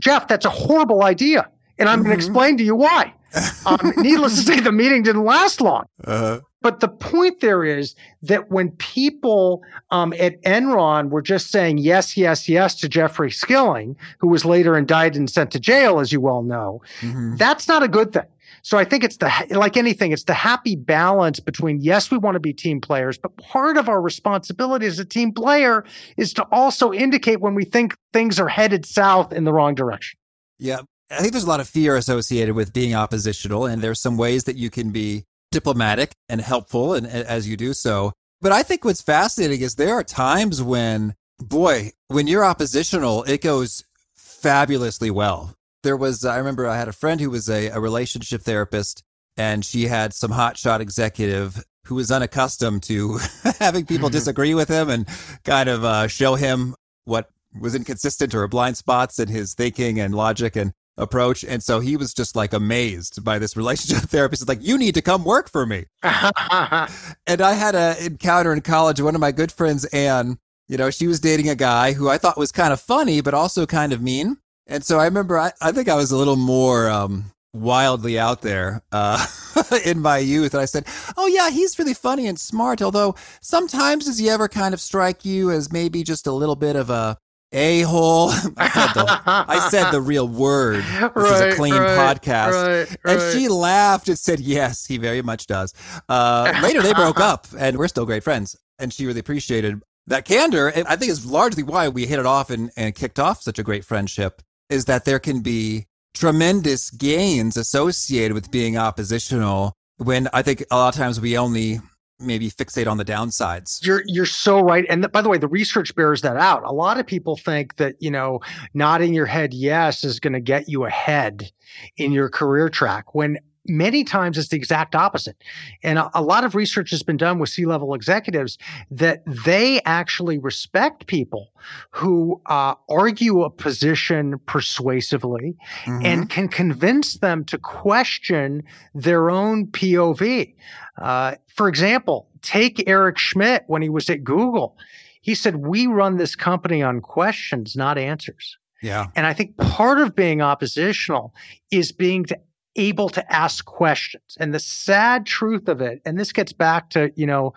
Jeff, 0.00 0.28
that's 0.28 0.44
a 0.44 0.50
horrible 0.50 1.02
idea. 1.02 1.48
And 1.78 1.88
I'm 1.88 2.00
mm-hmm. 2.00 2.08
going 2.08 2.18
to 2.18 2.24
explain 2.24 2.56
to 2.58 2.64
you 2.64 2.76
why. 2.76 3.14
Um, 3.66 3.94
needless 3.96 4.36
to 4.36 4.42
say, 4.42 4.60
the 4.60 4.70
meeting 4.70 5.02
didn't 5.02 5.24
last 5.24 5.60
long. 5.60 5.86
Uh-huh. 6.04 6.40
But 6.64 6.80
the 6.80 6.88
point 6.88 7.40
there 7.40 7.62
is 7.62 7.94
that 8.22 8.50
when 8.50 8.70
people 8.70 9.62
um, 9.90 10.14
at 10.14 10.40
Enron 10.44 11.10
were 11.10 11.20
just 11.20 11.50
saying 11.50 11.76
yes, 11.76 12.16
yes, 12.16 12.48
yes 12.48 12.74
to 12.76 12.88
Jeffrey 12.88 13.30
Skilling, 13.30 13.94
who 14.18 14.28
was 14.28 14.46
later 14.46 14.74
indicted 14.74 15.18
and 15.18 15.28
sent 15.28 15.50
to 15.50 15.60
jail, 15.60 16.00
as 16.00 16.10
you 16.10 16.22
well 16.22 16.42
know, 16.42 16.80
mm-hmm. 17.02 17.36
that's 17.36 17.68
not 17.68 17.82
a 17.82 17.88
good 17.88 18.14
thing. 18.14 18.24
So 18.62 18.78
I 18.78 18.84
think 18.84 19.04
it's 19.04 19.18
the, 19.18 19.30
like 19.50 19.76
anything, 19.76 20.10
it's 20.12 20.24
the 20.24 20.32
happy 20.32 20.74
balance 20.74 21.38
between, 21.38 21.82
yes, 21.82 22.10
we 22.10 22.16
want 22.16 22.36
to 22.36 22.40
be 22.40 22.54
team 22.54 22.80
players, 22.80 23.18
but 23.18 23.36
part 23.36 23.76
of 23.76 23.90
our 23.90 24.00
responsibility 24.00 24.86
as 24.86 24.98
a 24.98 25.04
team 25.04 25.32
player 25.32 25.84
is 26.16 26.32
to 26.32 26.46
also 26.50 26.94
indicate 26.94 27.42
when 27.42 27.54
we 27.54 27.66
think 27.66 27.94
things 28.14 28.40
are 28.40 28.48
headed 28.48 28.86
south 28.86 29.34
in 29.34 29.44
the 29.44 29.52
wrong 29.52 29.74
direction. 29.74 30.18
Yeah. 30.58 30.80
I 31.10 31.18
think 31.18 31.32
there's 31.32 31.44
a 31.44 31.48
lot 31.48 31.60
of 31.60 31.68
fear 31.68 31.94
associated 31.94 32.54
with 32.54 32.72
being 32.72 32.94
oppositional, 32.94 33.66
and 33.66 33.82
there's 33.82 34.00
some 34.00 34.16
ways 34.16 34.44
that 34.44 34.56
you 34.56 34.70
can 34.70 34.88
be 34.90 35.26
diplomatic 35.54 36.12
and 36.28 36.40
helpful 36.40 36.92
and, 36.92 37.06
and 37.06 37.26
as 37.26 37.48
you 37.48 37.56
do 37.56 37.72
so. 37.72 38.12
But 38.42 38.52
I 38.52 38.62
think 38.62 38.84
what's 38.84 39.00
fascinating 39.00 39.62
is 39.62 39.76
there 39.76 39.94
are 39.94 40.04
times 40.04 40.62
when, 40.62 41.14
boy, 41.38 41.92
when 42.08 42.26
you're 42.26 42.44
oppositional, 42.44 43.22
it 43.22 43.40
goes 43.40 43.82
fabulously 44.14 45.10
well. 45.10 45.54
There 45.82 45.96
was, 45.96 46.24
I 46.24 46.36
remember 46.36 46.66
I 46.66 46.76
had 46.76 46.88
a 46.88 46.92
friend 46.92 47.20
who 47.20 47.30
was 47.30 47.48
a, 47.48 47.68
a 47.68 47.80
relationship 47.80 48.42
therapist 48.42 49.02
and 49.36 49.64
she 49.64 49.84
had 49.86 50.12
some 50.12 50.30
hotshot 50.30 50.80
executive 50.80 51.64
who 51.86 51.94
was 51.94 52.10
unaccustomed 52.10 52.82
to 52.84 53.18
having 53.58 53.86
people 53.86 54.08
disagree 54.08 54.54
with 54.54 54.68
him 54.68 54.90
and 54.90 55.06
kind 55.44 55.68
of 55.68 55.84
uh, 55.84 56.08
show 56.08 56.34
him 56.34 56.74
what 57.04 57.30
was 57.58 57.74
inconsistent 57.74 58.34
or 58.34 58.46
blind 58.48 58.76
spots 58.76 59.18
in 59.18 59.28
his 59.28 59.54
thinking 59.54 60.00
and 60.00 60.14
logic. 60.14 60.56
And 60.56 60.72
approach. 60.96 61.44
And 61.44 61.62
so 61.62 61.80
he 61.80 61.96
was 61.96 62.14
just 62.14 62.36
like 62.36 62.52
amazed 62.52 63.24
by 63.24 63.38
this 63.38 63.56
relationship 63.56 64.08
therapist. 64.10 64.42
It's 64.42 64.48
like, 64.48 64.62
you 64.62 64.78
need 64.78 64.94
to 64.94 65.02
come 65.02 65.24
work 65.24 65.50
for 65.50 65.66
me. 65.66 65.86
and 66.02 67.40
I 67.40 67.52
had 67.52 67.74
an 67.74 67.96
encounter 68.04 68.52
in 68.52 68.60
college. 68.60 69.00
One 69.00 69.14
of 69.14 69.20
my 69.20 69.32
good 69.32 69.52
friends, 69.52 69.84
Anne, 69.86 70.38
you 70.68 70.76
know, 70.76 70.90
she 70.90 71.06
was 71.06 71.20
dating 71.20 71.48
a 71.48 71.54
guy 71.54 71.92
who 71.92 72.08
I 72.08 72.18
thought 72.18 72.38
was 72.38 72.52
kind 72.52 72.72
of 72.72 72.80
funny, 72.80 73.20
but 73.20 73.34
also 73.34 73.66
kind 73.66 73.92
of 73.92 74.00
mean. 74.00 74.38
And 74.66 74.84
so 74.84 74.98
I 74.98 75.04
remember, 75.04 75.38
I, 75.38 75.52
I 75.60 75.72
think 75.72 75.88
I 75.88 75.94
was 75.94 76.10
a 76.10 76.16
little 76.16 76.36
more 76.36 76.88
um, 76.88 77.32
wildly 77.52 78.18
out 78.18 78.40
there 78.40 78.82
uh, 78.92 79.24
in 79.84 80.00
my 80.00 80.18
youth. 80.18 80.54
And 80.54 80.62
I 80.62 80.64
said, 80.64 80.86
Oh, 81.16 81.26
yeah, 81.26 81.50
he's 81.50 81.78
really 81.78 81.94
funny 81.94 82.26
and 82.26 82.38
smart. 82.38 82.80
Although 82.80 83.14
sometimes 83.40 84.06
does 84.06 84.18
he 84.18 84.30
ever 84.30 84.48
kind 84.48 84.72
of 84.72 84.80
strike 84.80 85.24
you 85.24 85.50
as 85.50 85.72
maybe 85.72 86.02
just 86.02 86.26
a 86.26 86.32
little 86.32 86.56
bit 86.56 86.76
of 86.76 86.88
a 86.88 87.18
a 87.54 87.82
hole. 87.82 88.30
I, 88.56 89.44
I, 89.48 89.68
said 89.70 89.90
the 89.90 90.00
real 90.00 90.28
word, 90.28 90.84
which 90.84 91.12
right, 91.14 91.48
is 91.48 91.54
a 91.54 91.56
clean 91.56 91.74
right, 91.74 92.20
podcast. 92.20 92.86
Right, 92.86 92.96
and 93.04 93.32
she 93.32 93.48
laughed 93.48 94.08
and 94.08 94.18
said, 94.18 94.40
Yes, 94.40 94.84
he 94.84 94.98
very 94.98 95.22
much 95.22 95.46
does. 95.46 95.72
Uh, 96.08 96.52
later, 96.62 96.82
they 96.82 96.92
broke 96.92 97.20
up 97.20 97.46
and 97.56 97.78
we're 97.78 97.88
still 97.88 98.04
great 98.04 98.24
friends. 98.24 98.56
And 98.78 98.92
she 98.92 99.06
really 99.06 99.20
appreciated 99.20 99.80
that 100.08 100.24
candor. 100.24 100.72
I 100.74 100.96
think 100.96 101.10
is 101.10 101.24
largely 101.24 101.62
why 101.62 101.88
we 101.88 102.06
hit 102.06 102.18
it 102.18 102.26
off 102.26 102.50
and, 102.50 102.70
and 102.76 102.94
kicked 102.94 103.20
off 103.20 103.40
such 103.40 103.58
a 103.58 103.62
great 103.62 103.84
friendship 103.84 104.42
is 104.68 104.86
that 104.86 105.04
there 105.04 105.20
can 105.20 105.40
be 105.40 105.86
tremendous 106.14 106.90
gains 106.90 107.56
associated 107.56 108.34
with 108.34 108.50
being 108.50 108.76
oppositional 108.76 109.74
when 109.98 110.28
I 110.32 110.42
think 110.42 110.64
a 110.70 110.76
lot 110.76 110.94
of 110.94 110.98
times 110.98 111.20
we 111.20 111.38
only 111.38 111.80
maybe 112.18 112.50
fixate 112.50 112.86
on 112.86 112.96
the 112.96 113.04
downsides. 113.04 113.84
You're 113.84 114.02
you're 114.06 114.26
so 114.26 114.60
right. 114.60 114.84
And 114.88 115.10
by 115.12 115.22
the 115.22 115.28
way, 115.28 115.38
the 115.38 115.48
research 115.48 115.94
bears 115.94 116.22
that 116.22 116.36
out. 116.36 116.62
A 116.64 116.72
lot 116.72 116.98
of 116.98 117.06
people 117.06 117.36
think 117.36 117.76
that, 117.76 117.96
you 118.00 118.10
know, 118.10 118.40
nodding 118.72 119.14
your 119.14 119.26
head 119.26 119.52
yes 119.54 120.04
is 120.04 120.20
going 120.20 120.32
to 120.32 120.40
get 120.40 120.68
you 120.68 120.84
ahead 120.84 121.50
in 121.96 122.12
your 122.12 122.28
career 122.28 122.68
track 122.68 123.14
when 123.14 123.38
many 123.66 124.04
times 124.04 124.38
it's 124.38 124.48
the 124.48 124.56
exact 124.56 124.94
opposite. 124.94 125.36
And 125.82 125.98
a, 125.98 126.10
a, 126.14 126.22
lot 126.22 126.44
of 126.44 126.54
research 126.54 126.90
has 126.90 127.02
been 127.02 127.16
done 127.16 127.38
with 127.38 127.50
C 127.50 127.66
level 127.66 127.94
executives 127.94 128.58
that 128.90 129.22
they 129.26 129.80
actually 129.84 130.38
respect 130.38 131.06
people 131.06 131.50
who 131.90 132.40
uh, 132.46 132.74
argue 132.88 133.42
a 133.42 133.50
position 133.50 134.38
persuasively 134.46 135.56
mm-hmm. 135.84 136.04
and 136.04 136.30
can 136.30 136.48
convince 136.48 137.18
them 137.18 137.44
to 137.46 137.58
question 137.58 138.62
their 138.94 139.30
own 139.30 139.66
POV. 139.68 140.54
Uh, 141.00 141.34
for 141.54 141.68
example, 141.68 142.28
take 142.42 142.86
Eric 142.88 143.18
Schmidt 143.18 143.64
when 143.66 143.82
he 143.82 143.88
was 143.88 144.08
at 144.10 144.24
Google. 144.24 144.76
He 145.20 145.34
said, 145.34 145.56
We 145.56 145.86
run 145.86 146.18
this 146.18 146.36
company 146.36 146.82
on 146.82 147.00
questions, 147.00 147.74
not 147.74 147.96
answers. 147.96 148.58
Yeah. 148.82 149.06
And 149.16 149.26
I 149.26 149.32
think 149.32 149.56
part 149.56 149.98
of 149.98 150.14
being 150.14 150.42
oppositional 150.42 151.32
is 151.70 151.90
being 151.90 152.26
to 152.26 152.38
able 152.76 153.08
to 153.10 153.32
ask 153.32 153.64
questions. 153.64 154.36
And 154.38 154.52
the 154.52 154.58
sad 154.58 155.26
truth 155.26 155.68
of 155.68 155.80
it, 155.80 156.00
and 156.04 156.18
this 156.18 156.32
gets 156.32 156.52
back 156.52 156.90
to, 156.90 157.10
you 157.16 157.26
know, 157.26 157.54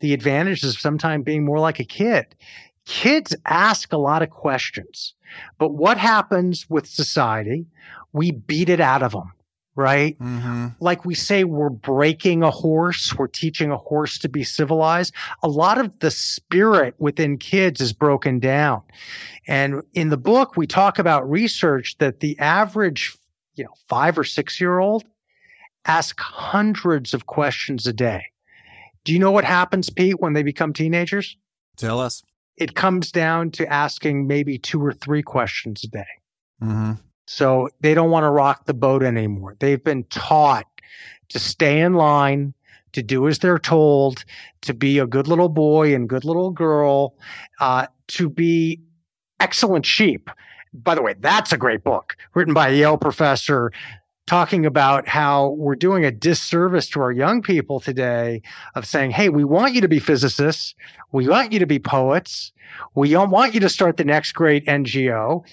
the 0.00 0.12
advantages 0.12 0.74
of 0.74 0.80
sometimes 0.80 1.24
being 1.24 1.44
more 1.44 1.58
like 1.58 1.80
a 1.80 1.84
kid. 1.84 2.34
Kids 2.84 3.34
ask 3.46 3.92
a 3.92 3.98
lot 3.98 4.22
of 4.22 4.30
questions, 4.30 5.14
but 5.58 5.70
what 5.70 5.98
happens 5.98 6.68
with 6.68 6.86
society? 6.86 7.66
We 8.12 8.32
beat 8.32 8.68
it 8.68 8.80
out 8.80 9.02
of 9.02 9.12
them 9.12 9.32
right? 9.74 10.18
Mm-hmm. 10.18 10.68
Like 10.80 11.04
we 11.04 11.14
say, 11.14 11.44
we're 11.44 11.70
breaking 11.70 12.42
a 12.42 12.50
horse, 12.50 13.14
we're 13.16 13.26
teaching 13.26 13.70
a 13.70 13.76
horse 13.76 14.18
to 14.18 14.28
be 14.28 14.44
civilized. 14.44 15.14
A 15.42 15.48
lot 15.48 15.78
of 15.78 15.98
the 16.00 16.10
spirit 16.10 16.94
within 16.98 17.38
kids 17.38 17.80
is 17.80 17.92
broken 17.92 18.38
down. 18.38 18.82
And 19.46 19.82
in 19.94 20.10
the 20.10 20.16
book, 20.16 20.56
we 20.56 20.66
talk 20.66 20.98
about 20.98 21.28
research 21.28 21.96
that 21.98 22.20
the 22.20 22.38
average 22.38 23.16
you 23.54 23.64
know, 23.64 23.72
five 23.88 24.18
or 24.18 24.24
six 24.24 24.60
year 24.60 24.78
old 24.78 25.04
ask 25.84 26.18
hundreds 26.20 27.12
of 27.12 27.26
questions 27.26 27.86
a 27.86 27.92
day. 27.92 28.24
Do 29.04 29.12
you 29.12 29.18
know 29.18 29.32
what 29.32 29.44
happens, 29.44 29.90
Pete, 29.90 30.20
when 30.20 30.32
they 30.32 30.42
become 30.42 30.72
teenagers? 30.72 31.36
Tell 31.76 31.98
us. 31.98 32.22
It 32.56 32.74
comes 32.74 33.10
down 33.10 33.50
to 33.52 33.66
asking 33.66 34.26
maybe 34.26 34.58
two 34.58 34.80
or 34.80 34.92
three 34.92 35.22
questions 35.22 35.82
a 35.84 35.88
day. 35.88 36.06
Mm-hmm. 36.62 36.92
So 37.26 37.68
they 37.80 37.94
don't 37.94 38.10
want 38.10 38.24
to 38.24 38.30
rock 38.30 38.66
the 38.66 38.74
boat 38.74 39.02
anymore. 39.02 39.56
They've 39.58 39.82
been 39.82 40.04
taught 40.04 40.66
to 41.30 41.38
stay 41.38 41.80
in 41.80 41.94
line, 41.94 42.54
to 42.92 43.02
do 43.02 43.26
as 43.26 43.38
they're 43.38 43.58
told, 43.58 44.24
to 44.62 44.74
be 44.74 44.98
a 44.98 45.06
good 45.06 45.26
little 45.26 45.48
boy 45.48 45.94
and 45.94 46.08
good 46.08 46.24
little 46.24 46.50
girl, 46.50 47.16
uh, 47.60 47.86
to 48.08 48.28
be 48.28 48.80
excellent 49.40 49.86
sheep 49.86 50.30
By 50.72 50.94
the 50.94 51.02
way, 51.02 51.14
that's 51.18 51.52
a 51.52 51.58
great 51.58 51.84
book 51.84 52.16
written 52.34 52.54
by 52.54 52.68
a 52.68 52.72
Yale 52.72 52.96
professor 52.96 53.72
talking 54.26 54.64
about 54.64 55.08
how 55.08 55.50
we're 55.50 55.74
doing 55.74 56.04
a 56.04 56.10
disservice 56.10 56.88
to 56.88 57.00
our 57.00 57.12
young 57.12 57.42
people 57.42 57.80
today 57.80 58.40
of 58.74 58.86
saying, 58.86 59.10
Hey, 59.10 59.28
we 59.28 59.44
want 59.44 59.74
you 59.74 59.80
to 59.80 59.88
be 59.88 59.98
physicists. 59.98 60.74
We 61.10 61.28
want 61.28 61.52
you 61.52 61.58
to 61.58 61.66
be 61.66 61.78
poets. 61.78 62.52
We 62.94 63.10
don't 63.10 63.30
want 63.30 63.54
you 63.54 63.60
to 63.60 63.68
start 63.68 63.96
the 63.96 64.04
next 64.04 64.32
great 64.32 64.64
NGO. 64.66 65.44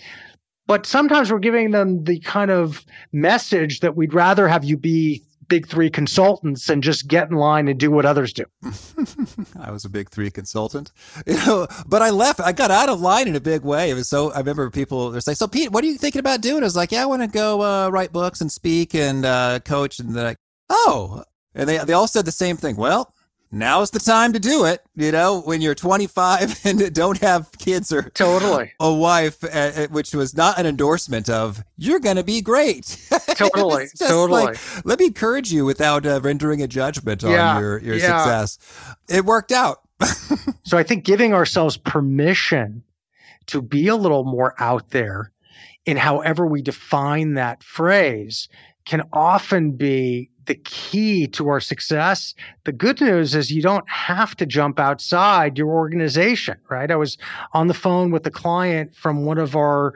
But 0.68 0.86
sometimes 0.86 1.32
we're 1.32 1.40
giving 1.40 1.72
them 1.72 2.04
the 2.04 2.20
kind 2.20 2.52
of 2.52 2.86
message 3.12 3.80
that 3.80 3.96
we'd 3.96 4.14
rather 4.14 4.48
have 4.48 4.64
you 4.64 4.78
be 4.78 5.24
big 5.50 5.68
three 5.68 5.90
consultants 5.90 6.70
and 6.70 6.82
just 6.82 7.08
get 7.08 7.30
in 7.30 7.36
line 7.36 7.68
and 7.68 7.80
do 7.80 7.92
what 7.92 8.06
others 8.06 8.32
do. 8.32 8.46
I 9.60 9.72
was 9.72 9.84
a 9.84 9.90
big 9.90 10.10
three 10.10 10.32
consultant, 10.32 10.92
you 11.26 11.36
know, 11.36 11.68
but 11.88 12.02
I 12.02 12.12
left. 12.12 12.40
I 12.40 12.52
got 12.52 12.72
out 12.72 12.88
of 12.88 13.02
line 13.02 13.28
in 13.28 13.36
a 13.36 13.42
big 13.42 13.64
way. 13.64 13.90
It 13.90 13.96
was 13.96 14.10
so. 14.10 14.32
I 14.32 14.40
remember 14.40 14.70
people 14.70 15.12
they're 15.12 15.22
saying, 15.22 15.36
"So 15.36 15.48
Pete, 15.48 15.72
what 15.72 15.84
are 15.84 15.88
you 15.88 15.98
thinking 15.98 16.20
about 16.20 16.42
doing?" 16.42 16.64
I 16.64 16.66
was 16.66 16.76
like, 16.76 16.92
"Yeah, 16.92 17.04
I 17.04 17.06
want 17.08 17.24
to 17.24 17.28
go 17.28 17.62
uh, 17.62 17.90
write 17.90 18.14
books 18.14 18.40
and 18.40 18.52
speak 18.52 18.96
and 18.96 19.26
uh, 19.26 19.60
coach." 19.66 20.00
And 20.00 20.16
they're 20.16 20.24
like, 20.24 20.38
"Oh," 20.70 21.24
and 21.54 21.68
they 21.68 21.80
they 21.80 21.94
all 21.94 22.08
said 22.08 22.26
the 22.26 22.32
same 22.32 22.56
thing. 22.56 22.76
Well, 22.76 23.14
now 23.52 23.82
is 23.82 23.92
the 23.92 24.00
time 24.00 24.34
to 24.34 24.40
do 24.40 24.66
it. 24.66 24.82
You 24.96 25.12
know, 25.12 25.42
when 25.42 25.62
you're 25.62 25.76
25 25.76 26.62
and 26.66 26.94
don't 26.94 27.18
have 27.20 27.52
kids 27.58 27.92
or 27.92 28.04
totally 28.04 28.74
a 28.80 28.94
wife, 28.94 29.44
uh, 29.44 29.48
uh 29.48 29.88
which 29.88 30.14
was 30.14 30.36
not 30.36 30.60
an 30.60 30.66
endorsement 30.66 31.30
of 31.30 31.64
you're 31.78 32.00
going 32.00 32.18
to 32.18 32.24
be 32.24 32.42
great. 32.42 32.98
Totally, 33.36 33.88
totally. 33.98 34.44
Like, 34.44 34.86
let 34.86 35.00
me 35.00 35.06
encourage 35.06 35.50
you 35.52 35.64
without 35.64 36.06
uh, 36.06 36.20
rendering 36.22 36.62
a 36.62 36.68
judgment 36.68 37.24
yeah, 37.24 37.56
on 37.56 37.62
your 37.62 37.78
your 37.80 37.96
yeah. 37.96 38.18
success. 38.18 38.58
It 39.08 39.24
worked 39.24 39.54
out. 39.54 39.80
so 40.64 40.78
I 40.78 40.84
think 40.84 41.06
giving 41.06 41.34
ourselves 41.34 41.78
permission 41.78 42.84
to 43.48 43.62
be 43.62 43.88
a 43.88 43.96
little 43.96 44.26
more 44.26 44.56
out 44.60 44.90
there 44.90 45.32
in 45.86 45.96
however 45.96 46.46
we 46.46 46.62
define 46.62 47.36
that 47.36 47.64
phrase 47.64 48.50
can 48.86 49.04
often 49.14 49.72
be 49.74 50.30
the 50.50 50.56
key 50.56 51.28
to 51.28 51.48
our 51.48 51.60
success. 51.60 52.34
The 52.66 52.72
good 52.72 53.00
news 53.00 53.36
is 53.36 53.52
you 53.52 53.62
don't 53.62 53.88
have 53.88 54.36
to 54.38 54.48
jump 54.48 54.80
outside 54.80 55.60
your 55.60 55.70
organization, 55.70 56.58
right? 56.72 56.90
I 56.90 56.96
was 56.96 57.20
on 57.54 57.68
the 57.68 57.76
phone 57.76 58.10
with 58.10 58.26
a 58.26 58.32
client 58.32 58.96
from 58.96 59.26
one 59.26 59.38
of 59.38 59.56
our 59.56 59.94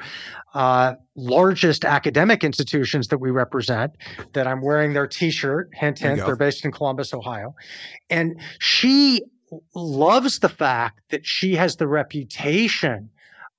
uh, 0.53 0.93
largest 1.15 1.83
academic 1.83 2.43
institutions 2.43 3.07
that 3.07 3.17
we 3.17 3.31
represent 3.31 3.97
that 4.33 4.45
I'm 4.45 4.61
wearing 4.61 4.93
their 4.93 5.07
t-shirt. 5.07 5.71
Hint, 5.73 5.97
hint. 5.97 6.23
They're 6.23 6.35
based 6.35 6.63
in 6.63 6.71
Columbus, 6.71 7.15
Ohio. 7.15 7.55
And 8.11 8.39
she 8.59 9.23
loves 9.73 10.37
the 10.37 10.49
fact 10.49 11.01
that 11.09 11.25
she 11.25 11.55
has 11.55 11.77
the 11.77 11.87
reputation 11.87 13.09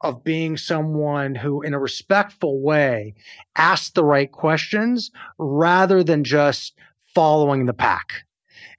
of 0.05 0.23
being 0.23 0.57
someone 0.57 1.35
who, 1.35 1.63
in 1.63 1.75
a 1.75 1.79
respectful 1.79 2.61
way, 2.61 3.15
asks 3.57 3.91
the 3.91 4.05
right 4.05 4.31
questions 4.31 5.11
rather 5.39 6.05
than 6.05 6.23
just 6.23 6.75
following 7.15 7.67
the 7.67 7.73
pack. 7.73 8.25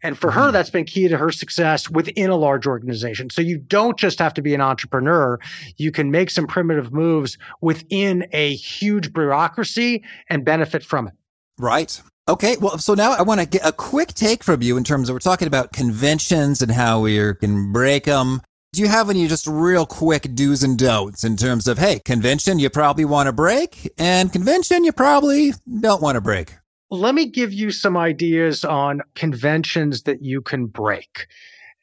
And 0.03 0.17
for 0.17 0.30
her, 0.32 0.41
mm-hmm. 0.41 0.53
that's 0.53 0.69
been 0.69 0.86
key 0.86 1.07
to 1.07 1.17
her 1.17 1.32
success 1.32 1.89
within 1.89 2.30
a 2.30 2.36
large 2.36 2.67
organization. 2.67 3.32
So 3.32 3.41
you 3.41 3.57
don't 3.57 3.97
just 3.97 4.19
have 4.19 4.36
to 4.36 4.41
be 4.41 4.53
an 4.53 4.61
entrepreneur. 4.61 5.39
You 5.78 5.91
can 5.91 6.11
make 6.11 6.30
some 6.30 6.45
primitive 6.45 6.93
moves 6.93 7.39
within 7.61 8.28
a 8.32 8.53
huge 8.55 9.13
bureaucracy 9.13 10.03
and 10.30 10.45
benefit 10.45 10.84
from 10.84 11.07
it. 11.07 11.13
Right. 11.57 11.99
Okay. 12.28 12.57
Well, 12.57 12.78
so 12.78 12.93
now 12.93 13.13
I 13.13 13.23
want 13.23 13.41
to 13.41 13.47
get 13.47 13.65
a 13.65 13.71
quick 13.71 14.09
take 14.09 14.43
from 14.43 14.61
you 14.61 14.78
in 14.78 14.84
terms 14.84 15.09
of 15.09 15.15
we're 15.15 15.19
talking 15.19 15.47
about 15.47 15.73
conventions 15.73 16.61
and 16.61 16.71
how 16.71 16.99
we 16.99 17.34
can 17.36 17.71
break 17.71 18.05
them 18.05 18.41
do 18.76 18.82
you 18.82 18.89
have 18.89 19.09
any 19.09 19.28
just 19.28 19.47
real 19.47 19.86
quick 19.86 20.36
do's 20.36 20.61
and 20.61 20.78
don'ts 20.78 21.23
in 21.23 21.38
terms 21.38 21.67
of, 21.67 21.78
hey, 21.78 21.99
convention 21.99 22.59
you 22.59 22.69
probably 22.69 23.05
want 23.05 23.28
to 23.28 23.34
break 23.34 23.89
and 23.97 24.34
convention 24.34 24.84
you 24.84 24.91
probably 24.91 25.53
don't 25.80 26.01
want 26.01 26.15
to 26.15 26.21
break? 26.21 26.55
Let 26.89 27.15
me 27.15 27.26
give 27.26 27.53
you 27.53 27.71
some 27.71 27.95
ideas 27.95 28.65
on 28.65 29.01
conventions 29.15 30.03
that 30.03 30.21
you 30.21 30.41
can 30.41 30.65
break. 30.65 31.28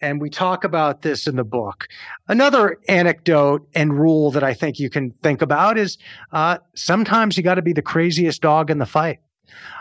And 0.02 0.20
we 0.20 0.28
talk 0.28 0.64
about 0.64 1.02
this 1.02 1.26
in 1.26 1.36
the 1.36 1.44
book. 1.44 1.88
Another 2.28 2.76
anecdote 2.88 3.66
and 3.74 3.98
rule 3.98 4.30
that 4.32 4.44
I 4.44 4.52
think 4.52 4.78
you 4.78 4.90
can 4.90 5.12
think 5.22 5.40
about 5.40 5.78
is 5.78 5.96
uh, 6.32 6.58
sometimes 6.74 7.36
you 7.36 7.42
got 7.42 7.54
to 7.54 7.62
be 7.62 7.72
the 7.72 7.82
craziest 7.82 8.42
dog 8.42 8.70
in 8.70 8.78
the 8.78 8.86
fight. 8.86 9.20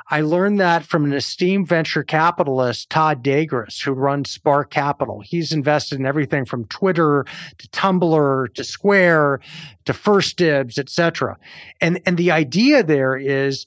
I 0.10 0.22
learned 0.22 0.60
that 0.60 0.84
from 0.84 1.06
an 1.06 1.14
esteemed 1.14 1.68
venture 1.68 2.04
capitalist, 2.04 2.90
Todd 2.90 3.24
Dagres, 3.24 3.82
who 3.82 3.94
runs 3.94 4.30
Spark 4.30 4.70
Capital. 4.70 5.22
He's 5.22 5.54
invested 5.54 6.00
in 6.00 6.06
everything 6.06 6.44
from 6.46 6.66
Twitter 6.66 7.26
to 7.58 7.68
Tumblr 7.70 8.54
to 8.54 8.64
Square 8.64 9.40
to 9.86 9.94
First 9.94 10.38
Dibs, 10.38 10.78
et 10.78 10.90
cetera. 10.90 11.38
And, 11.80 12.02
and 12.06 12.18
the 12.18 12.32
idea 12.32 12.84
there 12.84 13.16
is 13.16 13.66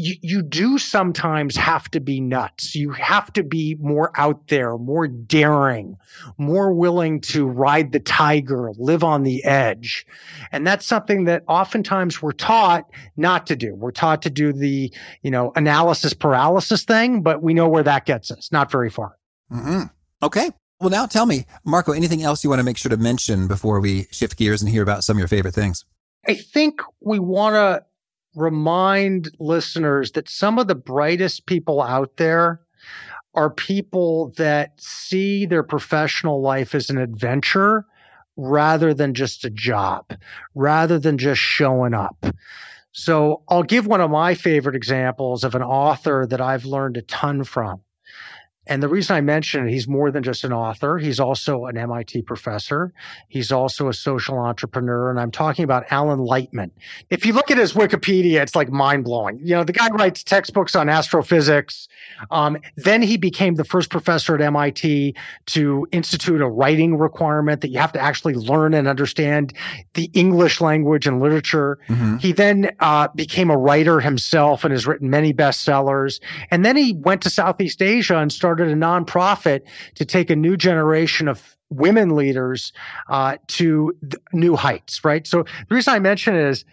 you, 0.00 0.16
you 0.22 0.42
do 0.42 0.78
sometimes 0.78 1.56
have 1.56 1.90
to 1.90 2.00
be 2.00 2.20
nuts. 2.20 2.74
You 2.74 2.90
have 2.92 3.32
to 3.34 3.42
be 3.42 3.76
more 3.80 4.10
out 4.18 4.48
there, 4.48 4.76
more 4.78 5.06
daring, 5.06 5.96
more 6.38 6.72
willing 6.72 7.20
to 7.22 7.46
ride 7.46 7.92
the 7.92 8.00
tiger, 8.00 8.72
live 8.76 9.04
on 9.04 9.22
the 9.22 9.44
edge. 9.44 10.06
And 10.52 10.66
that's 10.66 10.86
something 10.86 11.24
that 11.24 11.44
oftentimes 11.46 12.22
we're 12.22 12.32
taught 12.32 12.84
not 13.16 13.46
to 13.48 13.56
do. 13.56 13.74
We're 13.74 13.90
taught 13.90 14.22
to 14.22 14.30
do 14.30 14.52
the, 14.52 14.92
you 15.22 15.30
know, 15.30 15.52
analysis 15.56 16.14
paralysis 16.14 16.84
thing, 16.84 17.22
but 17.22 17.42
we 17.42 17.54
know 17.54 17.68
where 17.68 17.82
that 17.82 18.06
gets 18.06 18.30
us, 18.30 18.50
not 18.50 18.70
very 18.70 18.90
far. 18.90 19.16
Mm-hmm. 19.52 19.82
Okay. 20.22 20.50
Well, 20.80 20.90
now 20.90 21.04
tell 21.06 21.26
me, 21.26 21.44
Marco, 21.64 21.92
anything 21.92 22.22
else 22.22 22.42
you 22.42 22.48
want 22.48 22.60
to 22.60 22.64
make 22.64 22.78
sure 22.78 22.90
to 22.90 22.96
mention 22.96 23.48
before 23.48 23.80
we 23.80 24.06
shift 24.10 24.38
gears 24.38 24.62
and 24.62 24.70
hear 24.70 24.82
about 24.82 25.04
some 25.04 25.16
of 25.16 25.18
your 25.18 25.28
favorite 25.28 25.54
things? 25.54 25.84
I 26.26 26.34
think 26.34 26.80
we 27.00 27.18
want 27.18 27.54
to 27.54 27.84
remind 28.34 29.30
listeners 29.38 30.12
that 30.12 30.28
some 30.28 30.58
of 30.58 30.68
the 30.68 30.74
brightest 30.74 31.46
people 31.46 31.82
out 31.82 32.16
there 32.16 32.60
are 33.34 33.50
people 33.50 34.32
that 34.36 34.80
see 34.80 35.46
their 35.46 35.62
professional 35.62 36.40
life 36.40 36.74
as 36.74 36.90
an 36.90 36.98
adventure 36.98 37.86
rather 38.36 38.94
than 38.94 39.14
just 39.14 39.44
a 39.44 39.50
job, 39.50 40.04
rather 40.54 40.98
than 40.98 41.18
just 41.18 41.40
showing 41.40 41.94
up. 41.94 42.26
So 42.92 43.42
I'll 43.48 43.62
give 43.62 43.86
one 43.86 44.00
of 44.00 44.10
my 44.10 44.34
favorite 44.34 44.74
examples 44.74 45.44
of 45.44 45.54
an 45.54 45.62
author 45.62 46.26
that 46.28 46.40
I've 46.40 46.64
learned 46.64 46.96
a 46.96 47.02
ton 47.02 47.44
from. 47.44 47.82
And 48.70 48.80
the 48.80 48.88
reason 48.88 49.16
I 49.16 49.20
mention 49.20 49.66
it, 49.66 49.72
he's 49.72 49.88
more 49.88 50.12
than 50.12 50.22
just 50.22 50.44
an 50.44 50.52
author. 50.52 50.96
He's 50.96 51.18
also 51.18 51.66
an 51.66 51.76
MIT 51.76 52.22
professor. 52.22 52.92
He's 53.28 53.50
also 53.50 53.88
a 53.88 53.92
social 53.92 54.38
entrepreneur. 54.38 55.10
And 55.10 55.18
I'm 55.18 55.32
talking 55.32 55.64
about 55.64 55.86
Alan 55.90 56.20
Lightman. 56.20 56.70
If 57.10 57.26
you 57.26 57.32
look 57.32 57.50
at 57.50 57.58
his 57.58 57.72
Wikipedia, 57.72 58.40
it's 58.40 58.54
like 58.54 58.70
mind 58.70 59.02
blowing. 59.02 59.40
You 59.42 59.56
know, 59.56 59.64
the 59.64 59.72
guy 59.72 59.88
writes 59.88 60.22
textbooks 60.22 60.76
on 60.76 60.88
astrophysics. 60.88 61.88
Um, 62.30 62.58
then 62.76 63.02
he 63.02 63.16
became 63.16 63.56
the 63.56 63.64
first 63.64 63.90
professor 63.90 64.36
at 64.36 64.40
MIT 64.40 65.16
to 65.46 65.88
institute 65.90 66.40
a 66.40 66.48
writing 66.48 66.96
requirement 66.96 67.62
that 67.62 67.70
you 67.70 67.80
have 67.80 67.92
to 67.94 68.00
actually 68.00 68.34
learn 68.34 68.72
and 68.72 68.86
understand 68.86 69.52
the 69.94 70.12
English 70.14 70.60
language 70.60 71.08
and 71.08 71.20
literature. 71.20 71.80
Mm-hmm. 71.88 72.18
He 72.18 72.32
then 72.32 72.70
uh, 72.78 73.08
became 73.16 73.50
a 73.50 73.56
writer 73.56 73.98
himself 73.98 74.62
and 74.62 74.70
has 74.70 74.86
written 74.86 75.10
many 75.10 75.34
bestsellers. 75.34 76.20
And 76.52 76.64
then 76.64 76.76
he 76.76 76.92
went 76.92 77.22
to 77.22 77.30
Southeast 77.30 77.82
Asia 77.82 78.18
and 78.18 78.32
started 78.32 78.59
started 78.60 78.76
a 78.76 78.80
nonprofit 78.80 79.62
to 79.94 80.04
take 80.04 80.28
a 80.28 80.36
new 80.36 80.56
generation 80.56 81.28
of 81.28 81.56
women 81.70 82.14
leaders 82.14 82.72
uh, 83.08 83.36
to 83.46 83.96
new 84.32 84.54
heights, 84.54 85.02
right? 85.04 85.26
So 85.26 85.44
the 85.68 85.74
reason 85.74 85.94
I 85.94 85.98
mention 85.98 86.34
it 86.34 86.42
is 86.42 86.64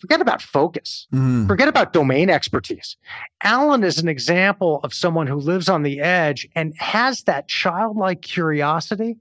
forget 0.00 0.20
about 0.20 0.40
focus, 0.40 1.08
mm. 1.12 1.46
forget 1.48 1.68
about 1.68 1.92
domain 1.92 2.30
expertise. 2.30 2.96
Alan 3.42 3.82
is 3.82 3.98
an 3.98 4.08
example 4.08 4.80
of 4.84 4.94
someone 4.94 5.26
who 5.26 5.36
lives 5.36 5.68
on 5.68 5.82
the 5.82 6.00
edge 6.00 6.46
and 6.54 6.74
has 6.78 7.22
that 7.24 7.48
childlike 7.48 8.22
curiosity, 8.22 9.16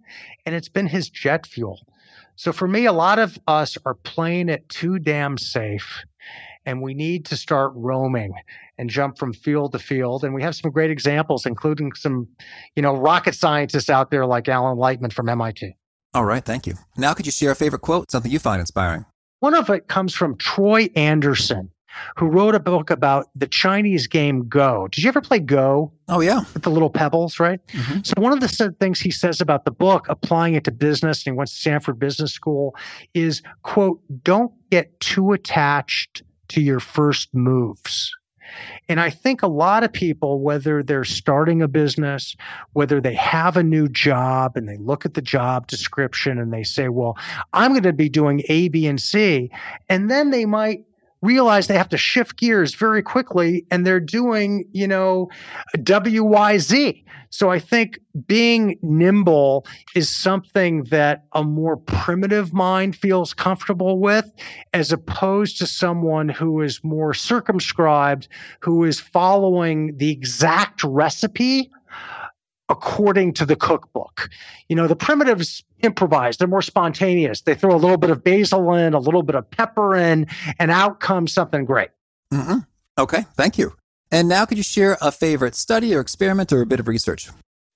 and 0.46 0.54
it's 0.54 0.70
been 0.70 0.88
his 0.88 1.10
jet 1.10 1.48
fuel. 1.48 1.80
So 2.36 2.52
for 2.52 2.68
me, 2.68 2.86
a 2.86 2.94
lot 2.94 3.20
of 3.20 3.40
us 3.48 3.78
are 3.86 3.96
playing 3.96 4.50
it 4.50 4.68
too 4.70 5.00
damn 5.00 5.38
safe 5.38 6.04
and 6.66 6.82
we 6.82 6.94
need 6.94 7.26
to 7.26 7.38
start 7.38 7.72
roaming 7.76 8.34
and 8.78 8.90
jump 8.90 9.18
from 9.18 9.34
field 9.34 9.72
to 9.74 9.80
field. 9.80 10.24
And 10.24 10.34
we 10.34 10.42
have 10.44 10.56
some 10.56 10.72
great 10.72 10.92
examples, 10.92 11.46
including 11.46 11.94
some, 11.94 12.28
you 12.76 12.82
know, 12.82 12.96
rocket 12.96 13.36
scientists 13.36 13.90
out 13.90 14.12
there 14.12 14.26
like 14.26 14.48
Alan 14.48 14.78
Lightman 14.78 15.14
from 15.14 15.30
MIT. 15.30 15.76
All 16.14 16.26
right, 16.26 16.44
thank 16.44 16.68
you. 16.68 16.76
Now, 16.98 17.14
could 17.14 17.26
you 17.26 17.32
share 17.32 17.52
a 17.52 17.56
favorite 17.56 17.82
quote, 17.82 18.12
something 18.12 18.32
you 18.32 18.40
find 18.40 18.60
inspiring? 18.60 19.06
One 19.40 19.54
of 19.54 19.70
it 19.70 19.88
comes 19.88 20.14
from 20.14 20.38
Troy 20.38 20.90
Anderson, 20.96 21.72
who 22.18 22.28
wrote 22.28 22.54
a 22.54 22.60
book 22.60 22.90
about 22.90 23.28
the 23.36 23.48
Chinese 23.48 24.08
game 24.08 24.48
Go. 24.48 24.88
Did 24.92 25.04
you 25.04 25.08
ever 25.08 25.22
play 25.22 25.40
Go? 25.40 25.92
Oh, 26.10 26.20
yeah. 26.20 26.42
With 26.54 26.64
the 26.64 26.70
little 26.70 26.90
pebbles, 26.90 27.40
right? 27.40 27.66
Mm-hmm. 27.68 28.00
So, 28.04 28.14
one 28.18 28.34
of 28.34 28.40
the 28.40 28.76
things 28.80 29.00
he 29.00 29.12
says 29.12 29.42
about 29.42 29.66
the 29.66 29.72
book, 29.72 30.08
applying 30.10 30.54
it 30.56 30.64
to 30.66 30.72
business, 30.72 31.26
and 31.26 31.34
he 31.34 31.38
went 31.38 31.50
to 31.50 31.56
Stanford 31.56 31.98
Business 31.98 32.34
School, 32.34 32.76
is, 33.14 33.42
quote, 33.64 34.02
don't 34.24 34.52
get 34.70 35.00
too 35.00 35.32
attached 35.32 36.24
to 36.52 36.62
your 36.62 36.80
first 36.80 37.34
moves. 37.34 38.12
And 38.90 39.00
I 39.00 39.10
think 39.10 39.42
a 39.42 39.48
lot 39.48 39.84
of 39.84 39.94
people, 39.94 40.42
whether 40.42 40.84
they're 40.84 41.06
starting 41.06 41.62
a 41.62 41.68
business, 41.68 42.36
whether 42.74 43.00
they 43.00 43.14
have 43.14 43.56
a 43.56 43.64
new 43.64 43.88
job 43.88 44.58
and 44.58 44.68
they 44.68 44.78
look 44.78 45.06
at 45.06 45.14
the 45.14 45.22
job 45.22 45.68
description 45.68 46.38
and 46.38 46.52
they 46.52 46.64
say, 46.64 46.90
well, 46.90 47.18
I'm 47.54 47.72
going 47.72 47.84
to 47.84 47.94
be 47.94 48.10
doing 48.10 48.44
A, 48.50 48.68
B, 48.68 48.88
and 48.88 49.02
C. 49.02 49.50
And 49.88 50.12
then 50.12 50.32
they 50.32 50.46
might 50.46 50.86
realize 51.22 51.68
they 51.68 51.78
have 51.78 51.90
to 51.90 51.98
shift 51.98 52.38
gears 52.38 52.74
very 52.76 53.04
quickly 53.04 53.66
and 53.70 53.86
they're 53.86 54.00
doing, 54.00 54.66
you 54.72 54.88
know, 54.88 55.30
WYZ. 55.78 57.04
So 57.30 57.50
I 57.50 57.60
think 57.60 58.00
being 58.28 58.78
nimble 58.82 59.66
is 59.96 60.10
something 60.10 60.84
that 60.86 61.24
a 61.34 61.44
more 61.44 61.78
primitive 61.78 62.54
mind 62.54 62.96
feels 62.96 63.34
comfortable 63.34 64.00
with 64.00 64.34
as 64.74 64.92
opposed 64.92 65.58
to 65.60 65.68
someone 65.68 66.28
who 66.28 66.62
is 66.62 66.84
more 66.84 67.14
circumscribed, 67.14 68.28
who 68.60 68.84
is 68.84 69.00
following 69.00 69.96
the 69.98 70.12
exact 70.12 70.84
recipe 70.84 71.72
according 72.72 73.34
to 73.34 73.46
the 73.46 73.56
cookbook. 73.56 74.30
You 74.70 74.76
know, 74.78 74.88
the 74.88 74.96
primitives 74.96 75.64
improvise, 75.82 76.38
they're 76.38 76.48
more 76.48 76.62
spontaneous. 76.62 77.42
They 77.42 77.54
throw 77.54 77.76
a 77.76 77.78
little 77.78 77.98
bit 77.98 78.10
of 78.10 78.24
basil 78.24 78.74
in, 78.74 78.94
a 78.94 79.00
little 79.00 79.24
bit 79.24 79.36
of 79.36 79.50
pepper 79.52 79.96
in, 79.96 80.26
and 80.58 80.72
out 80.72 81.02
comes 81.02 81.34
something 81.34 81.66
great. 81.66 81.90
Mm-hmm. 82.34 82.60
Okay, 82.98 83.26
thank 83.36 83.58
you. 83.58 83.74
And 84.12 84.28
now, 84.28 84.46
could 84.46 84.58
you 84.58 84.64
share 84.64 84.98
a 85.02 85.12
favorite 85.12 85.56
study 85.56 85.94
or 85.94 86.00
experiment 86.00 86.52
or 86.52 86.62
a 86.62 86.66
bit 86.66 86.80
of 86.80 86.88
research? 86.88 87.30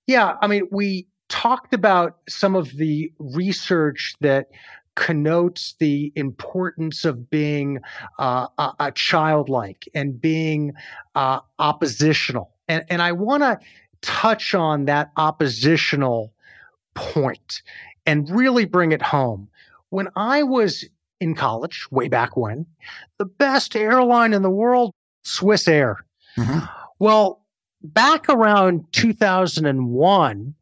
Yeah, 0.07 0.35
I 0.41 0.47
mean, 0.47 0.67
we 0.71 1.07
talked 1.29 1.73
about 1.73 2.17
some 2.29 2.55
of 2.55 2.75
the 2.77 3.11
research 3.19 4.15
that 4.21 4.47
connotes 4.95 5.75
the 5.79 6.13
importance 6.15 7.03
of 7.03 7.29
being 7.29 7.79
uh, 8.17 8.47
a, 8.57 8.71
a, 8.79 8.91
childlike 8.93 9.89
and 9.93 10.21
being 10.21 10.73
uh, 11.15 11.39
oppositional. 11.59 12.51
And, 12.67 12.85
and 12.89 13.01
I 13.01 13.11
want 13.11 13.43
to 13.43 13.59
touch 14.05 14.53
on 14.53 14.85
that 14.85 15.11
oppositional 15.17 16.31
point 16.93 17.63
and 18.05 18.29
really 18.29 18.65
bring 18.65 18.91
it 18.91 19.01
home. 19.01 19.49
When 19.89 20.07
I 20.15 20.43
was 20.43 20.85
in 21.19 21.33
college, 21.33 21.87
way 21.91 22.07
back 22.07 22.37
when, 22.37 22.67
the 23.17 23.25
best 23.25 23.75
airline 23.75 24.33
in 24.33 24.43
the 24.43 24.49
world, 24.49 24.93
Swissair. 25.25 25.95
Mm-hmm. 26.37 26.65
Well, 26.99 27.41
back 27.81 28.29
around 28.29 28.85
2001, 28.91 30.55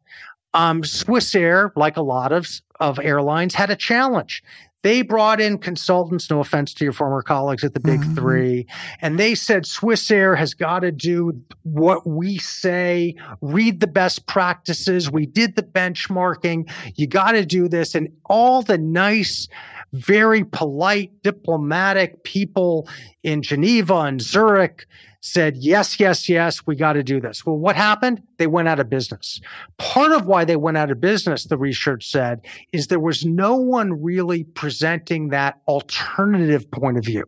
um, 0.53 0.81
Swissair, 0.83 1.71
like 1.75 1.97
a 1.97 2.01
lot 2.01 2.31
of, 2.31 2.47
of 2.79 2.99
airlines, 2.99 3.55
had 3.55 3.69
a 3.69 3.75
challenge. 3.75 4.41
They 4.83 5.01
brought 5.01 5.41
in 5.41 5.57
consultants, 5.57 6.29
no 6.29 6.39
offense 6.39 6.73
to 6.75 6.83
your 6.83 6.93
former 6.93 7.21
colleagues 7.21 7.63
at 7.63 7.73
the 7.73 7.79
Big 7.79 8.01
mm-hmm. 8.01 8.15
Three, 8.15 8.67
and 9.01 9.17
they 9.17 9.33
said 9.33 9.63
Swissair 9.63 10.37
has 10.37 10.53
got 10.53 10.79
to 10.79 10.91
do 10.91 11.41
what 11.63 12.05
we 12.05 12.37
say, 12.37 13.15
read 13.41 13.79
the 13.79 13.87
best 13.87 14.27
practices. 14.27 15.09
We 15.09 15.25
did 15.25 15.55
the 15.55 15.63
benchmarking. 15.63 16.69
You 16.95 17.07
got 17.07 17.31
to 17.31 17.45
do 17.45 17.67
this. 17.67 17.95
And 17.95 18.09
all 18.25 18.61
the 18.61 18.77
nice, 18.77 19.47
very 19.93 20.43
polite, 20.43 21.11
diplomatic 21.23 22.23
people 22.23 22.87
in 23.23 23.41
Geneva 23.41 23.95
and 24.01 24.21
Zurich 24.21 24.85
said, 25.23 25.55
yes, 25.55 26.01
yes, 26.01 26.27
yes, 26.27 26.67
we 26.67 26.75
got 26.75 26.93
to 26.93 27.03
do 27.03 27.21
this. 27.21 27.45
Well, 27.45 27.57
what 27.57 27.77
happened? 27.77 28.21
They 28.37 28.47
went 28.47 28.67
out 28.67 28.81
of 28.81 28.89
business. 28.89 29.39
Part 29.77 30.11
of 30.11 30.25
why 30.25 30.43
they 30.43 30.57
went 30.57 30.75
out 30.75 30.91
of 30.91 30.99
business, 30.99 31.45
the 31.45 31.57
research 31.57 32.11
said, 32.11 32.41
is 32.73 32.87
there 32.87 32.99
was 32.99 33.23
no 33.25 33.55
one 33.55 34.03
really 34.03 34.43
presenting 34.43 35.29
that 35.29 35.61
alternative 35.65 36.69
point 36.69 36.97
of 36.97 37.05
view. 37.05 37.23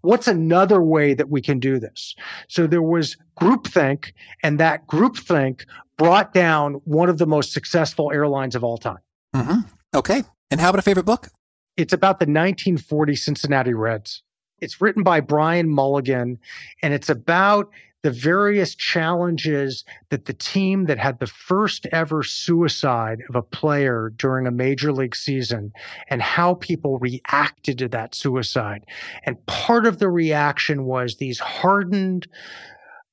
What's 0.00 0.26
another 0.26 0.82
way 0.82 1.14
that 1.14 1.30
we 1.30 1.40
can 1.40 1.60
do 1.60 1.78
this? 1.78 2.16
So 2.48 2.66
there 2.66 2.82
was 2.82 3.16
groupthink, 3.40 4.12
and 4.42 4.58
that 4.58 4.88
groupthink 4.88 5.64
brought 5.96 6.34
down 6.34 6.74
one 6.84 7.08
of 7.08 7.18
the 7.18 7.26
most 7.26 7.52
successful 7.52 8.10
airlines 8.12 8.56
of 8.56 8.64
all 8.64 8.78
time. 8.78 8.98
Mm-hmm. 9.34 9.60
Okay. 9.94 10.24
And 10.50 10.60
how 10.60 10.70
about 10.70 10.80
a 10.80 10.82
favorite 10.82 11.06
book? 11.06 11.28
It's 11.76 11.92
about 11.92 12.18
the 12.18 12.24
1940 12.24 13.14
Cincinnati 13.14 13.74
Reds. 13.74 14.24
It's 14.60 14.80
written 14.80 15.02
by 15.02 15.20
Brian 15.20 15.68
Mulligan, 15.68 16.38
and 16.82 16.94
it's 16.94 17.08
about 17.08 17.70
the 18.02 18.10
various 18.10 18.74
challenges 18.74 19.84
that 20.10 20.26
the 20.26 20.32
team 20.32 20.84
that 20.86 20.98
had 20.98 21.18
the 21.18 21.26
first 21.26 21.86
ever 21.90 22.22
suicide 22.22 23.22
of 23.28 23.34
a 23.34 23.42
player 23.42 24.12
during 24.16 24.46
a 24.46 24.52
major 24.52 24.92
league 24.92 25.16
season 25.16 25.72
and 26.08 26.22
how 26.22 26.54
people 26.54 26.98
reacted 27.00 27.78
to 27.78 27.88
that 27.88 28.14
suicide. 28.14 28.84
And 29.24 29.44
part 29.46 29.84
of 29.84 29.98
the 29.98 30.10
reaction 30.10 30.84
was 30.84 31.16
these 31.16 31.40
hardened 31.40 32.28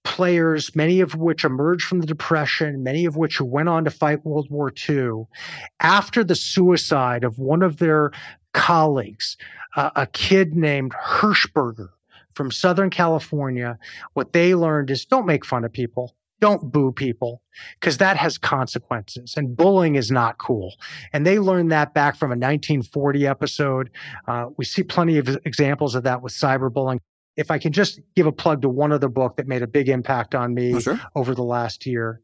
players, 0.03 0.75
many 0.75 1.01
of 1.01 1.15
which 1.15 1.43
emerged 1.43 1.85
from 1.87 1.99
the 1.99 2.05
Depression, 2.05 2.83
many 2.83 3.05
of 3.05 3.17
which 3.17 3.41
went 3.41 3.67
on 3.67 3.83
to 3.85 3.91
fight 3.91 4.23
World 4.23 4.47
War 4.51 4.71
II, 4.87 5.23
after 5.79 6.23
the 6.23 6.35
suicide 6.35 7.23
of 7.23 7.39
one 7.39 7.63
of 7.63 7.77
their 7.77 8.11
colleagues, 8.53 9.35
uh, 9.75 9.91
a 9.95 10.07
kid 10.07 10.55
named 10.55 10.93
Hershberger 10.93 11.89
from 12.33 12.51
Southern 12.51 12.89
California. 12.89 13.77
What 14.13 14.33
they 14.33 14.55
learned 14.55 14.91
is 14.91 15.05
don't 15.05 15.25
make 15.25 15.45
fun 15.45 15.63
of 15.63 15.73
people. 15.73 16.15
Don't 16.41 16.71
boo 16.71 16.91
people 16.91 17.41
because 17.79 17.97
that 17.97 18.17
has 18.17 18.37
consequences 18.37 19.35
and 19.37 19.55
bullying 19.55 19.95
is 19.95 20.11
not 20.11 20.37
cool. 20.37 20.75
And 21.13 21.25
they 21.25 21.39
learned 21.39 21.71
that 21.71 21.93
back 21.93 22.17
from 22.17 22.29
a 22.29 22.35
1940 22.35 23.25
episode. 23.25 23.89
Uh, 24.27 24.47
we 24.57 24.65
see 24.65 24.83
plenty 24.83 25.17
of 25.17 25.29
examples 25.45 25.95
of 25.95 26.03
that 26.03 26.21
with 26.21 26.33
cyberbullying. 26.33 26.99
If 27.37 27.51
I 27.51 27.57
can 27.57 27.71
just 27.71 27.99
give 28.15 28.27
a 28.27 28.31
plug 28.31 28.61
to 28.61 28.69
one 28.69 28.91
other 28.91 29.09
book 29.09 29.37
that 29.37 29.47
made 29.47 29.61
a 29.61 29.67
big 29.67 29.89
impact 29.89 30.35
on 30.35 30.53
me 30.53 30.75
oh, 30.75 30.79
sure. 30.79 31.01
over 31.15 31.33
the 31.33 31.43
last 31.43 31.85
year, 31.85 32.21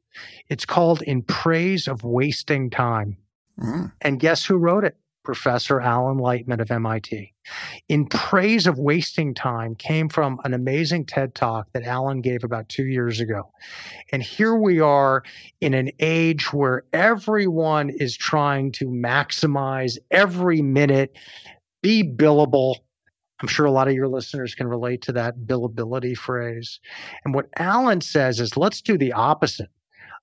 it's 0.49 0.65
called 0.65 1.01
In 1.03 1.21
Praise 1.21 1.87
of 1.87 2.03
Wasting 2.03 2.69
Time. 2.69 3.17
Mm. 3.59 3.91
And 4.01 4.19
guess 4.19 4.45
who 4.45 4.57
wrote 4.57 4.83
it? 4.83 4.97
Professor 5.23 5.79
Alan 5.79 6.17
Lightman 6.17 6.61
of 6.61 6.71
MIT. 6.71 7.33
In 7.89 8.07
praise 8.07 8.65
of 8.65 8.79
wasting 8.79 9.33
time 9.33 9.75
came 9.75 10.09
from 10.09 10.39
an 10.43 10.53
amazing 10.53 11.05
TED 11.05 11.35
talk 11.35 11.67
that 11.73 11.83
Alan 11.83 12.21
gave 12.21 12.43
about 12.43 12.69
two 12.69 12.85
years 12.85 13.19
ago. 13.19 13.51
And 14.11 14.23
here 14.23 14.55
we 14.55 14.79
are 14.79 15.23
in 15.59 15.73
an 15.73 15.91
age 15.99 16.51
where 16.51 16.83
everyone 16.93 17.89
is 17.89 18.17
trying 18.17 18.71
to 18.73 18.85
maximize 18.85 19.97
every 20.09 20.61
minute, 20.61 21.15
be 21.83 22.03
billable. 22.03 22.75
I'm 23.41 23.47
sure 23.47 23.65
a 23.65 23.71
lot 23.71 23.87
of 23.87 23.93
your 23.93 24.07
listeners 24.07 24.55
can 24.55 24.67
relate 24.67 25.01
to 25.03 25.11
that 25.13 25.39
billability 25.45 26.15
phrase. 26.15 26.79
And 27.25 27.33
what 27.33 27.49
Alan 27.57 28.01
says 28.01 28.39
is 28.39 28.57
let's 28.57 28.81
do 28.81 28.97
the 28.97 29.13
opposite. 29.13 29.69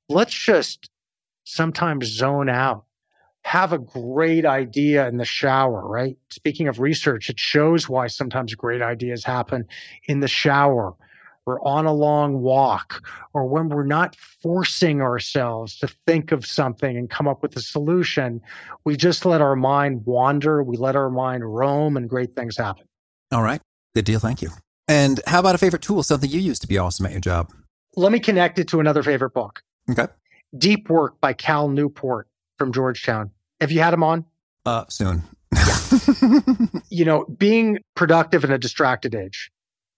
Let's 0.08 0.34
just 0.34 0.90
sometimes 1.44 2.06
zone 2.06 2.48
out 2.48 2.84
have 3.48 3.72
a 3.72 3.78
great 3.78 4.44
idea 4.44 5.08
in 5.08 5.16
the 5.16 5.24
shower, 5.24 5.88
right? 5.88 6.18
Speaking 6.28 6.68
of 6.68 6.80
research, 6.80 7.30
it 7.30 7.40
shows 7.40 7.88
why 7.88 8.06
sometimes 8.06 8.54
great 8.54 8.82
ideas 8.82 9.24
happen 9.24 9.66
in 10.04 10.20
the 10.20 10.28
shower 10.28 10.94
or 11.46 11.66
on 11.66 11.86
a 11.86 11.92
long 11.94 12.42
walk 12.42 13.02
or 13.32 13.46
when 13.46 13.70
we're 13.70 13.86
not 13.86 14.14
forcing 14.14 15.00
ourselves 15.00 15.78
to 15.78 15.88
think 16.06 16.30
of 16.30 16.44
something 16.44 16.94
and 16.94 17.08
come 17.08 17.26
up 17.26 17.42
with 17.42 17.56
a 17.56 17.62
solution. 17.62 18.42
We 18.84 18.98
just 18.98 19.24
let 19.24 19.40
our 19.40 19.56
mind 19.56 20.04
wander, 20.04 20.62
we 20.62 20.76
let 20.76 20.94
our 20.94 21.08
mind 21.08 21.42
roam, 21.42 21.96
and 21.96 22.06
great 22.06 22.36
things 22.36 22.58
happen. 22.58 22.84
All 23.32 23.42
right. 23.42 23.62
Good 23.94 24.04
deal. 24.04 24.18
Thank 24.18 24.42
you. 24.42 24.50
And 24.88 25.22
how 25.26 25.40
about 25.40 25.54
a 25.54 25.58
favorite 25.58 25.80
tool, 25.80 26.02
something 26.02 26.28
you 26.28 26.38
use 26.38 26.58
to 26.58 26.66
be 26.66 26.76
awesome 26.76 27.06
at 27.06 27.12
your 27.12 27.20
job? 27.22 27.50
Let 27.96 28.12
me 28.12 28.20
connect 28.20 28.58
it 28.58 28.68
to 28.68 28.80
another 28.80 29.02
favorite 29.02 29.32
book. 29.32 29.62
Okay. 29.90 30.08
Deep 30.58 30.90
Work 30.90 31.18
by 31.22 31.32
Cal 31.32 31.70
Newport 31.70 32.28
from 32.58 32.72
Georgetown. 32.72 33.30
Have 33.60 33.72
you 33.72 33.80
had 33.80 33.92
him 33.92 34.02
on? 34.02 34.24
Uh, 34.64 34.84
soon. 34.88 35.22
you 36.90 37.04
know, 37.04 37.24
being 37.36 37.78
productive 37.94 38.44
in 38.44 38.52
a 38.52 38.58
distracted 38.58 39.14
age. 39.14 39.50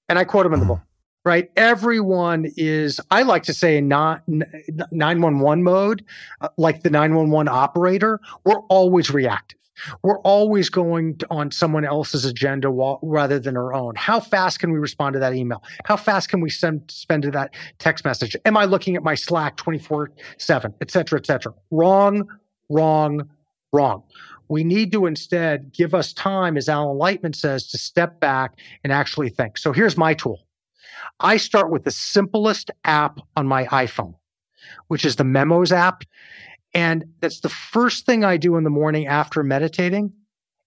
And 0.09 0.19
I 0.19 0.25
quote 0.25 0.47
him 0.47 0.55
in 0.55 0.61
the 0.61 0.67
book, 0.67 0.81
right? 1.25 1.51
Everyone 1.57 2.47
is, 2.57 3.01
I 3.11 3.23
like 3.23 3.45
to 3.45 3.55
say, 3.55 3.81
not 3.81 4.23
911 4.27 5.63
mode, 5.63 6.05
uh, 6.41 6.49
like 6.57 6.83
the 6.83 6.91
911 6.91 7.49
operator. 7.49 8.21
We're 8.45 8.61
always 8.69 9.11
reactive. 9.11 9.59
We're 10.03 10.19
always 10.21 10.69
going 10.69 11.19
on 11.31 11.51
someone 11.51 11.85
else's 11.85 12.25
agenda 12.25 12.71
while, 12.71 12.99
rather 13.03 13.39
than 13.39 13.57
our 13.57 13.73
own. 13.73 13.95
How 13.97 14.21
fast 14.21 14.59
can 14.59 14.73
we 14.73 14.79
respond 14.79 15.15
to 15.15 15.19
that 15.21 15.35
email? 15.35 15.63
How 15.85 15.97
fast 15.97 16.29
can 16.29 16.41
we 16.41 16.51
send 16.51 16.91
spend 16.91 17.23
to 17.23 17.31
that 17.31 17.55
text 17.79 18.05
message? 18.05 18.37
Am 18.45 18.57
I 18.57 18.67
looking 18.67 18.97
at 18.97 19.03
my 19.03 19.15
Slack 19.15 19.57
24 19.57 20.11
7, 20.39 20.75
et 20.81 20.91
cetera, 20.91 21.19
et 21.19 21.27
cetera? 21.27 21.55
Wrong, 21.71 22.29
wrong, 22.69 23.29
wrong. 23.73 24.03
We 24.49 24.65
need 24.65 24.91
to 24.93 25.07
instead 25.07 25.73
give 25.73 25.95
us 25.95 26.13
time, 26.13 26.57
as 26.57 26.69
Alan 26.69 26.99
Lightman 26.99 27.37
says, 27.37 27.69
to 27.69 27.79
step 27.79 28.19
back 28.19 28.59
and 28.83 28.93
actually 28.93 29.31
think. 29.31 29.59
So 29.59 29.73
here's 29.73 29.97
my 29.97 30.15
tool. 30.15 30.47
I 31.21 31.37
start 31.37 31.71
with 31.71 31.85
the 31.85 31.91
simplest 31.91 32.71
app 32.85 33.21
on 33.37 33.47
my 33.47 33.67
iPhone, 33.67 34.15
which 34.89 35.05
is 35.05 35.17
the 35.17 35.25
Memos 35.25 35.71
app. 35.71 36.03
And 36.75 37.05
that's 37.21 37.41
the 37.41 37.49
first 37.49 38.07
thing 38.07 38.25
I 38.25 38.37
do 38.37 38.57
in 38.57 38.65
the 38.65 38.71
morning 38.71 39.07
after 39.07 39.43
meditating 39.43 40.13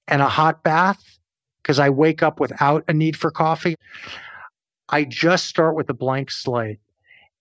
and 0.08 0.22
a 0.22 0.30
hot 0.30 0.64
bath, 0.64 1.20
because 1.62 1.80
I 1.80 1.90
wake 1.90 2.24
up 2.24 2.40
without 2.40 2.84
a 2.88 2.94
need 2.94 3.18
for 3.18 3.32
coffee. 3.32 3.76
I 4.90 5.06
just 5.06 5.46
start 5.46 5.76
with 5.76 5.90
a 5.90 5.94
blank 5.94 6.32
slate 6.32 6.80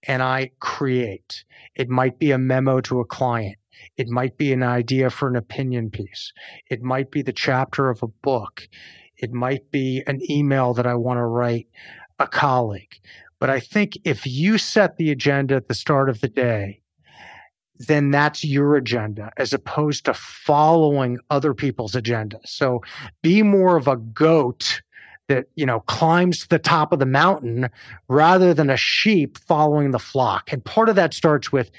and 0.04 0.22
I 0.22 0.50
create. 0.60 1.44
It 1.74 1.88
might 1.88 2.18
be 2.18 2.30
a 2.30 2.38
memo 2.38 2.80
to 2.82 3.00
a 3.00 3.04
client. 3.04 3.56
It 3.96 4.08
might 4.08 4.36
be 4.36 4.52
an 4.52 4.62
idea 4.62 5.10
for 5.10 5.28
an 5.28 5.36
opinion 5.36 5.90
piece. 5.90 6.32
It 6.70 6.82
might 6.82 7.10
be 7.10 7.22
the 7.22 7.32
chapter 7.32 7.88
of 7.88 8.02
a 8.02 8.08
book. 8.08 8.68
It 9.16 9.32
might 9.32 9.70
be 9.70 10.02
an 10.06 10.20
email 10.30 10.74
that 10.74 10.86
I 10.86 10.94
want 10.94 11.18
to 11.18 11.24
write 11.24 11.68
a 12.18 12.26
colleague. 12.26 12.94
But 13.38 13.50
I 13.50 13.60
think 13.60 13.98
if 14.04 14.26
you 14.26 14.58
set 14.58 14.96
the 14.96 15.10
agenda 15.10 15.56
at 15.56 15.68
the 15.68 15.74
start 15.74 16.08
of 16.08 16.20
the 16.20 16.28
day, 16.28 16.80
then 17.78 18.10
that's 18.10 18.44
your 18.44 18.76
agenda 18.76 19.32
as 19.36 19.52
opposed 19.52 20.04
to 20.04 20.14
following 20.14 21.18
other 21.30 21.54
people's 21.54 21.94
agenda. 21.94 22.38
So 22.44 22.82
be 23.22 23.42
more 23.42 23.76
of 23.76 23.88
a 23.88 23.96
goat 23.96 24.82
that, 25.28 25.46
you 25.54 25.66
know, 25.66 25.80
climbs 25.80 26.40
to 26.40 26.48
the 26.48 26.58
top 26.58 26.92
of 26.92 26.98
the 26.98 27.06
mountain 27.06 27.68
rather 28.08 28.54
than 28.54 28.70
a 28.70 28.76
sheep 28.76 29.38
following 29.38 29.90
the 29.90 29.98
flock. 29.98 30.52
And 30.52 30.64
part 30.64 30.88
of 30.88 30.96
that 30.96 31.14
starts 31.14 31.50
with 31.50 31.70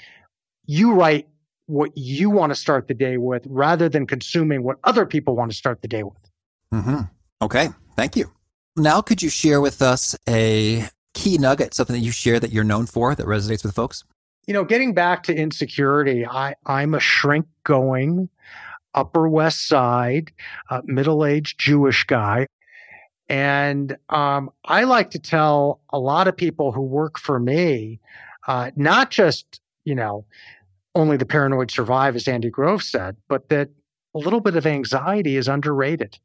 you 0.66 0.92
write 0.92 1.28
what 1.66 1.90
you 1.96 2.30
want 2.30 2.50
to 2.50 2.54
start 2.54 2.88
the 2.88 2.94
day 2.94 3.16
with 3.16 3.46
rather 3.48 3.88
than 3.88 4.06
consuming 4.06 4.62
what 4.62 4.78
other 4.84 5.06
people 5.06 5.34
want 5.36 5.50
to 5.50 5.56
start 5.56 5.82
the 5.82 5.88
day 5.88 6.02
with. 6.02 6.30
Mm-hmm. 6.72 7.00
Okay. 7.42 7.68
Thank 7.96 8.16
you. 8.16 8.30
Now, 8.76 9.00
could 9.00 9.22
you 9.22 9.28
share 9.28 9.60
with 9.60 9.80
us 9.82 10.16
a 10.28 10.84
key 11.14 11.38
nugget, 11.38 11.74
something 11.74 11.94
that 11.94 12.02
you 12.02 12.10
share 12.10 12.40
that 12.40 12.52
you're 12.52 12.64
known 12.64 12.86
for 12.86 13.14
that 13.14 13.26
resonates 13.26 13.64
with 13.64 13.74
folks? 13.74 14.04
You 14.46 14.54
know, 14.54 14.64
getting 14.64 14.92
back 14.92 15.22
to 15.24 15.34
insecurity, 15.34 16.26
I, 16.26 16.54
I'm 16.66 16.94
a 16.94 17.00
shrink 17.00 17.46
going, 17.62 18.28
Upper 18.94 19.28
West 19.28 19.66
Side, 19.68 20.32
uh, 20.70 20.82
middle 20.84 21.24
aged 21.24 21.58
Jewish 21.58 22.04
guy. 22.04 22.46
And 23.28 23.96
um, 24.10 24.50
I 24.64 24.84
like 24.84 25.10
to 25.12 25.18
tell 25.18 25.80
a 25.90 25.98
lot 25.98 26.28
of 26.28 26.36
people 26.36 26.72
who 26.72 26.82
work 26.82 27.18
for 27.18 27.40
me, 27.40 28.00
uh, 28.46 28.70
not 28.76 29.10
just, 29.10 29.60
you 29.84 29.94
know, 29.94 30.26
only 30.94 31.16
the 31.16 31.26
paranoid 31.26 31.70
survive, 31.70 32.16
as 32.16 32.28
Andy 32.28 32.50
Grove 32.50 32.82
said, 32.82 33.16
but 33.28 33.48
that 33.48 33.70
a 34.14 34.18
little 34.18 34.40
bit 34.40 34.56
of 34.56 34.66
anxiety 34.66 35.36
is 35.36 35.48
underrated, 35.48 36.18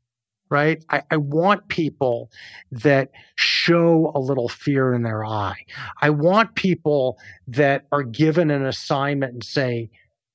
right? 0.50 0.84
I, 0.90 1.04
I, 1.10 1.18
want 1.18 1.68
people 1.70 2.30
that 2.72 3.10
show 3.36 4.12
a 4.14 4.20
little 4.20 4.48
fear 4.48 4.94
in 4.94 5.02
their 5.02 5.26
eye. 5.26 5.66
I 6.02 6.12
want 6.12 6.56
people 6.56 7.18
that 7.48 7.88
are 7.92 8.04
given 8.04 8.52
an 8.52 8.66
assignment 8.66 9.34
and 9.34 9.44
say, 9.44 9.90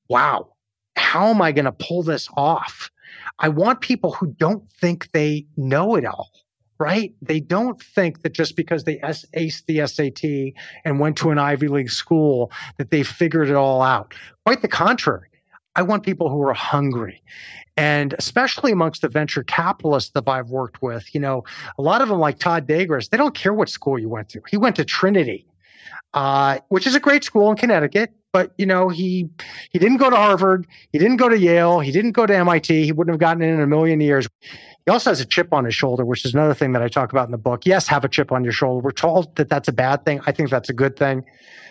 wow, 0.08 0.48
how 0.96 1.28
am 1.28 1.40
I 1.40 1.52
going 1.52 1.64
to 1.66 1.72
pull 1.72 2.02
this 2.02 2.28
off? 2.36 2.90
I 3.38 3.48
want 3.48 3.80
people 3.80 4.12
who 4.12 4.26
don't 4.26 4.68
think 4.68 5.10
they 5.12 5.46
know 5.56 5.94
it 5.94 6.04
all 6.04 6.30
right? 6.78 7.14
They 7.22 7.40
don't 7.40 7.80
think 7.80 8.22
that 8.22 8.32
just 8.32 8.56
because 8.56 8.84
they 8.84 8.96
aced 8.98 9.66
the 9.66 9.86
SAT 9.86 10.54
and 10.84 11.00
went 11.00 11.16
to 11.18 11.30
an 11.30 11.38
Ivy 11.38 11.68
League 11.68 11.90
school 11.90 12.50
that 12.78 12.90
they 12.90 13.02
figured 13.02 13.48
it 13.48 13.56
all 13.56 13.82
out. 13.82 14.14
Quite 14.44 14.62
the 14.62 14.68
contrary. 14.68 15.28
I 15.76 15.82
want 15.82 16.04
people 16.04 16.30
who 16.30 16.40
are 16.42 16.54
hungry. 16.54 17.22
And 17.76 18.14
especially 18.18 18.70
amongst 18.70 19.02
the 19.02 19.08
venture 19.08 19.42
capitalists 19.42 20.12
that 20.12 20.28
I've 20.28 20.50
worked 20.50 20.82
with, 20.82 21.12
you 21.14 21.20
know, 21.20 21.42
a 21.76 21.82
lot 21.82 22.00
of 22.00 22.08
them 22.08 22.20
like 22.20 22.38
Todd 22.38 22.68
Dagres, 22.68 23.10
they 23.10 23.16
don't 23.16 23.34
care 23.34 23.52
what 23.52 23.68
school 23.68 23.98
you 23.98 24.08
went 24.08 24.28
to. 24.30 24.40
He 24.48 24.56
went 24.56 24.76
to 24.76 24.84
Trinity, 24.84 25.46
uh, 26.12 26.58
which 26.68 26.86
is 26.86 26.94
a 26.94 27.00
great 27.00 27.24
school 27.24 27.50
in 27.50 27.56
Connecticut 27.56 28.12
but 28.34 28.52
you 28.58 28.66
know 28.66 28.88
he 28.88 29.30
he 29.70 29.78
didn't 29.78 29.98
go 29.98 30.10
to 30.10 30.16
Harvard, 30.16 30.66
he 30.90 30.98
didn't 30.98 31.18
go 31.18 31.28
to 31.28 31.38
Yale, 31.38 31.78
he 31.78 31.92
didn't 31.92 32.12
go 32.12 32.26
to 32.26 32.36
MIT, 32.36 32.84
he 32.84 32.90
wouldn't 32.90 33.14
have 33.14 33.20
gotten 33.20 33.42
in 33.42 33.54
in 33.54 33.60
a 33.60 33.66
million 33.66 34.00
years. 34.00 34.28
He 34.84 34.90
also 34.90 35.10
has 35.10 35.20
a 35.20 35.24
chip 35.24 35.54
on 35.54 35.64
his 35.64 35.74
shoulder, 35.74 36.04
which 36.04 36.24
is 36.24 36.34
another 36.34 36.52
thing 36.52 36.72
that 36.72 36.82
I 36.82 36.88
talk 36.88 37.12
about 37.12 37.26
in 37.26 37.30
the 37.30 37.38
book. 37.38 37.64
Yes, 37.64 37.86
have 37.86 38.04
a 38.04 38.08
chip 38.08 38.32
on 38.32 38.42
your 38.42 38.52
shoulder. 38.52 38.82
We're 38.82 38.90
told 38.90 39.36
that 39.36 39.48
that's 39.48 39.68
a 39.68 39.72
bad 39.72 40.04
thing. 40.04 40.20
I 40.26 40.32
think 40.32 40.50
that's 40.50 40.68
a 40.68 40.74
good 40.74 40.96
thing. 40.96 41.24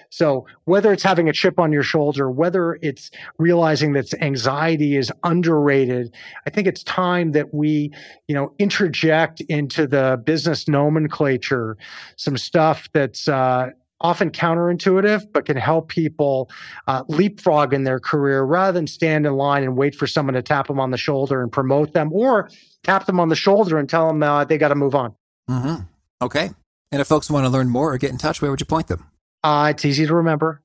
So 0.09 0.45
whether 0.65 0.93
it's 0.93 1.03
having 1.03 1.27
a 1.27 1.33
chip 1.33 1.59
on 1.59 1.73
your 1.73 1.83
shoulder, 1.83 2.31
whether 2.31 2.79
it's 2.81 3.11
realizing 3.39 3.93
that 3.93 4.13
anxiety 4.21 4.95
is 4.95 5.11
underrated, 5.23 6.15
I 6.47 6.49
think 6.49 6.67
it's 6.67 6.83
time 6.83 7.33
that 7.33 7.53
we, 7.53 7.91
you 8.27 8.35
know, 8.35 8.53
interject 8.57 9.41
into 9.41 9.85
the 9.85 10.21
business 10.23 10.67
nomenclature 10.67 11.77
some 12.15 12.37
stuff 12.37 12.87
that's 12.93 13.27
uh, 13.27 13.71
often 14.03 14.29
counterintuitive, 14.29 15.31
but 15.31 15.45
can 15.45 15.57
help 15.57 15.87
people 15.87 16.51
uh, 16.87 17.03
leapfrog 17.07 17.73
in 17.73 17.85
their 17.85 17.99
career 17.99 18.43
rather 18.43 18.73
than 18.73 18.85
stand 18.85 19.25
in 19.25 19.33
line 19.33 19.63
and 19.63 19.77
wait 19.77 19.95
for 19.95 20.05
someone 20.05 20.33
to 20.33 20.41
tap 20.41 20.67
them 20.67 20.79
on 20.79 20.91
the 20.91 20.97
shoulder 20.97 21.41
and 21.41 21.51
promote 21.51 21.93
them 21.93 22.11
or 22.13 22.49
tap 22.83 23.05
them 23.05 23.19
on 23.19 23.29
the 23.29 23.35
shoulder 23.35 23.79
and 23.79 23.89
tell 23.89 24.07
them 24.07 24.21
uh, 24.21 24.43
they 24.43 24.57
got 24.57 24.67
to 24.67 24.75
move 24.75 24.93
on. 24.93 25.15
Mm-hmm. 25.49 25.83
Okay. 26.21 26.51
And 26.91 27.01
if 27.01 27.07
folks 27.07 27.31
want 27.31 27.45
to 27.45 27.49
learn 27.49 27.69
more 27.69 27.93
or 27.93 27.97
get 27.97 28.11
in 28.11 28.17
touch, 28.17 28.41
where 28.41 28.51
would 28.51 28.59
you 28.59 28.65
point 28.65 28.87
them? 28.87 29.09
Uh, 29.43 29.69
it's 29.71 29.85
easy 29.85 30.05
to 30.05 30.13
remember 30.13 30.61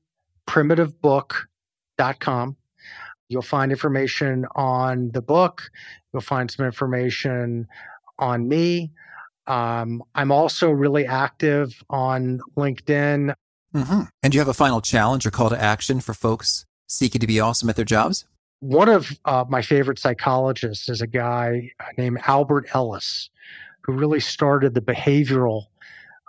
primitivebook.com. 0.47 2.57
You'll 3.29 3.41
find 3.41 3.71
information 3.71 4.45
on 4.55 5.11
the 5.11 5.21
book. 5.21 5.69
You'll 6.11 6.21
find 6.21 6.49
some 6.49 6.65
information 6.65 7.67
on 8.17 8.47
me. 8.47 8.91
Um, 9.49 10.03
I'm 10.13 10.31
also 10.31 10.69
really 10.69 11.07
active 11.07 11.83
on 11.89 12.39
LinkedIn. 12.55 13.33
Mm-hmm. 13.75 14.01
And 14.23 14.31
do 14.31 14.35
you 14.35 14.39
have 14.39 14.47
a 14.47 14.53
final 14.53 14.79
challenge 14.79 15.25
or 15.25 15.31
call 15.31 15.49
to 15.49 15.61
action 15.61 15.99
for 15.99 16.13
folks 16.13 16.65
seeking 16.87 17.19
to 17.19 17.27
be 17.27 17.39
awesome 17.39 17.69
at 17.69 17.75
their 17.75 17.83
jobs? 17.83 18.25
One 18.59 18.89
of 18.89 19.11
uh, 19.25 19.45
my 19.49 19.61
favorite 19.61 19.97
psychologists 19.97 20.87
is 20.87 21.01
a 21.01 21.07
guy 21.07 21.71
named 21.97 22.19
Albert 22.27 22.67
Ellis, 22.73 23.29
who 23.81 23.93
really 23.93 24.19
started 24.19 24.75
the 24.75 24.81
behavioral 24.81 25.63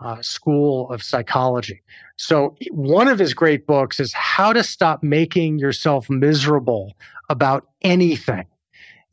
uh, 0.03 0.23
school 0.23 0.91
of 0.91 1.03
psychology. 1.03 1.83
So, 2.17 2.57
one 2.71 3.09
of 3.09 3.19
his 3.19 3.35
great 3.35 3.67
books 3.67 4.01
is 4.01 4.13
How 4.15 4.53
to 4.53 4.63
Stop 4.63 5.03
Making 5.03 5.59
Yourself 5.59 6.09
Miserable 6.09 6.95
About 7.29 7.67
Anything. 7.83 8.47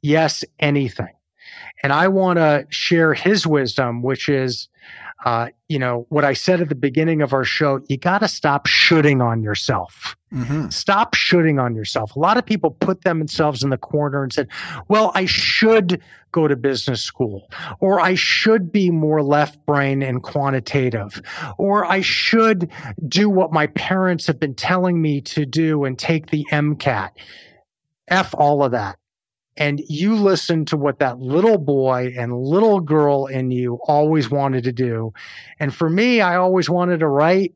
Yes, 0.02 0.46
anything. 0.60 1.17
And 1.84 1.94
I 1.94 2.08
want 2.08 2.38
to 2.38 2.66
share 2.70 3.14
his 3.14 3.46
wisdom, 3.46 4.02
which 4.02 4.30
is 4.30 4.70
uh, 5.26 5.50
you 5.68 5.80
know, 5.80 6.06
what 6.10 6.24
I 6.24 6.34
said 6.34 6.62
at 6.62 6.70
the 6.70 6.76
beginning 6.76 7.22
of 7.22 7.34
our 7.34 7.44
show, 7.44 7.82
you 7.88 7.98
got 7.98 8.20
to 8.20 8.28
stop 8.28 8.68
shooting 8.68 9.20
on 9.20 9.42
yourself. 9.42 10.16
Mm-hmm. 10.32 10.70
Stop 10.70 11.16
shooting 11.16 11.58
on 11.58 11.74
yourself. 11.74 12.16
A 12.16 12.20
lot 12.20 12.38
of 12.38 12.46
people 12.46 12.72
put 12.72 13.04
themselves 13.04 13.64
in 13.64 13.72
the 13.72 13.78
corner 13.78 14.22
and 14.22 14.32
said, 14.32 14.48
well, 14.90 15.12
I 15.16 15.26
should 15.26 16.02
go 16.32 16.48
to 16.48 16.56
business 16.56 17.02
school, 17.02 17.50
or 17.80 18.00
I 18.00 18.14
should 18.14 18.72
be 18.72 18.92
more 18.92 19.24
left 19.24 19.66
brain 19.66 20.04
and 20.04 20.22
quantitative, 20.22 21.22
or 21.58 21.86
I 21.86 22.02
should 22.02 22.70
do 23.08 23.28
what 23.28 23.52
my 23.52 23.68
parents 23.68 24.28
have 24.28 24.40
been 24.40 24.54
telling 24.54 25.02
me 25.02 25.22
to 25.22 25.46
do 25.46 25.84
and 25.84 25.98
take 25.98 26.28
the 26.30 26.46
MCAT. 26.52 27.10
F 28.10 28.36
all 28.38 28.64
of 28.64 28.72
that 28.72 29.00
and 29.58 29.82
you 29.88 30.16
listen 30.16 30.66
to 30.66 30.78
what 30.78 31.00
that 31.00 31.20
little 31.20 31.58
boy 31.58 32.14
and 32.18 32.38
little 32.38 32.80
girl 32.80 33.26
in 33.26 33.52
you 33.52 33.80
always 33.88 34.30
wanted 34.30 34.64
to 34.66 34.72
do. 34.72 35.14
And 35.60 35.74
for 35.74 35.90
me, 35.90 36.22
I 36.22 36.36
always 36.36 36.70
wanted 36.70 37.00
to 37.00 37.08
write 37.08 37.54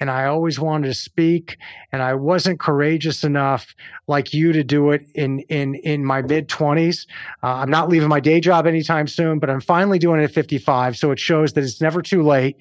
and 0.00 0.10
I 0.10 0.26
always 0.26 0.58
wanted 0.58 0.88
to 0.88 0.94
speak 0.94 1.56
and 1.92 2.02
I 2.02 2.14
wasn't 2.14 2.58
courageous 2.58 3.24
enough 3.24 3.74
like 4.06 4.34
you 4.34 4.52
to 4.52 4.64
do 4.64 4.90
it 4.90 5.06
in 5.14 5.40
in 5.48 5.76
in 5.76 6.04
my 6.04 6.22
mid 6.22 6.48
20s. 6.48 7.06
Uh, 7.42 7.54
I'm 7.54 7.70
not 7.70 7.88
leaving 7.88 8.08
my 8.08 8.20
day 8.20 8.40
job 8.40 8.66
anytime 8.66 9.06
soon, 9.06 9.38
but 9.38 9.50
I'm 9.50 9.60
finally 9.60 9.98
doing 9.98 10.20
it 10.20 10.24
at 10.24 10.32
55, 10.32 10.96
so 10.96 11.10
it 11.10 11.18
shows 11.18 11.52
that 11.52 11.64
it's 11.64 11.80
never 11.80 12.02
too 12.02 12.22
late 12.22 12.56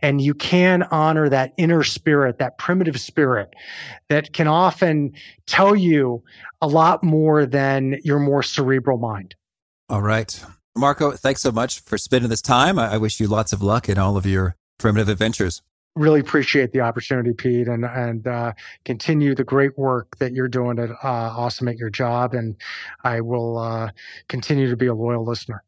and 0.00 0.20
you 0.20 0.34
can 0.34 0.82
honor 0.84 1.28
that 1.28 1.52
inner 1.56 1.82
spirit, 1.82 2.38
that 2.38 2.58
primitive 2.58 3.00
spirit 3.00 3.54
that 4.08 4.32
can 4.32 4.48
often 4.48 5.12
tell 5.46 5.76
you 5.76 6.22
a 6.62 6.66
lot 6.66 7.04
more 7.04 7.44
than 7.44 7.98
your 8.04 8.18
more 8.18 8.42
cerebral 8.42 8.96
mind. 8.96 9.34
All 9.90 10.00
right. 10.00 10.42
Marco, 10.74 11.10
thanks 11.10 11.42
so 11.42 11.52
much 11.52 11.80
for 11.80 11.98
spending 11.98 12.30
this 12.30 12.40
time. 12.40 12.78
I 12.78 12.96
wish 12.96 13.20
you 13.20 13.26
lots 13.26 13.52
of 13.52 13.60
luck 13.60 13.90
in 13.90 13.98
all 13.98 14.16
of 14.16 14.24
your 14.24 14.56
primitive 14.78 15.10
adventures 15.10 15.60
really 15.94 16.20
appreciate 16.20 16.72
the 16.72 16.80
opportunity, 16.80 17.32
Pete, 17.32 17.68
and 17.68 17.84
and 17.84 18.26
uh, 18.26 18.52
continue 18.84 19.34
the 19.34 19.44
great 19.44 19.76
work 19.76 20.16
that 20.18 20.32
you're 20.32 20.48
doing 20.48 20.78
at 20.78 20.90
uh, 20.90 20.96
Awesome 21.04 21.68
at 21.68 21.76
Your 21.76 21.90
Job. 21.90 22.34
And 22.34 22.56
I 23.04 23.20
will 23.20 23.58
uh, 23.58 23.90
continue 24.28 24.70
to 24.70 24.76
be 24.76 24.86
a 24.86 24.94
loyal 24.94 25.24
listener. 25.24 25.62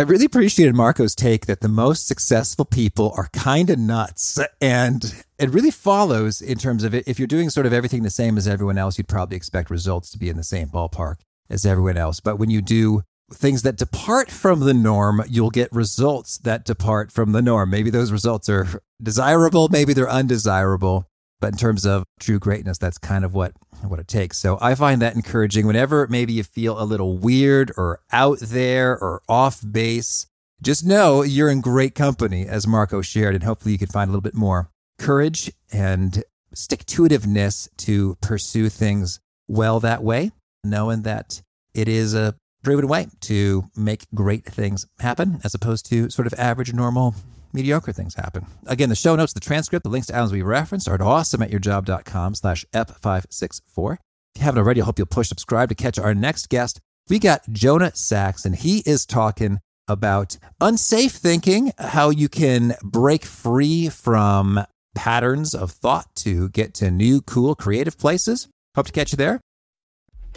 I 0.00 0.04
really 0.04 0.26
appreciated 0.26 0.76
Marco's 0.76 1.16
take 1.16 1.46
that 1.46 1.60
the 1.60 1.68
most 1.68 2.06
successful 2.06 2.64
people 2.64 3.12
are 3.16 3.28
kind 3.32 3.68
of 3.68 3.80
nuts. 3.80 4.38
And 4.60 5.24
it 5.40 5.50
really 5.50 5.72
follows 5.72 6.40
in 6.40 6.56
terms 6.56 6.84
of. 6.84 6.94
If 6.94 7.18
you're 7.18 7.26
doing 7.26 7.50
sort 7.50 7.66
of 7.66 7.72
everything 7.72 8.04
the 8.04 8.10
same 8.10 8.38
as 8.38 8.46
everyone 8.46 8.78
else, 8.78 8.96
you'd 8.96 9.08
probably 9.08 9.36
expect 9.36 9.70
results 9.70 10.10
to 10.10 10.18
be 10.18 10.28
in 10.28 10.36
the 10.36 10.44
same 10.44 10.68
ballpark 10.68 11.16
as 11.50 11.66
everyone 11.66 11.96
else. 11.96 12.20
But 12.20 12.36
when 12.36 12.48
you 12.48 12.62
do 12.62 13.02
things 13.32 13.62
that 13.62 13.76
depart 13.76 14.30
from 14.30 14.60
the 14.60 14.72
norm, 14.72 15.22
you'll 15.28 15.50
get 15.50 15.72
results 15.72 16.38
that 16.38 16.64
depart 16.64 17.10
from 17.10 17.32
the 17.32 17.42
norm. 17.42 17.68
Maybe 17.68 17.90
those 17.90 18.12
results 18.12 18.48
are 18.48 18.80
desirable, 19.02 19.68
maybe 19.68 19.94
they're 19.94 20.08
undesirable. 20.08 21.08
But 21.40 21.52
in 21.52 21.58
terms 21.58 21.84
of 21.84 22.04
true 22.20 22.38
greatness, 22.38 22.78
that's 22.78 22.98
kind 22.98 23.24
of 23.24 23.34
what, 23.34 23.52
what 23.86 24.00
it 24.00 24.08
takes. 24.08 24.38
So 24.38 24.58
I 24.60 24.74
find 24.74 25.00
that 25.02 25.14
encouraging 25.14 25.66
whenever 25.66 26.06
maybe 26.08 26.32
you 26.32 26.42
feel 26.42 26.80
a 26.80 26.84
little 26.84 27.16
weird 27.18 27.72
or 27.76 28.00
out 28.12 28.38
there 28.40 28.92
or 28.98 29.22
off 29.28 29.62
base. 29.68 30.26
just 30.60 30.84
know 30.84 31.22
you're 31.22 31.50
in 31.50 31.60
great 31.60 31.94
company, 31.94 32.46
as 32.46 32.66
Marco 32.66 33.00
shared, 33.00 33.34
and 33.34 33.44
hopefully 33.44 33.72
you 33.72 33.78
can 33.78 33.88
find 33.88 34.08
a 34.08 34.12
little 34.12 34.22
bit 34.22 34.34
more 34.34 34.70
courage 34.98 35.52
and 35.72 36.24
stick 36.52 36.84
to 36.86 37.02
itiveness 37.02 37.68
to 37.76 38.16
pursue 38.20 38.68
things 38.68 39.20
well 39.46 39.80
that 39.80 40.02
way, 40.02 40.32
knowing 40.64 41.02
that 41.02 41.42
it 41.74 41.88
is 41.88 42.14
a 42.14 42.34
proven 42.64 42.88
way 42.88 43.06
to 43.20 43.64
make 43.76 44.06
great 44.14 44.44
things 44.44 44.86
happen 44.98 45.40
as 45.44 45.54
opposed 45.54 45.86
to 45.86 46.10
sort 46.10 46.26
of 46.26 46.34
average, 46.34 46.72
normal, 46.72 47.14
mediocre 47.52 47.92
things 47.92 48.14
happen. 48.14 48.46
Again, 48.66 48.88
the 48.88 48.94
show 48.94 49.16
notes, 49.16 49.32
the 49.32 49.40
transcript, 49.40 49.84
the 49.84 49.90
links 49.90 50.08
to 50.08 50.16
items 50.16 50.32
we 50.32 50.42
referenced 50.42 50.88
are 50.88 50.94
at 50.94 51.00
awesomeatyourjob.com 51.00 52.34
slash 52.34 52.64
F564. 52.72 53.92
If 54.34 54.40
you 54.40 54.44
haven't 54.44 54.58
already, 54.60 54.82
I 54.82 54.84
hope 54.84 54.98
you'll 54.98 55.06
push 55.06 55.28
subscribe 55.28 55.68
to 55.70 55.74
catch 55.74 55.98
our 55.98 56.14
next 56.14 56.48
guest. 56.48 56.80
We 57.08 57.18
got 57.18 57.48
Jonah 57.50 57.94
Sachs, 57.94 58.44
and 58.44 58.54
he 58.54 58.82
is 58.84 59.06
talking 59.06 59.60
about 59.88 60.36
unsafe 60.60 61.12
thinking, 61.12 61.72
how 61.78 62.10
you 62.10 62.28
can 62.28 62.74
break 62.82 63.24
free 63.24 63.88
from 63.88 64.60
patterns 64.94 65.54
of 65.54 65.70
thought 65.70 66.14
to 66.16 66.50
get 66.50 66.74
to 66.74 66.90
new, 66.90 67.22
cool, 67.22 67.54
creative 67.54 67.98
places. 67.98 68.48
Hope 68.74 68.86
to 68.86 68.92
catch 68.92 69.12
you 69.12 69.16
there. 69.16 69.40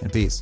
And 0.02 0.14
peace. 0.14 0.42